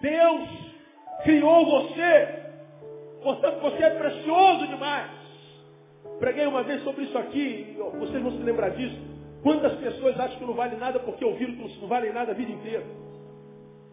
Deus 0.00 0.48
criou 1.24 1.66
você. 1.66 2.40
Portanto, 3.22 3.60
você 3.60 3.82
é 3.82 3.90
precioso 3.90 4.66
demais. 4.66 5.10
Preguei 6.18 6.46
uma 6.46 6.62
vez 6.62 6.82
sobre 6.82 7.04
isso 7.04 7.16
aqui, 7.18 7.76
vocês 7.98 8.22
vão 8.22 8.32
se 8.32 8.42
lembrar 8.42 8.70
disso. 8.70 8.96
Quantas 9.42 9.72
pessoas 9.78 10.18
acham 10.18 10.38
que 10.38 10.44
não 10.44 10.54
vale 10.54 10.76
nada 10.76 10.98
porque 10.98 11.24
ouviram 11.24 11.54
que 11.54 11.80
não 11.80 11.88
vale 11.88 12.12
nada 12.12 12.32
a 12.32 12.34
vida 12.34 12.52
inteira? 12.52 12.84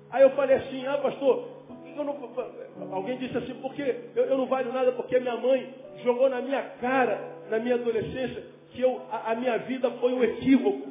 Aí 0.09 0.23
eu 0.23 0.29
falei 0.31 0.57
assim, 0.57 0.85
ah 0.85 0.97
pastor, 0.97 1.47
não, 1.95 2.93
alguém 2.93 3.17
disse 3.17 3.37
assim, 3.37 3.53
porque 3.55 3.81
eu, 4.15 4.25
eu, 4.25 4.37
não 4.37 4.45
valho 4.45 4.71
nada 4.71 4.91
porque 4.91 5.19
minha 5.19 5.37
mãe 5.37 5.73
jogou 6.03 6.29
na 6.29 6.41
minha 6.41 6.61
cara, 6.81 7.19
na 7.49 7.59
minha 7.59 7.75
adolescência, 7.75 8.43
que 8.71 8.81
eu, 8.81 9.01
a, 9.11 9.31
a 9.31 9.35
minha 9.35 9.57
vida 9.59 9.89
foi 9.91 10.13
um 10.13 10.23
equívoco. 10.23 10.87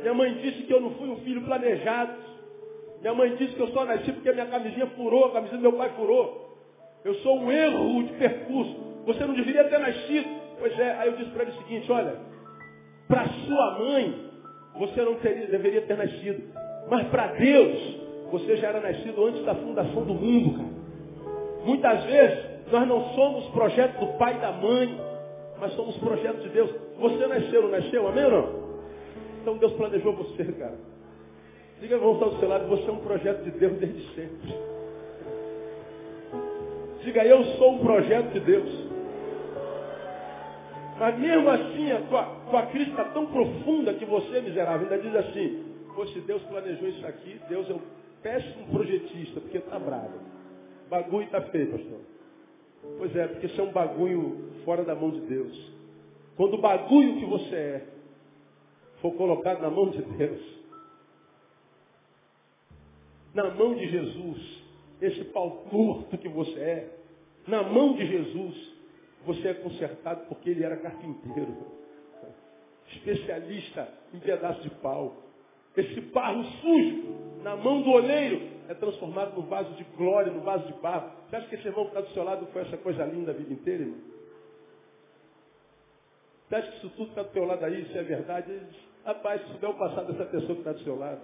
Minha 0.00 0.14
mãe 0.14 0.34
disse 0.34 0.62
que 0.62 0.72
eu 0.72 0.80
não 0.80 0.90
fui 0.92 1.08
um 1.08 1.18
filho 1.18 1.42
planejado. 1.42 2.29
Minha 3.00 3.14
mãe 3.14 3.34
disse 3.36 3.54
que 3.54 3.60
eu 3.60 3.68
só 3.68 3.84
nasci 3.84 4.12
porque 4.12 4.30
minha 4.32 4.46
camisinha 4.46 4.86
furou, 4.88 5.26
a 5.26 5.32
camisinha 5.32 5.58
do 5.58 5.62
meu 5.62 5.72
pai 5.72 5.90
furou. 5.96 6.58
Eu 7.04 7.14
sou 7.16 7.38
um 7.38 7.50
erro 7.50 8.02
de 8.04 8.12
percurso. 8.14 8.76
Você 9.06 9.24
não 9.24 9.34
deveria 9.34 9.64
ter 9.64 9.78
nascido. 9.78 10.28
Pois 10.58 10.78
é, 10.78 10.92
aí 10.98 11.08
eu 11.08 11.16
disse 11.16 11.30
para 11.30 11.44
ele 11.44 11.52
o 11.52 11.62
seguinte, 11.62 11.90
olha, 11.90 12.14
para 13.08 13.26
sua 13.26 13.78
mãe, 13.78 14.30
você 14.78 15.00
não 15.02 15.14
teria, 15.16 15.46
deveria 15.46 15.80
ter 15.82 15.96
nascido. 15.96 16.42
Mas 16.90 17.06
para 17.08 17.28
Deus, 17.28 18.00
você 18.30 18.56
já 18.56 18.68
era 18.68 18.80
nascido 18.80 19.24
antes 19.24 19.42
da 19.44 19.54
fundação 19.54 20.04
do 20.04 20.12
mundo, 20.12 20.58
cara. 20.58 20.80
Muitas 21.64 22.04
vezes, 22.04 22.44
nós 22.70 22.86
não 22.86 23.14
somos 23.14 23.46
projeto 23.48 23.98
do 23.98 24.18
pai 24.18 24.36
e 24.36 24.40
da 24.40 24.52
mãe, 24.52 25.00
mas 25.58 25.72
somos 25.72 25.96
projeto 25.96 26.42
de 26.42 26.48
Deus. 26.50 26.70
Você 26.98 27.26
nasceu, 27.26 27.62
não 27.62 27.70
nasceu? 27.70 28.06
Amém 28.06 28.24
ou 28.24 28.30
não? 28.30 28.60
Então 29.40 29.56
Deus 29.56 29.72
planejou 29.72 30.12
você, 30.12 30.44
cara. 30.44 30.89
Diga, 31.80 31.96
vamos 31.96 32.16
estar 32.16 32.28
do 32.28 32.38
seu 32.38 32.48
lado, 32.48 32.68
você 32.68 32.88
é 32.88 32.92
um 32.92 32.98
projeto 32.98 33.42
de 33.42 33.50
Deus 33.52 33.72
desde 33.78 34.14
sempre. 34.14 34.54
Diga, 37.02 37.24
eu 37.24 37.42
sou 37.56 37.72
um 37.72 37.78
projeto 37.78 38.32
de 38.32 38.40
Deus. 38.40 38.90
Mas 40.98 41.18
mesmo 41.18 41.48
assim, 41.48 41.90
a 41.90 42.02
tua, 42.02 42.24
tua 42.50 42.66
crise 42.66 42.90
está 42.90 43.04
tão 43.06 43.26
profunda 43.26 43.94
que 43.94 44.04
você, 44.04 44.42
miserável, 44.42 44.82
ainda 44.82 44.98
diz 44.98 45.16
assim, 45.16 45.64
se 46.12 46.20
Deus 46.20 46.42
planejou 46.42 46.88
isso 46.88 47.06
aqui, 47.06 47.40
Deus 47.48 47.68
é 47.70 47.72
um 47.72 47.80
péssimo 48.22 48.66
projetista, 48.70 49.40
porque 49.40 49.58
está 49.58 49.78
bravo. 49.78 50.18
Bagulho 50.90 51.24
está 51.24 51.40
feio, 51.42 51.72
pastor. 51.72 51.98
Pois 52.98 53.16
é, 53.16 53.26
porque 53.26 53.46
isso 53.46 53.60
é 53.60 53.64
um 53.64 53.72
bagulho 53.72 54.50
fora 54.64 54.82
da 54.84 54.94
mão 54.94 55.10
de 55.10 55.20
Deus. 55.20 55.72
Quando 56.36 56.54
o 56.54 56.60
bagulho 56.60 57.18
que 57.18 57.24
você 57.26 57.54
é 57.54 57.86
for 59.00 59.12
colocado 59.12 59.62
na 59.62 59.70
mão 59.70 59.88
de 59.88 60.02
Deus, 60.02 60.59
na 63.34 63.50
mão 63.50 63.74
de 63.74 63.88
Jesus, 63.88 64.62
esse 65.00 65.24
pau 65.26 65.64
torto 65.70 66.18
que 66.18 66.28
você 66.28 66.58
é, 66.58 66.98
na 67.46 67.62
mão 67.62 67.94
de 67.94 68.06
Jesus, 68.06 68.72
você 69.24 69.48
é 69.48 69.54
consertado 69.54 70.26
porque 70.28 70.50
ele 70.50 70.64
era 70.64 70.76
carpinteiro, 70.76 71.56
especialista 72.88 73.88
em 74.12 74.18
pedaço 74.18 74.62
de 74.62 74.70
pau. 74.70 75.16
Esse 75.76 76.00
barro 76.00 76.44
sujo, 76.44 77.40
na 77.42 77.56
mão 77.56 77.82
do 77.82 77.90
oleiro, 77.90 78.48
é 78.68 78.74
transformado 78.74 79.36
no 79.36 79.42
vaso 79.46 79.72
de 79.74 79.84
glória, 79.96 80.32
no 80.32 80.40
vaso 80.40 80.66
de 80.66 80.72
barro. 80.80 81.10
Você 81.28 81.36
acha 81.36 81.48
que 81.48 81.54
esse 81.54 81.68
irmão 81.68 81.84
que 81.84 81.90
está 81.90 82.00
do 82.00 82.12
seu 82.12 82.24
lado 82.24 82.46
foi 82.52 82.62
essa 82.62 82.76
coisa 82.76 83.04
linda 83.04 83.30
a 83.30 83.34
vida 83.34 83.52
inteira, 83.52 83.82
irmão? 83.82 84.00
Você 86.48 86.56
acha 86.56 86.70
que 86.72 86.76
isso 86.78 86.90
tudo 86.96 87.10
está 87.10 87.22
do 87.22 87.30
teu 87.30 87.44
lado 87.44 87.64
aí, 87.64 87.82
isso 87.82 87.96
é 87.96 88.02
verdade? 88.02 88.60
Rapaz, 89.04 89.40
se 89.42 89.52
souber 89.52 89.70
o 89.70 89.74
passado 89.74 90.12
dessa 90.12 90.28
pessoa 90.28 90.54
que 90.54 90.60
está 90.60 90.72
do 90.72 90.80
seu 90.80 90.98
lado, 90.98 91.20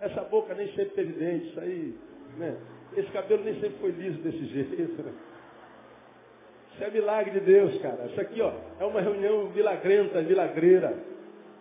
essa 0.00 0.22
boca 0.22 0.54
nem 0.54 0.68
sempre 0.68 0.94
teve 0.94 1.12
dente, 1.12 1.48
isso 1.48 1.60
aí, 1.60 1.94
né? 2.38 2.56
Esse 2.96 3.10
cabelo 3.10 3.44
nem 3.44 3.54
sempre 3.54 3.78
foi 3.80 3.90
liso 3.90 4.18
desse 4.22 4.44
jeito, 4.46 5.02
né? 5.02 5.12
Isso 6.74 6.84
é 6.84 6.90
milagre 6.90 7.38
de 7.38 7.40
Deus, 7.40 7.78
cara. 7.82 8.06
Isso 8.06 8.20
aqui, 8.20 8.40
ó, 8.40 8.52
é 8.78 8.84
uma 8.84 9.00
reunião 9.00 9.50
milagrenta, 9.50 10.22
milagreira. 10.22 10.96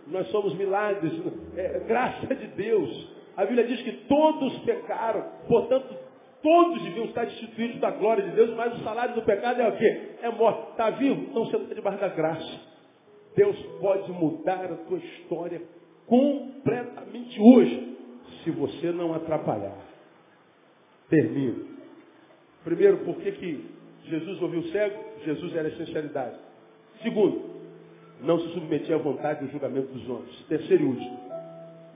Nós 0.08 0.28
somos 0.30 0.56
milagres, 0.56 1.12
é, 1.56 1.80
graça 1.80 2.34
de 2.34 2.48
Deus. 2.48 3.14
A 3.36 3.46
Bíblia 3.46 3.68
diz 3.68 3.82
que 3.82 3.92
todos 4.08 4.58
pecaram, 4.60 5.24
portanto, 5.48 5.96
todos 6.42 6.82
deviam 6.84 7.06
estar 7.06 7.26
destituídos 7.26 7.80
da 7.80 7.92
glória 7.92 8.24
de 8.24 8.32
Deus, 8.32 8.56
mas 8.56 8.74
o 8.80 8.84
salário 8.84 9.16
do 9.16 9.22
pecado 9.24 9.62
é 9.62 9.68
o 9.68 9.78
quê? 9.78 10.02
É 10.22 10.30
morte. 10.30 10.72
Está 10.72 10.90
vivo? 10.92 11.22
Então 11.30 11.46
você 11.46 11.58
está 11.58 11.74
debaixo 11.74 12.00
da 12.00 12.08
graça. 12.08 12.60
Deus 13.36 13.58
pode 13.80 14.12
mudar 14.12 14.66
a 14.66 14.76
tua 14.76 14.98
história 14.98 15.62
completamente 16.08 17.40
hoje, 17.40 17.89
se 18.44 18.52
você 18.52 18.92
não 18.92 19.14
atrapalhar. 19.14 19.78
Termino. 21.10 21.68
Primeiro, 22.64 22.98
por 23.00 23.16
que, 23.16 23.32
que 23.32 23.66
Jesus 24.06 24.42
ouviu 24.42 24.60
o 24.62 24.68
cego? 24.70 25.04
Jesus 25.26 25.56
era 25.56 25.68
essencialidade. 25.68 26.38
Segundo, 27.02 27.60
não 28.22 28.40
se 28.40 28.54
submetia 28.54 28.96
à 28.96 29.00
vontade 29.00 29.46
do 29.46 29.52
julgamento 29.52 29.94
dos 29.94 30.08
homens. 30.10 30.46
Terceiro 30.48 30.84
e 30.84 30.88
último, 30.88 31.20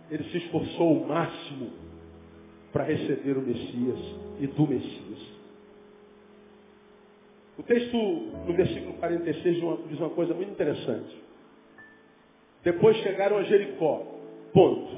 ele 0.10 0.24
se 0.26 0.38
esforçou 0.38 0.94
o 0.94 1.08
máximo 1.08 1.72
para 2.72 2.84
receber 2.84 3.38
o 3.38 3.42
Messias 3.42 4.00
e 4.40 4.48
do 4.48 4.68
Messias. 4.68 5.34
O 7.58 7.64
texto, 7.64 7.96
no 7.96 8.54
versículo 8.54 8.94
46, 8.94 9.58
diz 9.90 10.00
uma 10.00 10.10
coisa 10.10 10.34
muito 10.34 10.52
interessante. 10.52 11.22
Depois 12.64 12.98
chegaram 12.98 13.38
a 13.38 13.44
Jericó. 13.44 14.08
Ponto. 14.54 14.98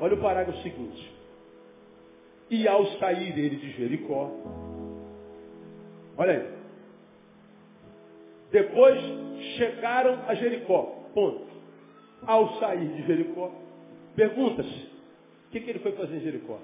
Olha 0.00 0.14
o 0.14 0.20
parágrafo 0.20 0.62
seguinte. 0.62 1.14
E 2.50 2.68
ao 2.68 2.86
sair 2.98 3.36
ele 3.38 3.56
de 3.56 3.72
Jericó, 3.72 4.30
olha 6.16 6.32
aí. 6.32 6.56
Depois 8.52 9.00
chegaram 9.56 10.22
a 10.28 10.34
Jericó. 10.34 10.82
Ponto. 11.12 11.46
Ao 12.22 12.58
sair 12.60 12.88
de 12.88 13.06
Jericó, 13.06 13.52
pergunta-se, 14.14 14.68
o 14.68 15.50
que, 15.50 15.60
que 15.60 15.70
ele 15.70 15.78
foi 15.80 15.92
fazer 15.92 16.16
em 16.16 16.20
Jericó? 16.20 16.58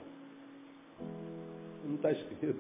Não 1.85 1.97
está 1.97 2.13
escrito. 2.13 2.57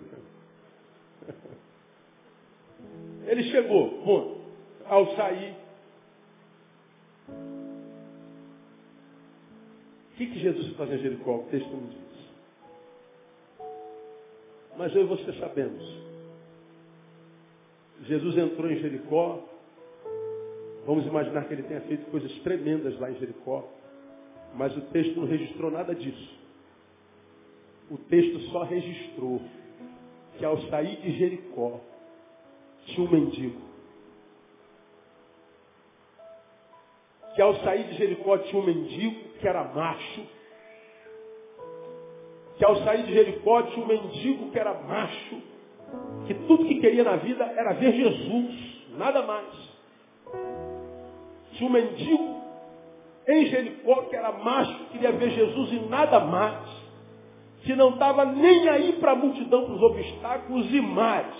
Ele 3.27 3.45
chegou, 3.45 4.03
ponto. 4.03 4.41
Ao 4.85 5.14
sair. 5.14 5.55
O 10.13 10.17
que, 10.17 10.27
que 10.27 10.39
Jesus 10.39 10.77
fazer 10.77 10.97
em 10.97 11.03
Jericó? 11.03 11.37
O 11.37 11.47
texto 11.51 11.71
não 11.71 11.87
diz. 11.87 12.13
Mas 14.77 14.95
eu 14.95 15.03
e 15.03 15.07
você 15.07 15.33
sabemos. 15.35 15.83
Jesus 18.05 18.37
entrou 18.37 18.71
em 18.71 18.79
Jericó. 18.79 19.43
Vamos 20.87 21.07
imaginar 21.07 21.45
que 21.45 21.55
ele 21.55 21.63
tenha 21.63 21.81
feito 21.83 22.11
coisas 22.11 22.33
tremendas 22.41 22.99
lá 22.99 23.11
em 23.11 23.19
Jericó. 23.19 23.67
Mas 24.55 24.77
o 24.77 24.83
texto 24.83 25.19
não 25.19 25.27
registrou 25.27 25.71
nada 25.71 25.95
disso. 25.95 26.39
O 27.91 27.97
texto 27.97 28.39
só 28.51 28.65
registrou 28.65 29.41
que 30.37 30.45
ao 30.45 30.61
sair 30.69 30.97
de 31.01 31.19
Jericó, 31.19 31.81
tinha 32.87 33.07
um 33.07 33.11
mendigo. 33.11 33.61
Que 37.35 37.41
ao 37.41 37.55
sair 37.63 37.85
de 37.85 37.95
Jericó 37.97 38.39
tinha 38.39 38.61
um 38.61 38.67
mendigo 38.67 39.32
que 39.43 39.49
era 39.49 39.64
macho, 39.64 40.22
que 42.57 42.64
ao 42.64 42.76
sair 42.84 43.03
de 43.03 43.12
Jericó 43.12 43.62
tinha 43.62 43.84
um 43.84 43.88
mendigo 43.88 44.53
que 44.53 44.59
era 44.59 44.72
macho, 44.72 45.43
que 46.28 46.34
tudo 46.47 46.64
que 46.64 46.76
queria 46.76 47.03
na 47.03 47.16
vida 47.16 47.45
era 47.45 47.72
ver 47.72 47.93
Jesus, 47.93 48.86
nada 48.97 49.22
mais. 49.22 49.49
Tinha 51.55 51.68
um 51.68 51.72
mendigo 51.72 52.40
em 53.26 53.47
Jericó 53.47 54.03
que 54.03 54.14
era 54.14 54.30
macho, 54.30 54.72
que 54.78 54.93
queria 54.93 55.11
ver 55.11 55.30
Jesus 55.30 55.72
e 55.72 55.80
nada 55.88 56.20
mais, 56.20 56.68
que 57.64 57.74
não 57.74 57.90
estava 57.90 58.24
nem 58.24 58.68
aí 58.68 58.93
para 58.95 59.11
a 59.11 59.16
multidão, 59.16 59.64
para 59.64 59.74
os 59.74 59.82
obstáculos 59.82 60.72
e 60.72 60.80
mais, 60.80 61.34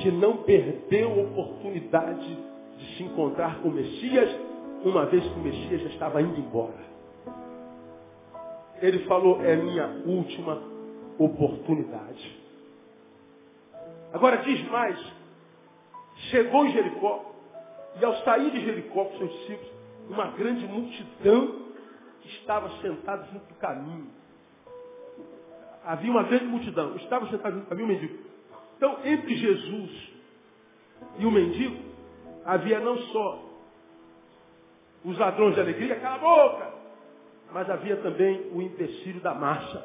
que 0.00 0.10
não 0.10 0.36
perdeu 0.38 1.10
a 1.10 1.22
oportunidade 1.22 2.36
de 2.76 2.96
se 2.96 3.02
encontrar 3.02 3.60
com 3.62 3.68
o 3.68 3.72
Messias, 3.72 4.47
uma 4.84 5.06
vez 5.06 5.24
que 5.24 5.38
o 5.38 5.42
Messias 5.42 5.82
já 5.82 5.88
estava 5.88 6.22
indo 6.22 6.38
embora. 6.38 6.88
Ele 8.80 9.00
falou, 9.06 9.42
é 9.44 9.56
minha 9.56 10.02
última 10.06 10.62
oportunidade. 11.18 12.38
Agora 14.12 14.36
diz 14.38 14.66
mais, 14.68 14.98
chegou 16.30 16.64
em 16.64 16.72
Jericó, 16.72 17.34
e 18.00 18.04
ao 18.04 18.14
sair 18.22 18.50
de 18.52 18.64
Jericó 18.64 19.04
com 19.04 19.18
seus 19.18 19.32
discípulos, 19.32 19.72
uma 20.08 20.26
grande 20.28 20.66
multidão 20.66 21.66
estava 22.24 22.70
sentada 22.80 23.26
junto 23.32 23.46
do 23.46 23.54
caminho. 23.54 24.06
Havia 25.84 26.10
uma 26.10 26.22
grande 26.22 26.44
multidão, 26.44 26.96
estava 26.96 27.28
sentado 27.28 27.54
junto 27.54 27.64
do 27.64 27.68
caminho, 27.68 27.86
o 27.86 27.88
mendigo. 27.88 28.18
Então, 28.76 28.98
entre 29.04 29.34
Jesus 29.36 30.12
e 31.18 31.26
o 31.26 31.30
mendigo, 31.30 31.76
havia 32.44 32.78
não 32.78 32.96
só 32.98 33.47
os 35.04 35.18
ladrões 35.18 35.54
de 35.54 35.60
alegria, 35.60 36.00
cala 36.00 36.16
a 36.16 36.18
boca, 36.18 36.72
Mas 37.52 37.70
havia 37.70 37.96
também 37.98 38.50
o 38.52 38.60
empecilho 38.60 39.20
da 39.20 39.32
marcha. 39.34 39.82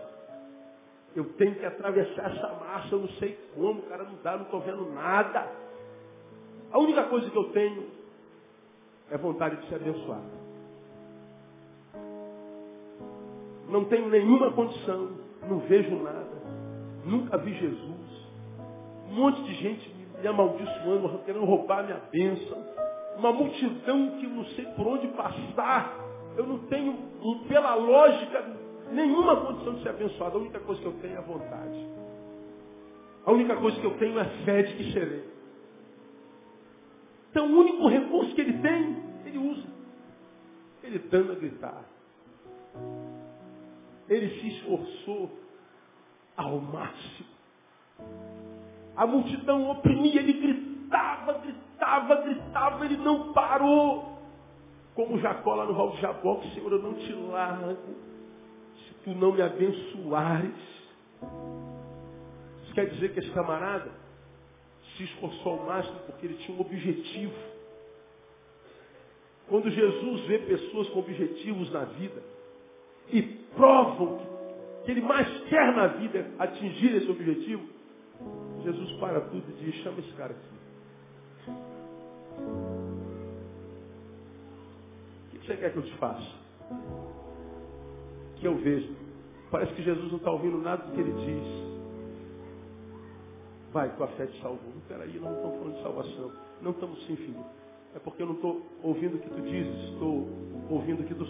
Eu 1.16 1.26
tenho 1.34 1.56
que 1.56 1.66
atravessar 1.66 2.32
essa 2.32 2.48
marcha, 2.60 2.96
eu 2.96 3.00
não 3.00 3.10
sei 3.20 3.38
como, 3.56 3.84
cara, 3.84 4.04
não 4.04 4.16
dá, 4.24 4.36
não 4.36 4.44
estou 4.44 4.60
vendo 4.62 4.92
nada. 4.92 5.50
A 6.72 6.80
única 6.80 7.04
coisa 7.04 7.30
que 7.30 7.38
eu 7.38 7.52
tenho 7.52 7.88
é 9.12 9.18
vontade 9.18 9.58
de 9.58 9.70
ser 9.70 9.76
abençoado. 9.76 10.44
Não 13.70 13.86
tenho 13.86 14.10
nenhuma 14.10 14.52
condição, 14.52 15.12
não 15.48 15.60
vejo 15.60 15.96
nada, 16.04 16.42
nunca 17.06 17.38
vi 17.38 17.54
Jesus. 17.54 18.28
Um 19.10 19.14
monte 19.14 19.44
de 19.44 19.54
gente 19.56 19.94
me 20.20 20.28
amaldiçoando, 20.28 21.20
querendo 21.26 21.46
roubar 21.46 21.84
minha 21.84 22.02
bênção. 22.12 22.83
Uma 23.18 23.32
multidão 23.32 24.18
que 24.20 24.28
não 24.28 24.46
sei 24.46 24.66
por 24.76 24.88
onde 24.88 25.08
passar. 25.10 26.00
Eu 26.36 26.48
não 26.48 26.60
tenho, 26.68 26.98
pela 27.48 27.76
lógica, 27.76 28.44
nenhuma 28.92 29.36
condição 29.46 29.76
de 29.76 29.84
ser 29.84 29.90
abençoado. 29.90 30.38
A 30.38 30.42
única 30.42 30.60
coisa 30.60 30.82
que 30.82 30.88
eu 30.88 30.94
tenho 30.94 31.18
é 31.18 31.22
vontade. 31.22 31.88
A 33.26 33.32
única 33.32 33.56
coisa 33.56 33.80
que 33.80 33.86
eu 33.86 33.98
tenho 33.98 34.20
é 34.20 34.26
fé 34.46 34.64
de 34.64 34.74
que 34.76 34.92
serei. 34.92 35.24
Então 37.32 37.52
o 37.52 37.60
único 37.60 37.88
recurso 37.88 38.36
que 38.36 38.42
ele 38.42 38.60
tem, 38.60 39.04
ele 39.26 39.38
usa. 39.38 39.68
Ele 40.84 41.00
dando 41.00 41.32
a 41.32 41.36
gritar. 41.36 41.84
Ele 44.10 44.40
se 44.40 44.48
esforçou 44.50 45.32
ao 46.36 46.60
máximo. 46.60 47.34
A 48.96 49.08
multidão 49.08 49.72
oprimia, 49.72 50.20
ele 50.20 50.34
gritava, 50.34 51.34
gritava, 51.34 51.73
gritava, 52.24 52.86
ele 52.86 52.98
não 52.98 53.34
parou. 53.34 54.14
Como 54.96 55.20
Jacó 55.20 55.56
lá 55.56 55.66
no 55.66 55.74
Val 55.74 55.92
de 55.92 56.02
Jaboque, 56.02 56.54
Senhor, 56.54 56.72
eu 56.72 56.82
não 56.82 56.94
te 56.94 57.12
largo 57.14 57.96
se 58.78 58.94
tu 59.04 59.10
não 59.12 59.32
me 59.32 59.42
abençoares. 59.42 60.54
Isso 62.64 62.74
quer 62.74 62.90
dizer 62.90 63.14
que 63.14 63.20
esse 63.20 63.32
camarada 63.32 63.92
se 64.96 65.04
esforçou 65.04 65.54
ao 65.54 65.66
máximo 65.66 66.00
porque 66.06 66.28
ele 66.28 66.36
tinha 66.36 66.56
um 66.56 66.62
objetivo. 66.62 67.34
Quando 69.48 69.70
Jesus 69.70 70.22
vê 70.26 70.40
pessoas 70.40 70.90
com 70.90 71.00
objetivos 71.00 71.72
na 71.72 71.86
vida 71.86 72.24
e 73.10 73.22
provam 73.56 74.20
que 74.86 74.92
ele 74.92 75.02
mais 75.02 75.28
quer 75.50 75.76
na 75.76 75.88
vida 75.88 76.32
atingir 76.40 76.96
esse 76.96 77.10
objetivo, 77.10 77.64
Jesus 78.64 78.92
para 79.00 79.22
tudo 79.22 79.44
e 79.50 79.64
diz, 79.64 79.76
chama 79.84 80.00
esse 80.00 80.12
cara 80.14 80.32
aqui. 80.32 80.53
Que 85.44 85.48
você 85.48 85.58
quer 85.58 85.72
que 85.72 85.78
eu 85.78 85.84
te 85.84 85.94
faça? 85.98 86.32
Que 88.38 88.48
eu 88.48 88.56
vejo. 88.58 88.96
Parece 89.52 89.74
que 89.74 89.84
Jesus 89.84 90.10
não 90.10 90.18
está 90.18 90.32
ouvindo 90.32 90.58
nada 90.58 90.84
do 90.86 90.94
que 90.94 91.02
ele 91.02 91.14
diz. 91.14 91.64
Vai, 93.72 93.94
tua 93.96 94.08
fé 94.10 94.26
te 94.26 94.42
salvou. 94.42 94.74
Peraí, 94.88 95.20
não 95.20 95.34
estamos 95.34 95.58
falando 95.58 95.76
de 95.76 95.84
salvação. 95.84 96.32
Não 96.62 96.72
estamos 96.72 97.06
sim, 97.06 97.16
filho. 97.18 97.46
É 97.96 98.00
porque 98.00 98.24
eu 98.24 98.28
não 98.28 98.36
estou 98.36 98.66
ouvindo 98.82 99.18
o 99.18 99.20
que 99.20 99.30
tu 99.30 99.42
dizes, 99.42 99.92
estou 99.92 100.28
ouvindo 100.70 101.02
o 101.02 101.06
que 101.06 101.14
tu. 101.14 101.24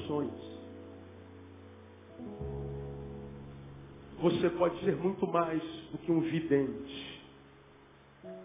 Você 4.21 4.49
pode 4.51 4.79
ser 4.85 4.95
muito 4.95 5.27
mais 5.27 5.61
do 5.91 5.97
que 5.97 6.11
um 6.11 6.21
vidente. 6.21 7.21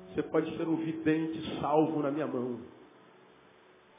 Você 0.09 0.23
pode 0.25 0.57
ser 0.57 0.67
um 0.67 0.75
vidente 0.75 1.61
salvo 1.61 2.01
na 2.03 2.11
minha 2.11 2.27
mão. 2.27 2.59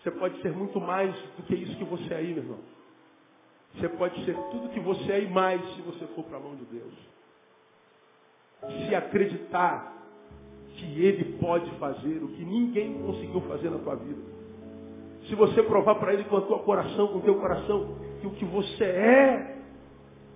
Você 0.01 0.11
pode 0.11 0.41
ser 0.41 0.51
muito 0.51 0.79
mais 0.79 1.13
do 1.37 1.43
que 1.43 1.55
isso 1.55 1.75
que 1.77 1.83
você 1.83 2.13
é 2.13 2.17
aí, 2.17 2.33
meu 2.33 2.43
irmão. 2.43 2.59
Você 3.75 3.89
pode 3.89 4.25
ser 4.25 4.35
tudo 4.51 4.69
que 4.69 4.79
você 4.79 5.11
é 5.11 5.23
e 5.23 5.29
mais 5.29 5.61
se 5.75 5.81
você 5.81 6.07
for 6.07 6.23
para 6.23 6.37
a 6.37 6.39
mão 6.39 6.55
de 6.55 6.65
Deus 6.65 6.93
se 8.67 8.95
acreditar 8.95 9.93
que 10.75 11.01
Ele 11.01 11.37
pode 11.37 11.69
fazer 11.77 12.23
o 12.23 12.27
que 12.29 12.43
ninguém 12.43 13.01
conseguiu 13.01 13.41
fazer 13.41 13.69
na 13.69 13.79
tua 13.79 13.95
vida. 13.95 14.21
Se 15.27 15.35
você 15.35 15.61
provar 15.63 15.95
para 15.95 16.13
Ele 16.13 16.23
com 16.25 16.37
o 16.37 16.41
teu 16.41 16.59
coração, 16.59 17.07
com 17.07 17.19
o 17.19 17.21
teu 17.21 17.35
coração, 17.35 17.95
que 18.21 18.27
o 18.27 18.31
que 18.31 18.45
você 18.45 18.83
é, 18.83 19.57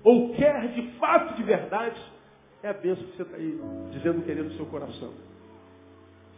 ou 0.04 0.34
quer 0.36 0.70
de 0.74 0.92
fato, 1.00 1.36
de 1.36 1.44
verdade, 1.44 2.00
é 2.62 2.70
a 2.70 2.74
bênção 2.74 3.04
que 3.06 3.18
você 3.18 3.24
está 3.24 3.38
aí 3.38 3.60
dizendo 3.92 4.24
querendo 4.24 4.50
no 4.50 4.56
seu 4.56 4.66
coração. 4.66 5.14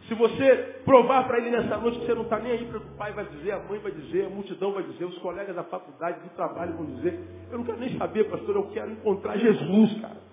Se 0.08 0.14
você 0.14 0.80
provar 0.84 1.26
para 1.26 1.38
ele 1.38 1.50
nessa 1.50 1.76
noite 1.78 1.98
que 1.98 2.06
você 2.06 2.14
não 2.14 2.22
está 2.22 2.38
nem 2.38 2.52
aí 2.52 2.64
para 2.66 2.78
o 2.78 2.80
pai 2.96 3.12
vai 3.12 3.24
dizer, 3.24 3.52
a 3.52 3.58
mãe 3.58 3.80
vai 3.80 3.90
dizer, 3.90 4.26
a 4.26 4.30
multidão 4.30 4.72
vai 4.72 4.84
dizer, 4.84 5.04
os 5.04 5.18
colegas 5.18 5.54
da 5.54 5.64
faculdade, 5.64 6.20
do 6.20 6.28
trabalho 6.30 6.74
vão 6.74 6.86
dizer, 6.86 7.18
eu 7.50 7.58
não 7.58 7.64
quero 7.64 7.78
nem 7.78 7.98
saber, 7.98 8.24
pastor, 8.30 8.54
eu 8.54 8.68
quero 8.70 8.92
encontrar 8.92 9.36
Jesus, 9.36 10.00
cara. 10.00 10.26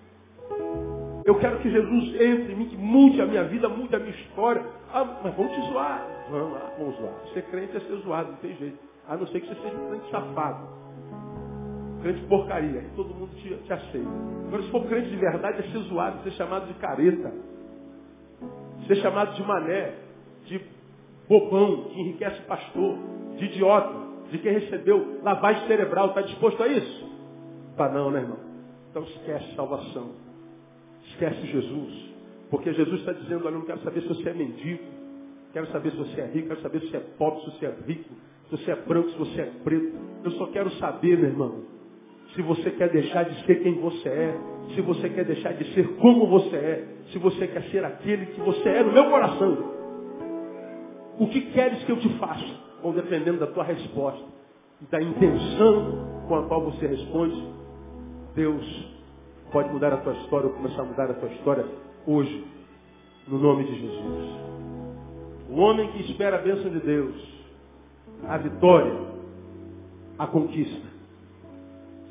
Eu 1.24 1.38
quero 1.38 1.58
que 1.58 1.70
Jesus 1.70 2.20
entre 2.20 2.52
em 2.52 2.56
mim, 2.56 2.68
que 2.68 2.76
mude 2.76 3.20
a 3.20 3.26
minha 3.26 3.44
vida, 3.44 3.68
mude 3.68 3.96
a 3.96 3.98
minha 3.98 4.14
história. 4.14 4.62
Ah, 4.92 5.20
mas 5.24 5.34
vamos 5.34 5.52
te 5.54 5.60
zoar. 5.72 6.06
Vamos 6.30 6.52
lá, 6.52 6.72
vamos 6.78 6.96
zoar. 6.96 7.14
Ser 7.32 7.42
crente 7.44 7.76
é 7.76 7.80
ser 7.80 7.96
zoado, 8.02 8.32
não 8.32 8.38
tem 8.38 8.54
jeito. 8.56 8.78
A 9.08 9.16
não 9.16 9.26
ser 9.28 9.40
que 9.40 9.48
você 9.48 9.54
seja 9.54 9.74
um 9.74 9.88
crente 9.88 10.10
safado. 10.10 10.68
Crente 12.02 12.20
porcaria. 12.26 12.80
Aí 12.80 12.90
todo 12.94 13.14
mundo 13.14 13.34
te, 13.36 13.54
te 13.54 13.72
aceita. 13.72 14.08
Agora, 14.46 14.62
se 14.62 14.70
for 14.70 14.86
crente 14.86 15.08
de 15.08 15.16
verdade, 15.16 15.60
é 15.60 15.72
ser 15.72 15.78
zoado, 15.78 16.22
ser 16.22 16.32
chamado 16.32 16.66
de 16.66 16.74
careta. 16.74 17.32
Ser 18.86 18.96
chamado 18.96 19.34
de 19.34 19.42
mané, 19.42 19.94
de 20.44 20.60
bobão, 21.28 21.84
que 21.84 22.00
enriquece 22.00 22.42
pastor, 22.42 22.98
de 23.36 23.44
idiota, 23.46 23.94
de 24.30 24.38
quem 24.38 24.52
recebeu 24.52 25.20
lavagem 25.22 25.66
cerebral. 25.66 26.08
Está 26.08 26.22
disposto 26.22 26.62
a 26.62 26.68
isso? 26.68 27.10
Tá 27.76 27.88
não, 27.88 28.10
né, 28.10 28.20
irmão? 28.20 28.38
Então 28.90 29.02
esquece 29.02 29.54
salvação. 29.54 30.12
Esquece 31.06 31.46
Jesus. 31.46 32.14
Porque 32.50 32.72
Jesus 32.72 33.00
está 33.00 33.12
dizendo, 33.12 33.46
olha, 33.46 33.54
eu 33.54 33.58
não 33.58 33.66
quero 33.66 33.80
saber 33.80 34.02
se 34.02 34.08
você 34.08 34.28
é 34.28 34.34
mendigo, 34.34 34.84
quero 35.52 35.66
saber 35.72 35.90
se 35.90 35.96
você 35.96 36.20
é 36.20 36.26
rico, 36.26 36.48
quero 36.48 36.60
saber 36.60 36.80
se 36.80 36.90
você 36.90 36.96
é 36.98 37.00
pobre, 37.18 37.40
se 37.40 37.46
você 37.46 37.66
é 37.66 37.74
rico, 37.86 38.14
se 38.48 38.56
você 38.56 38.70
é 38.70 38.76
branco, 38.76 39.10
se 39.10 39.18
você 39.18 39.40
é 39.40 39.50
preto. 39.64 39.98
Eu 40.22 40.30
só 40.32 40.46
quero 40.46 40.70
saber, 40.72 41.18
meu 41.18 41.30
irmão, 41.30 41.62
se 42.34 42.42
você 42.42 42.70
quer 42.70 42.90
deixar 42.90 43.24
de 43.24 43.44
ser 43.46 43.62
quem 43.62 43.74
você 43.80 44.08
é, 44.08 44.40
se 44.74 44.80
você 44.80 45.08
quer 45.08 45.24
deixar 45.24 45.52
de 45.52 45.72
ser 45.74 45.96
como 45.96 46.26
você 46.26 46.56
é, 46.56 46.84
se 47.12 47.18
você 47.18 47.46
quer 47.46 47.62
ser 47.70 47.84
aquele 47.84 48.26
que 48.26 48.40
você 48.40 48.68
é 48.68 48.82
no 48.82 48.92
meu 48.92 49.10
coração. 49.10 49.74
O 51.18 51.28
que 51.28 51.40
queres 51.52 51.84
que 51.84 51.92
eu 51.92 51.98
te 52.00 52.08
faça? 52.18 52.44
Bom, 52.82 52.92
dependendo 52.92 53.38
da 53.38 53.46
tua 53.46 53.64
resposta 53.64 54.24
e 54.82 54.84
da 54.86 55.00
intenção 55.00 56.24
com 56.28 56.34
a 56.34 56.42
qual 56.46 56.62
você 56.62 56.86
responde, 56.86 57.48
Deus 58.34 58.94
pode 59.52 59.70
mudar 59.70 59.92
a 59.92 59.98
tua 59.98 60.12
história 60.14 60.48
ou 60.48 60.54
começar 60.54 60.82
a 60.82 60.84
mudar 60.84 61.10
a 61.10 61.14
tua 61.14 61.28
história 61.28 61.64
hoje, 62.06 62.44
no 63.28 63.38
nome 63.38 63.64
de 63.64 63.80
Jesus. 63.80 64.44
O 65.48 65.60
homem 65.60 65.92
que 65.92 66.10
espera 66.10 66.36
a 66.36 66.42
bênção 66.42 66.70
de 66.70 66.80
Deus, 66.80 67.14
a 68.26 68.36
vitória, 68.38 68.92
a 70.18 70.26
conquista. 70.26 70.88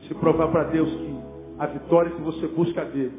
Se 0.07 0.13
provar 0.15 0.47
para 0.49 0.65
Deus 0.65 0.89
que 0.89 1.12
a 1.59 1.67
vitória 1.67 2.11
que 2.11 2.21
você 2.21 2.47
busca 2.47 2.83
dele 2.85 3.13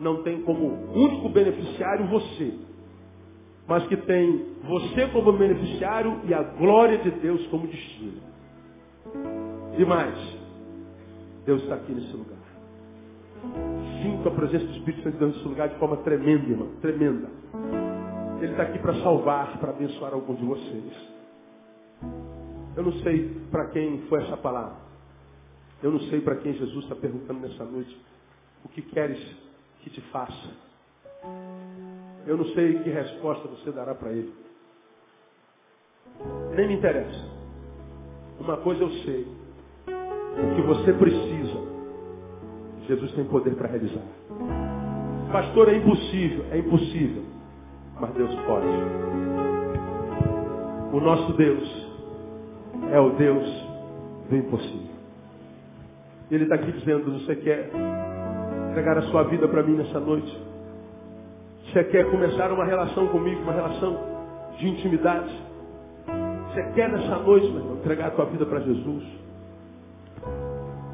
não 0.00 0.22
tem 0.22 0.42
como 0.42 0.66
único 0.92 1.28
beneficiário 1.28 2.06
você, 2.08 2.54
mas 3.66 3.86
que 3.86 3.96
tem 3.96 4.46
você 4.64 5.06
como 5.08 5.32
beneficiário 5.32 6.20
e 6.24 6.34
a 6.34 6.42
glória 6.42 6.98
de 6.98 7.10
Deus 7.10 7.46
como 7.46 7.66
destino. 7.66 8.20
E 9.78 9.84
mais, 9.84 10.14
Deus 11.46 11.62
está 11.62 11.76
aqui 11.76 11.92
nesse 11.92 12.12
lugar. 12.12 12.38
Sinto 14.02 14.28
a 14.28 14.32
presença 14.32 14.66
do 14.66 14.72
Espírito 14.72 15.02
Santo 15.02 15.26
nesse 15.26 15.48
lugar 15.48 15.68
de 15.68 15.76
forma 15.76 15.96
tremenda, 15.98 16.48
irmão. 16.48 16.68
Tremenda. 16.80 17.28
Ele 18.40 18.50
está 18.50 18.64
aqui 18.64 18.78
para 18.78 18.94
salvar, 19.02 19.58
para 19.58 19.70
abençoar 19.70 20.12
alguns 20.12 20.38
de 20.38 20.44
vocês. 20.44 21.12
Eu 22.76 22.82
não 22.82 22.92
sei 23.00 23.28
para 23.50 23.66
quem 23.66 24.02
foi 24.08 24.22
essa 24.22 24.36
palavra. 24.36 24.81
Eu 25.82 25.90
não 25.90 26.00
sei 26.00 26.20
para 26.20 26.36
quem 26.36 26.54
Jesus 26.54 26.84
está 26.84 26.94
perguntando 26.94 27.40
nessa 27.40 27.64
noite. 27.64 27.96
O 28.64 28.68
que 28.68 28.82
queres 28.82 29.18
que 29.80 29.90
te 29.90 30.00
faça? 30.12 30.50
Eu 32.26 32.36
não 32.36 32.44
sei 32.46 32.78
que 32.78 32.90
resposta 32.90 33.48
você 33.48 33.72
dará 33.72 33.94
para 33.94 34.12
ele. 34.12 34.32
Nem 36.54 36.68
me 36.68 36.74
interessa. 36.74 37.30
Uma 38.38 38.56
coisa 38.58 38.82
eu 38.82 38.90
sei. 39.04 39.26
O 39.86 40.54
que 40.54 40.62
você 40.62 40.92
precisa 40.92 41.72
Jesus 42.86 43.12
tem 43.12 43.24
poder 43.24 43.54
para 43.54 43.68
realizar. 43.68 44.02
Pastor, 45.30 45.68
é 45.68 45.76
impossível. 45.76 46.44
É 46.50 46.58
impossível. 46.58 47.22
Mas 48.00 48.12
Deus 48.14 48.34
pode. 48.46 48.66
O 50.92 51.00
nosso 51.00 51.32
Deus 51.34 51.88
é 52.90 53.00
o 53.00 53.10
Deus 53.10 53.48
do 54.28 54.36
impossível. 54.36 54.81
Ele 56.32 56.44
está 56.44 56.54
aqui 56.54 56.72
dizendo, 56.72 57.12
você 57.12 57.36
quer 57.36 57.70
entregar 58.70 58.96
a 58.96 59.02
sua 59.02 59.24
vida 59.24 59.46
para 59.46 59.62
mim 59.62 59.76
nessa 59.76 60.00
noite? 60.00 60.34
Você 61.66 61.84
quer 61.84 62.10
começar 62.10 62.50
uma 62.50 62.64
relação 62.64 63.06
comigo, 63.08 63.42
uma 63.42 63.52
relação 63.52 64.00
de 64.58 64.66
intimidade? 64.66 65.30
Você 66.48 66.62
quer 66.72 66.88
nessa 66.88 67.18
noite, 67.18 67.46
meu 67.48 67.60
irmão, 67.60 67.76
entregar 67.76 68.06
a 68.06 68.10
tua 68.12 68.24
vida 68.24 68.46
para 68.46 68.60
Jesus? 68.60 69.04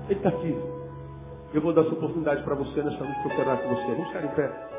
Ele 0.08 0.18
está 0.18 0.28
aqui. 0.28 0.58
Eu 1.54 1.60
vou 1.60 1.72
dar 1.72 1.82
essa 1.82 1.92
oportunidade 1.92 2.42
para 2.42 2.56
você 2.56 2.82
nesta 2.82 3.04
noite 3.04 3.22
para 3.22 3.40
orar 3.40 3.58
com 3.58 3.68
você. 3.76 3.92
Vamos 3.92 4.08
ficar 4.08 4.24
em 4.24 4.34
pé. 4.34 4.77